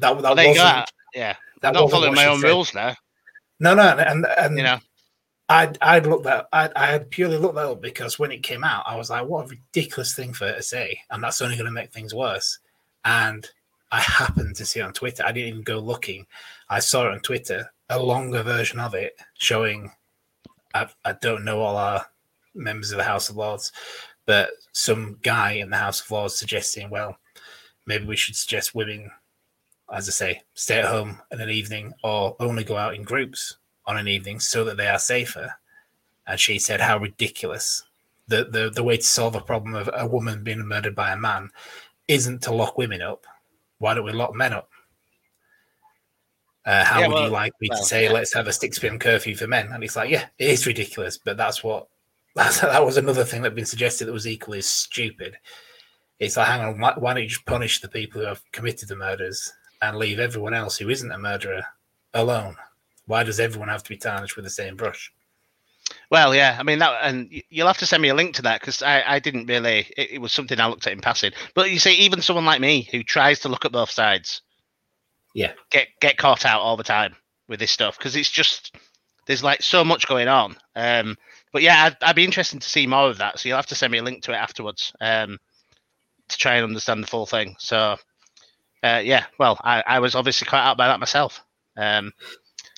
That, 0.00 0.20
that 0.20 0.36
well, 0.36 0.48
wasn't, 0.48 0.90
yeah. 1.14 1.36
That 1.62 1.68
I'm 1.68 1.84
not 1.84 1.90
following 1.90 2.14
my 2.14 2.26
own 2.26 2.42
said. 2.42 2.48
rules 2.48 2.74
now. 2.74 2.94
No, 3.58 3.74
no, 3.74 3.82
and 3.82 4.26
and 4.36 4.58
you 4.58 4.64
know, 4.64 4.78
I'd 5.48 5.76
I'd 5.82 6.06
looked 6.06 6.24
that 6.24 6.48
I 6.52 6.70
I 6.74 6.86
had 6.86 7.10
purely 7.10 7.36
looked 7.36 7.56
that 7.56 7.66
up 7.66 7.82
because 7.82 8.18
when 8.18 8.32
it 8.32 8.42
came 8.42 8.64
out, 8.64 8.84
I 8.86 8.96
was 8.96 9.10
like, 9.10 9.26
what 9.26 9.46
a 9.46 9.48
ridiculous 9.48 10.14
thing 10.14 10.32
for 10.32 10.46
her 10.46 10.56
to 10.56 10.62
say, 10.62 10.98
and 11.10 11.22
that's 11.22 11.42
only 11.42 11.56
going 11.56 11.66
to 11.66 11.72
make 11.72 11.92
things 11.92 12.14
worse. 12.14 12.58
And 13.04 13.48
I 13.92 14.00
happened 14.00 14.56
to 14.56 14.66
see 14.66 14.80
on 14.80 14.92
Twitter. 14.92 15.22
I 15.24 15.32
didn't 15.32 15.48
even 15.50 15.62
go 15.62 15.78
looking. 15.78 16.26
I 16.68 16.80
saw 16.80 17.06
it 17.06 17.12
on 17.12 17.20
Twitter, 17.20 17.70
a 17.90 17.98
longer 17.98 18.42
version 18.42 18.80
of 18.80 18.94
it 18.94 19.16
showing. 19.34 19.90
I, 20.74 20.88
I 21.04 21.12
don't 21.22 21.44
know 21.44 21.60
all 21.60 21.76
our 21.76 22.04
members 22.54 22.90
of 22.90 22.98
the 22.98 23.04
House 23.04 23.28
of 23.28 23.36
Lords, 23.36 23.70
but 24.26 24.50
some 24.72 25.18
guy 25.22 25.52
in 25.52 25.70
the 25.70 25.76
House 25.76 26.00
of 26.00 26.10
Lords 26.10 26.34
suggesting, 26.36 26.90
well, 26.90 27.16
maybe 27.86 28.06
we 28.06 28.16
should 28.16 28.34
suggest 28.34 28.74
women, 28.74 29.10
as 29.92 30.08
I 30.08 30.12
say, 30.12 30.42
stay 30.54 30.80
at 30.80 30.86
home 30.86 31.20
in 31.30 31.40
an 31.40 31.50
evening 31.50 31.92
or 32.02 32.34
only 32.40 32.64
go 32.64 32.76
out 32.76 32.94
in 32.94 33.02
groups 33.02 33.56
on 33.86 33.96
an 33.96 34.08
evening 34.08 34.40
so 34.40 34.64
that 34.64 34.76
they 34.76 34.86
are 34.86 34.98
safer. 34.98 35.54
And 36.26 36.40
she 36.40 36.58
said, 36.58 36.80
how 36.80 36.98
ridiculous. 36.98 37.82
The, 38.26 38.44
the, 38.44 38.70
the 38.70 38.82
way 38.82 38.96
to 38.96 39.02
solve 39.02 39.34
a 39.34 39.40
problem 39.40 39.74
of 39.74 39.90
a 39.92 40.06
woman 40.06 40.42
being 40.42 40.66
murdered 40.66 40.94
by 40.94 41.12
a 41.12 41.16
man 41.16 41.50
isn't 42.08 42.42
to 42.42 42.54
lock 42.54 42.78
women 42.78 43.02
up. 43.02 43.26
Why 43.78 43.94
don't 43.94 44.04
we 44.04 44.12
lock 44.12 44.34
men 44.34 44.54
up? 44.54 44.70
Uh, 46.66 46.84
how 46.84 47.00
yeah, 47.00 47.08
would 47.08 47.14
well, 47.14 47.24
you 47.24 47.30
like 47.30 47.52
me 47.60 47.68
well, 47.70 47.78
to 47.78 47.84
say, 47.84 48.04
yeah. 48.04 48.12
let's 48.12 48.32
have 48.32 48.46
a 48.46 48.52
6 48.52 48.78
p.m. 48.78 48.98
curfew 48.98 49.34
for 49.34 49.46
men? 49.46 49.70
And 49.72 49.84
it's 49.84 49.96
like, 49.96 50.08
yeah, 50.08 50.26
it 50.38 50.48
is 50.48 50.66
ridiculous, 50.66 51.18
but 51.18 51.36
that's 51.36 51.62
what 51.62 51.88
that's, 52.34 52.60
that 52.60 52.84
was 52.84 52.96
another 52.96 53.24
thing 53.24 53.42
that 53.42 53.50
had 53.50 53.56
been 53.56 53.66
suggested 53.66 54.06
that 54.06 54.12
was 54.12 54.26
equally 54.26 54.62
stupid. 54.62 55.36
It's 56.18 56.36
like, 56.36 56.48
hang 56.48 56.62
on, 56.62 56.80
why, 56.80 56.94
why 56.96 57.12
don't 57.12 57.22
you 57.22 57.28
just 57.28 57.44
punish 57.44 57.80
the 57.80 57.88
people 57.88 58.20
who 58.20 58.26
have 58.26 58.42
committed 58.52 58.88
the 58.88 58.96
murders 58.96 59.52
and 59.82 59.98
leave 59.98 60.18
everyone 60.18 60.54
else 60.54 60.78
who 60.78 60.88
isn't 60.88 61.12
a 61.12 61.18
murderer 61.18 61.64
alone? 62.14 62.56
Why 63.06 63.22
does 63.22 63.40
everyone 63.40 63.68
have 63.68 63.82
to 63.82 63.88
be 63.88 63.96
tarnished 63.96 64.36
with 64.36 64.44
the 64.44 64.50
same 64.50 64.76
brush? 64.76 65.12
Well, 66.10 66.34
yeah, 66.34 66.56
I 66.58 66.62
mean 66.62 66.78
that, 66.78 67.00
and 67.02 67.30
you'll 67.50 67.66
have 67.66 67.78
to 67.78 67.86
send 67.86 68.02
me 68.02 68.08
a 68.08 68.14
link 68.14 68.36
to 68.36 68.42
that 68.42 68.60
because 68.60 68.82
I, 68.82 69.02
I 69.06 69.18
didn't 69.18 69.46
really. 69.46 69.86
It, 69.96 70.12
it, 70.12 70.20
was 70.20 70.32
something 70.32 70.58
I 70.58 70.66
looked 70.66 70.86
at 70.86 70.92
in 70.92 71.00
passing. 71.00 71.32
But 71.54 71.70
you 71.70 71.78
see, 71.78 71.94
even 71.94 72.22
someone 72.22 72.46
like 72.46 72.60
me 72.60 72.88
who 72.90 73.02
tries 73.02 73.40
to 73.40 73.48
look 73.48 73.64
at 73.64 73.72
both 73.72 73.90
sides, 73.90 74.40
yeah, 75.34 75.52
get 75.70 75.88
get 76.00 76.16
caught 76.16 76.46
out 76.46 76.60
all 76.60 76.76
the 76.76 76.84
time 76.84 77.14
with 77.48 77.60
this 77.60 77.70
stuff 77.70 77.98
because 77.98 78.16
it's 78.16 78.30
just 78.30 78.74
there's 79.26 79.44
like 79.44 79.62
so 79.62 79.84
much 79.84 80.06
going 80.06 80.28
on. 80.28 80.56
Um, 80.74 81.16
but 81.52 81.62
yeah, 81.62 81.84
I'd, 81.84 81.96
I'd, 82.02 82.16
be 82.16 82.24
interested 82.24 82.60
to 82.60 82.68
see 82.68 82.86
more 82.86 83.08
of 83.08 83.18
that. 83.18 83.38
So 83.38 83.48
you'll 83.48 83.56
have 83.56 83.66
to 83.66 83.74
send 83.74 83.92
me 83.92 83.98
a 83.98 84.02
link 84.02 84.22
to 84.24 84.32
it 84.32 84.36
afterwards 84.36 84.92
um, 85.00 85.38
to 86.28 86.36
try 86.36 86.54
and 86.54 86.64
understand 86.64 87.02
the 87.02 87.08
full 87.08 87.26
thing. 87.26 87.56
So 87.58 87.96
uh, 88.82 89.00
yeah, 89.02 89.24
well, 89.38 89.58
I, 89.62 89.82
I 89.86 89.98
was 90.00 90.14
obviously 90.14 90.46
quite 90.46 90.62
out 90.62 90.76
by 90.76 90.88
that 90.88 91.00
myself. 91.00 91.42
Um, 91.76 92.12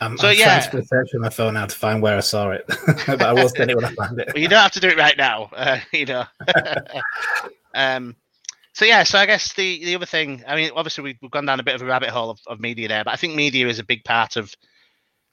I'm, 0.00 0.18
So, 0.18 0.28
I'm 0.28 0.36
yeah. 0.36 0.60
trying 0.60 0.82
to 0.82 0.86
search 0.86 1.08
on 1.14 1.20
my 1.22 1.30
phone 1.30 1.54
now 1.54 1.66
to 1.66 1.74
find 1.74 2.02
where 2.02 2.16
I 2.16 2.20
saw 2.20 2.50
it, 2.50 2.64
but 3.06 3.22
I 3.22 3.32
will 3.32 3.48
send 3.48 3.70
it 3.70 3.76
when 3.76 3.86
I 3.86 3.94
find 3.94 4.18
it. 4.18 4.28
Well, 4.34 4.42
you 4.42 4.48
don't 4.48 4.60
have 4.60 4.72
to 4.72 4.80
do 4.80 4.88
it 4.88 4.98
right 4.98 5.16
now, 5.16 5.44
uh, 5.56 5.78
you 5.92 6.06
know. 6.06 6.24
um, 7.74 8.16
so 8.74 8.84
yeah, 8.84 9.04
so 9.04 9.18
I 9.18 9.26
guess 9.26 9.54
the 9.54 9.84
the 9.84 9.94
other 9.94 10.06
thing, 10.06 10.44
I 10.46 10.54
mean, 10.54 10.70
obviously 10.74 11.02
we, 11.02 11.18
we've 11.22 11.30
gone 11.30 11.46
down 11.46 11.60
a 11.60 11.64
bit 11.64 11.74
of 11.74 11.82
a 11.82 11.86
rabbit 11.86 12.10
hole 12.10 12.30
of, 12.30 12.40
of 12.46 12.60
media 12.60 12.88
there, 12.88 13.04
but 13.04 13.14
I 13.14 13.16
think 13.16 13.34
media 13.34 13.68
is 13.68 13.78
a 13.78 13.84
big 13.84 14.04
part 14.04 14.36
of. 14.36 14.54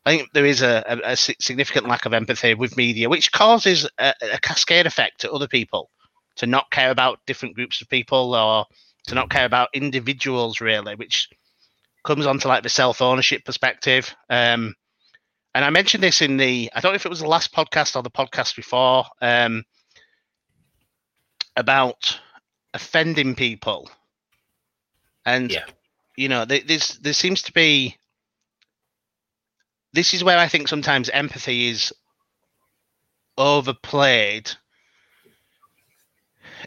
I 0.05 0.17
think 0.17 0.29
there 0.33 0.45
is 0.45 0.61
a, 0.61 0.83
a, 0.85 1.11
a 1.11 1.15
significant 1.15 1.87
lack 1.87 2.05
of 2.05 2.13
empathy 2.13 2.55
with 2.55 2.75
media, 2.75 3.07
which 3.07 3.31
causes 3.31 3.87
a, 3.97 4.13
a 4.33 4.39
cascade 4.39 4.85
effect 4.85 5.21
to 5.21 5.31
other 5.31 5.47
people 5.47 5.89
to 6.35 6.45
not 6.45 6.71
care 6.71 6.91
about 6.91 7.19
different 7.25 7.55
groups 7.55 7.81
of 7.81 7.87
people 7.87 8.35
or 8.35 8.65
to 9.07 9.15
not 9.15 9.29
care 9.29 9.45
about 9.45 9.69
individuals 9.73 10.59
really, 10.59 10.95
which 10.95 11.29
comes 12.03 12.25
onto 12.25 12.47
like 12.47 12.63
the 12.63 12.69
self 12.69 13.01
ownership 13.01 13.45
perspective. 13.45 14.13
Um, 14.29 14.75
and 15.55 15.63
I 15.63 15.69
mentioned 15.69 16.03
this 16.03 16.21
in 16.21 16.37
the 16.37 16.69
I 16.73 16.79
don't 16.79 16.91
know 16.91 16.95
if 16.95 17.05
it 17.05 17.09
was 17.09 17.19
the 17.21 17.27
last 17.27 17.53
podcast 17.53 17.95
or 17.95 18.03
the 18.03 18.09
podcast 18.11 18.55
before 18.55 19.05
um, 19.21 19.63
about 21.55 22.19
offending 22.73 23.35
people, 23.35 23.89
and 25.25 25.51
Yeah. 25.51 25.65
you 26.17 26.27
know, 26.29 26.45
there, 26.45 26.61
there's 26.65 26.97
there 26.99 27.13
seems 27.13 27.43
to 27.43 27.53
be. 27.53 27.97
This 29.93 30.15
is 30.15 30.23
where 30.23 30.39
I 30.39 30.47
think 30.47 30.67
sometimes 30.67 31.09
empathy 31.09 31.67
is 31.67 31.93
overplayed, 33.37 34.49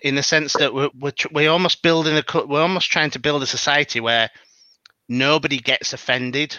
in 0.02 0.14
the 0.14 0.22
sense 0.22 0.52
that 0.54 0.72
we're 0.72 0.90
we're, 0.96 1.10
tr- 1.10 1.28
we're 1.32 1.50
almost 1.50 1.82
building 1.82 2.16
a 2.16 2.46
we're 2.46 2.62
almost 2.62 2.90
trying 2.90 3.10
to 3.10 3.18
build 3.18 3.42
a 3.42 3.46
society 3.46 3.98
where 3.98 4.30
nobody 5.08 5.58
gets 5.58 5.92
offended 5.92 6.56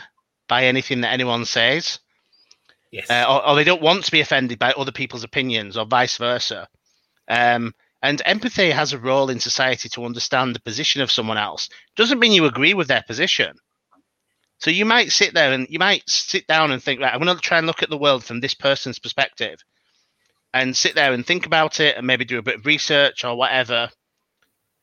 by 0.48 0.66
anything 0.66 1.02
that 1.02 1.12
anyone 1.14 1.46
says 1.46 2.00
Yes. 2.92 3.10
uh, 3.10 3.26
or, 3.28 3.50
or 3.50 3.56
they 3.56 3.64
don't 3.64 3.82
want 3.82 4.06
to 4.06 4.12
be 4.12 4.22
offended 4.22 4.60
by 4.60 4.72
other 4.72 4.92
people's 4.92 5.24
opinions, 5.24 5.78
or 5.78 5.86
vice 5.86 6.18
versa. 6.18 6.68
Um, 7.28 7.74
and 8.02 8.22
empathy 8.26 8.72
has 8.72 8.94
a 8.94 8.98
role 9.00 9.30
in 9.30 9.40
society 9.40 9.90
to 9.90 10.06
understand 10.06 10.56
the 10.56 10.62
position 10.62 11.02
of 11.02 11.12
someone 11.12 11.38
else. 11.38 11.70
Doesn't 11.96 12.20
mean 12.20 12.32
you 12.32 12.46
agree 12.46 12.74
with 12.74 12.88
their 12.88 13.04
position. 13.06 13.58
So 14.60 14.72
you 14.72 14.86
might 14.86 15.12
sit 15.12 15.34
there 15.34 15.52
and 15.52 15.68
you 15.70 15.80
might 15.80 16.10
sit 16.10 16.48
down 16.48 16.72
and 16.72 16.82
think, 16.82 17.02
right, 17.02 17.14
I'm 17.14 17.22
going 17.22 17.36
to 17.36 17.42
try 17.42 17.58
and 17.58 17.68
look 17.68 17.84
at 17.84 17.90
the 17.90 17.98
world 17.98 18.24
from 18.24 18.40
this 18.40 18.54
person's 18.54 19.00
perspective, 19.00 19.60
and 20.54 20.76
sit 20.76 20.96
there 20.96 21.12
and 21.14 21.26
think 21.26 21.46
about 21.46 21.80
it, 21.80 21.98
and 21.98 22.08
maybe 22.08 22.26
do 22.26 22.40
a 22.40 22.44
bit 22.44 22.56
of 22.56 22.66
research 22.66 23.26
or 23.26 23.36
whatever, 23.36 23.90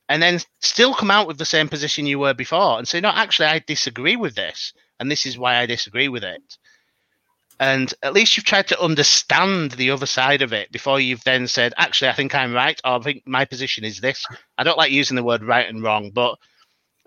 and 0.08 0.22
then 0.22 0.40
still 0.60 0.94
come 0.94 1.10
out 1.10 1.26
with 1.26 1.38
the 1.38 1.44
same 1.44 1.68
position 1.68 2.06
you 2.06 2.18
were 2.18 2.34
before, 2.34 2.78
and 2.78 2.86
say, 2.86 3.00
no, 3.00 3.08
actually, 3.08 3.46
I 3.46 3.58
disagree 3.60 4.16
with 4.16 4.34
this, 4.34 4.72
and 5.00 5.10
this 5.10 5.26
is 5.26 5.38
why 5.38 5.56
I 5.56 5.66
disagree 5.66 6.08
with 6.08 6.24
it. 6.24 6.58
And 7.60 7.94
at 8.02 8.12
least 8.12 8.36
you've 8.36 8.46
tried 8.46 8.66
to 8.68 8.80
understand 8.80 9.72
the 9.72 9.90
other 9.90 10.06
side 10.06 10.42
of 10.42 10.52
it 10.52 10.72
before 10.72 10.98
you've 10.98 11.22
then 11.22 11.46
said 11.46 11.72
actually 11.76 12.08
i 12.08 12.12
think 12.12 12.34
i'm 12.34 12.52
right 12.52 12.80
or 12.84 12.94
i 12.94 12.98
think 12.98 13.22
my 13.26 13.44
position 13.44 13.84
is 13.84 14.00
this. 14.00 14.26
I 14.58 14.64
don't 14.64 14.76
like 14.76 14.90
using 14.90 15.14
the 15.14 15.22
word 15.22 15.44
right 15.44 15.68
and 15.68 15.80
wrong 15.80 16.10
but 16.10 16.36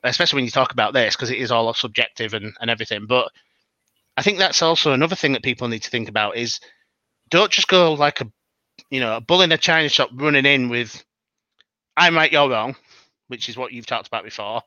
especially 0.03 0.37
when 0.37 0.45
you 0.45 0.51
talk 0.51 0.71
about 0.71 0.93
this 0.93 1.17
because 1.17 1.31
it 1.31 1.37
is 1.37 1.51
all 1.51 1.73
subjective 1.73 2.33
and, 2.33 2.53
and 2.61 2.69
everything. 2.69 3.07
But 3.07 3.29
i 4.15 4.21
think 4.21 4.37
that's 4.37 4.61
also 4.61 4.93
another 4.93 5.15
thing 5.15 5.33
that 5.33 5.43
people 5.43 5.67
need 5.67 5.83
to 5.83 5.89
think 5.89 6.09
about 6.09 6.35
is 6.37 6.59
don't 7.29 7.51
just 7.51 7.67
go 7.67 7.93
like 7.93 8.21
a 8.21 8.31
you 8.89 8.99
know 8.99 9.17
a 9.17 9.21
bull 9.21 9.41
in 9.41 9.51
a 9.51 9.57
china 9.57 9.89
shop 9.89 10.09
running 10.13 10.45
in 10.45 10.69
with 10.69 11.03
i'm 11.95 12.15
right 12.15 12.31
you're 12.31 12.49
wrong 12.49 12.75
which 13.27 13.49
is 13.49 13.57
what 13.57 13.71
you've 13.71 13.85
talked 13.85 14.07
about 14.07 14.23
before 14.23 14.61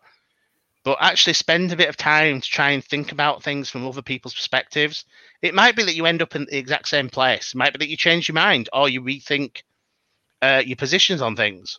but 0.83 0.97
actually 1.01 1.35
spend 1.35 1.71
a 1.71 1.77
bit 1.77 1.91
of 1.91 1.97
time 1.97 2.41
to 2.41 2.49
try 2.49 2.71
and 2.71 2.83
think 2.83 3.13
about 3.13 3.43
things 3.43 3.69
from 3.69 3.87
other 3.87 4.03
people's 4.03 4.35
perspectives 4.35 5.05
it 5.43 5.55
might 5.55 5.77
be 5.77 5.85
that 5.85 5.95
you 5.95 6.07
end 6.07 6.23
up 6.23 6.37
in 6.37 6.45
the 6.45 6.59
exact 6.59 6.89
same 6.89 7.09
place. 7.09 7.55
It 7.55 7.57
might 7.59 7.73
be 7.73 7.79
that 7.79 7.89
you 7.89 7.97
change 7.97 8.29
your 8.29 8.35
mind 8.35 8.69
or 8.73 8.89
you 8.89 9.01
rethink 9.01 9.63
uh, 10.43 10.63
your 10.65 10.77
positions 10.77 11.23
on 11.23 11.37
things. 11.37 11.79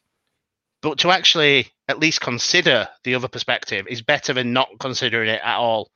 But 0.81 0.99
to 0.99 1.11
actually 1.11 1.67
at 1.87 1.99
least 1.99 2.21
consider 2.21 2.87
the 3.03 3.15
other 3.15 3.27
perspective 3.27 3.85
is 3.87 4.01
better 4.01 4.33
than 4.33 4.53
not 4.53 4.69
considering 4.79 5.29
it 5.29 5.41
at 5.43 5.57
all. 5.57 5.91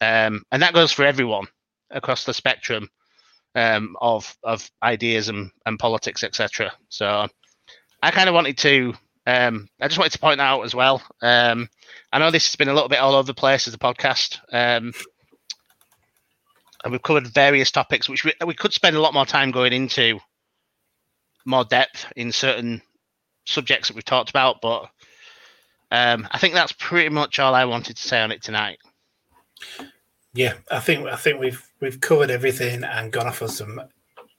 Um, 0.00 0.44
and 0.50 0.62
that 0.62 0.72
goes 0.72 0.92
for 0.92 1.04
everyone 1.04 1.46
across 1.90 2.24
the 2.24 2.34
spectrum 2.34 2.88
um, 3.54 3.96
of 4.00 4.36
of 4.42 4.68
ideas 4.82 5.28
and, 5.28 5.50
and 5.66 5.78
politics, 5.78 6.24
etc. 6.24 6.72
So 6.88 7.28
I 8.02 8.10
kind 8.10 8.28
of 8.28 8.34
wanted 8.34 8.58
to. 8.58 8.94
Um, 9.26 9.68
I 9.80 9.88
just 9.88 9.98
wanted 9.98 10.12
to 10.12 10.18
point 10.18 10.40
out 10.40 10.62
as 10.62 10.74
well. 10.74 11.02
Um, 11.22 11.68
I 12.12 12.18
know 12.18 12.30
this 12.30 12.46
has 12.48 12.56
been 12.56 12.68
a 12.68 12.74
little 12.74 12.88
bit 12.88 12.98
all 12.98 13.14
over 13.14 13.26
the 13.26 13.34
place 13.34 13.66
as 13.66 13.74
a 13.74 13.78
podcast. 13.78 14.38
Um, 14.52 14.92
and 16.84 16.92
we've 16.92 17.02
covered 17.02 17.26
various 17.26 17.70
topics, 17.70 18.08
which 18.08 18.24
we, 18.24 18.32
we 18.46 18.54
could 18.54 18.74
spend 18.74 18.96
a 18.96 19.00
lot 19.00 19.14
more 19.14 19.24
time 19.24 19.50
going 19.50 19.72
into 19.72 20.20
more 21.46 21.64
depth 21.64 22.12
in 22.14 22.30
certain 22.30 22.82
subjects 23.46 23.88
that 23.88 23.94
we've 23.94 24.04
talked 24.04 24.30
about. 24.30 24.60
But 24.60 24.90
um, 25.90 26.28
I 26.30 26.38
think 26.38 26.52
that's 26.52 26.72
pretty 26.72 27.08
much 27.08 27.38
all 27.38 27.54
I 27.54 27.64
wanted 27.64 27.96
to 27.96 28.02
say 28.02 28.20
on 28.20 28.32
it 28.32 28.42
tonight. 28.42 28.78
Yeah, 30.34 30.54
I 30.70 30.80
think 30.80 31.06
I 31.06 31.16
think 31.16 31.40
we've 31.40 31.64
we've 31.80 32.00
covered 32.00 32.30
everything 32.30 32.82
and 32.82 33.12
gone 33.12 33.28
off 33.28 33.40
on 33.40 33.48
some 33.48 33.80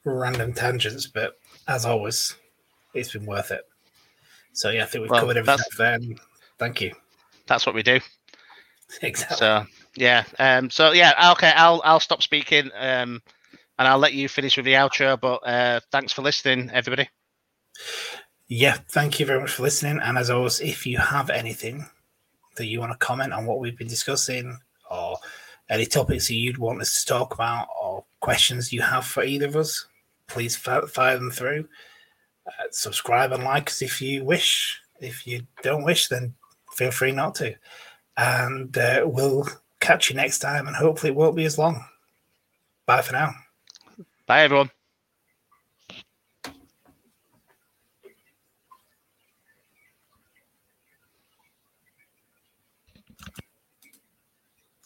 random 0.03 0.53
tangents, 0.53 1.07
but 1.07 1.37
as 1.67 1.85
always, 1.85 2.35
it's 2.93 3.13
been 3.13 3.25
worth 3.25 3.51
it. 3.51 3.63
So 4.55 4.69
yeah, 4.69 4.83
I 4.83 4.85
think 4.85 5.03
we've 5.03 5.11
Well, 5.11 5.19
covered 5.19 5.37
everything 5.37 5.65
there. 5.77 5.99
Thank 6.57 6.79
you. 6.79 6.93
That's 7.45 7.65
what 7.65 7.75
we 7.75 7.83
do. 7.83 7.99
Exactly. 9.01 9.37
So 9.37 9.65
yeah, 9.97 10.23
um, 10.39 10.69
so 10.69 10.93
yeah, 10.93 11.31
okay, 11.33 11.51
I'll 11.55 11.81
I'll 11.83 11.99
stop 11.99 12.21
speaking, 12.23 12.71
um, 12.75 13.21
and 13.77 13.87
I'll 13.87 13.99
let 13.99 14.13
you 14.13 14.29
finish 14.29 14.55
with 14.55 14.65
the 14.65 14.73
outro. 14.73 15.19
But 15.19 15.45
uh, 15.45 15.79
thanks 15.91 16.13
for 16.13 16.21
listening, 16.21 16.71
everybody. 16.71 17.09
Yeah, 18.47 18.77
thank 18.89 19.19
you 19.19 19.25
very 19.25 19.41
much 19.41 19.51
for 19.51 19.63
listening. 19.63 19.99
And 20.01 20.17
as 20.17 20.29
always, 20.29 20.61
if 20.61 20.85
you 20.85 20.99
have 20.99 21.29
anything 21.29 21.89
that 22.55 22.67
you 22.67 22.79
want 22.79 22.93
to 22.93 22.97
comment 22.97 23.33
on 23.33 23.45
what 23.45 23.59
we've 23.59 23.77
been 23.77 23.87
discussing, 23.87 24.57
or 24.89 25.17
any 25.69 25.85
topics 25.85 26.29
that 26.29 26.35
you'd 26.35 26.57
want 26.57 26.81
us 26.81 27.01
to 27.01 27.07
talk 27.07 27.33
about, 27.33 27.67
or 27.81 28.05
questions 28.21 28.71
you 28.71 28.81
have 28.81 29.05
for 29.05 29.23
either 29.23 29.47
of 29.47 29.57
us, 29.57 29.85
please 30.27 30.55
fire 30.55 31.17
them 31.17 31.31
through. 31.31 31.67
Uh, 32.47 32.67
subscribe 32.71 33.31
and 33.31 33.43
like 33.43 33.69
us 33.69 33.81
if 33.81 34.01
you 34.01 34.23
wish. 34.23 34.79
If 34.99 35.25
you 35.27 35.45
don't 35.61 35.83
wish, 35.83 36.07
then 36.07 36.33
feel 36.73 36.91
free 36.91 37.11
not 37.11 37.35
to. 37.35 37.55
And 38.17 38.77
uh, 38.77 39.03
we'll 39.05 39.47
catch 39.79 40.09
you 40.09 40.15
next 40.15 40.39
time, 40.39 40.67
and 40.67 40.75
hopefully 40.75 41.11
it 41.11 41.15
won't 41.15 41.35
be 41.35 41.45
as 41.45 41.57
long. 41.57 41.83
Bye 42.85 43.01
for 43.01 43.13
now. 43.13 43.33
Bye, 44.27 44.43
everyone. 44.43 44.71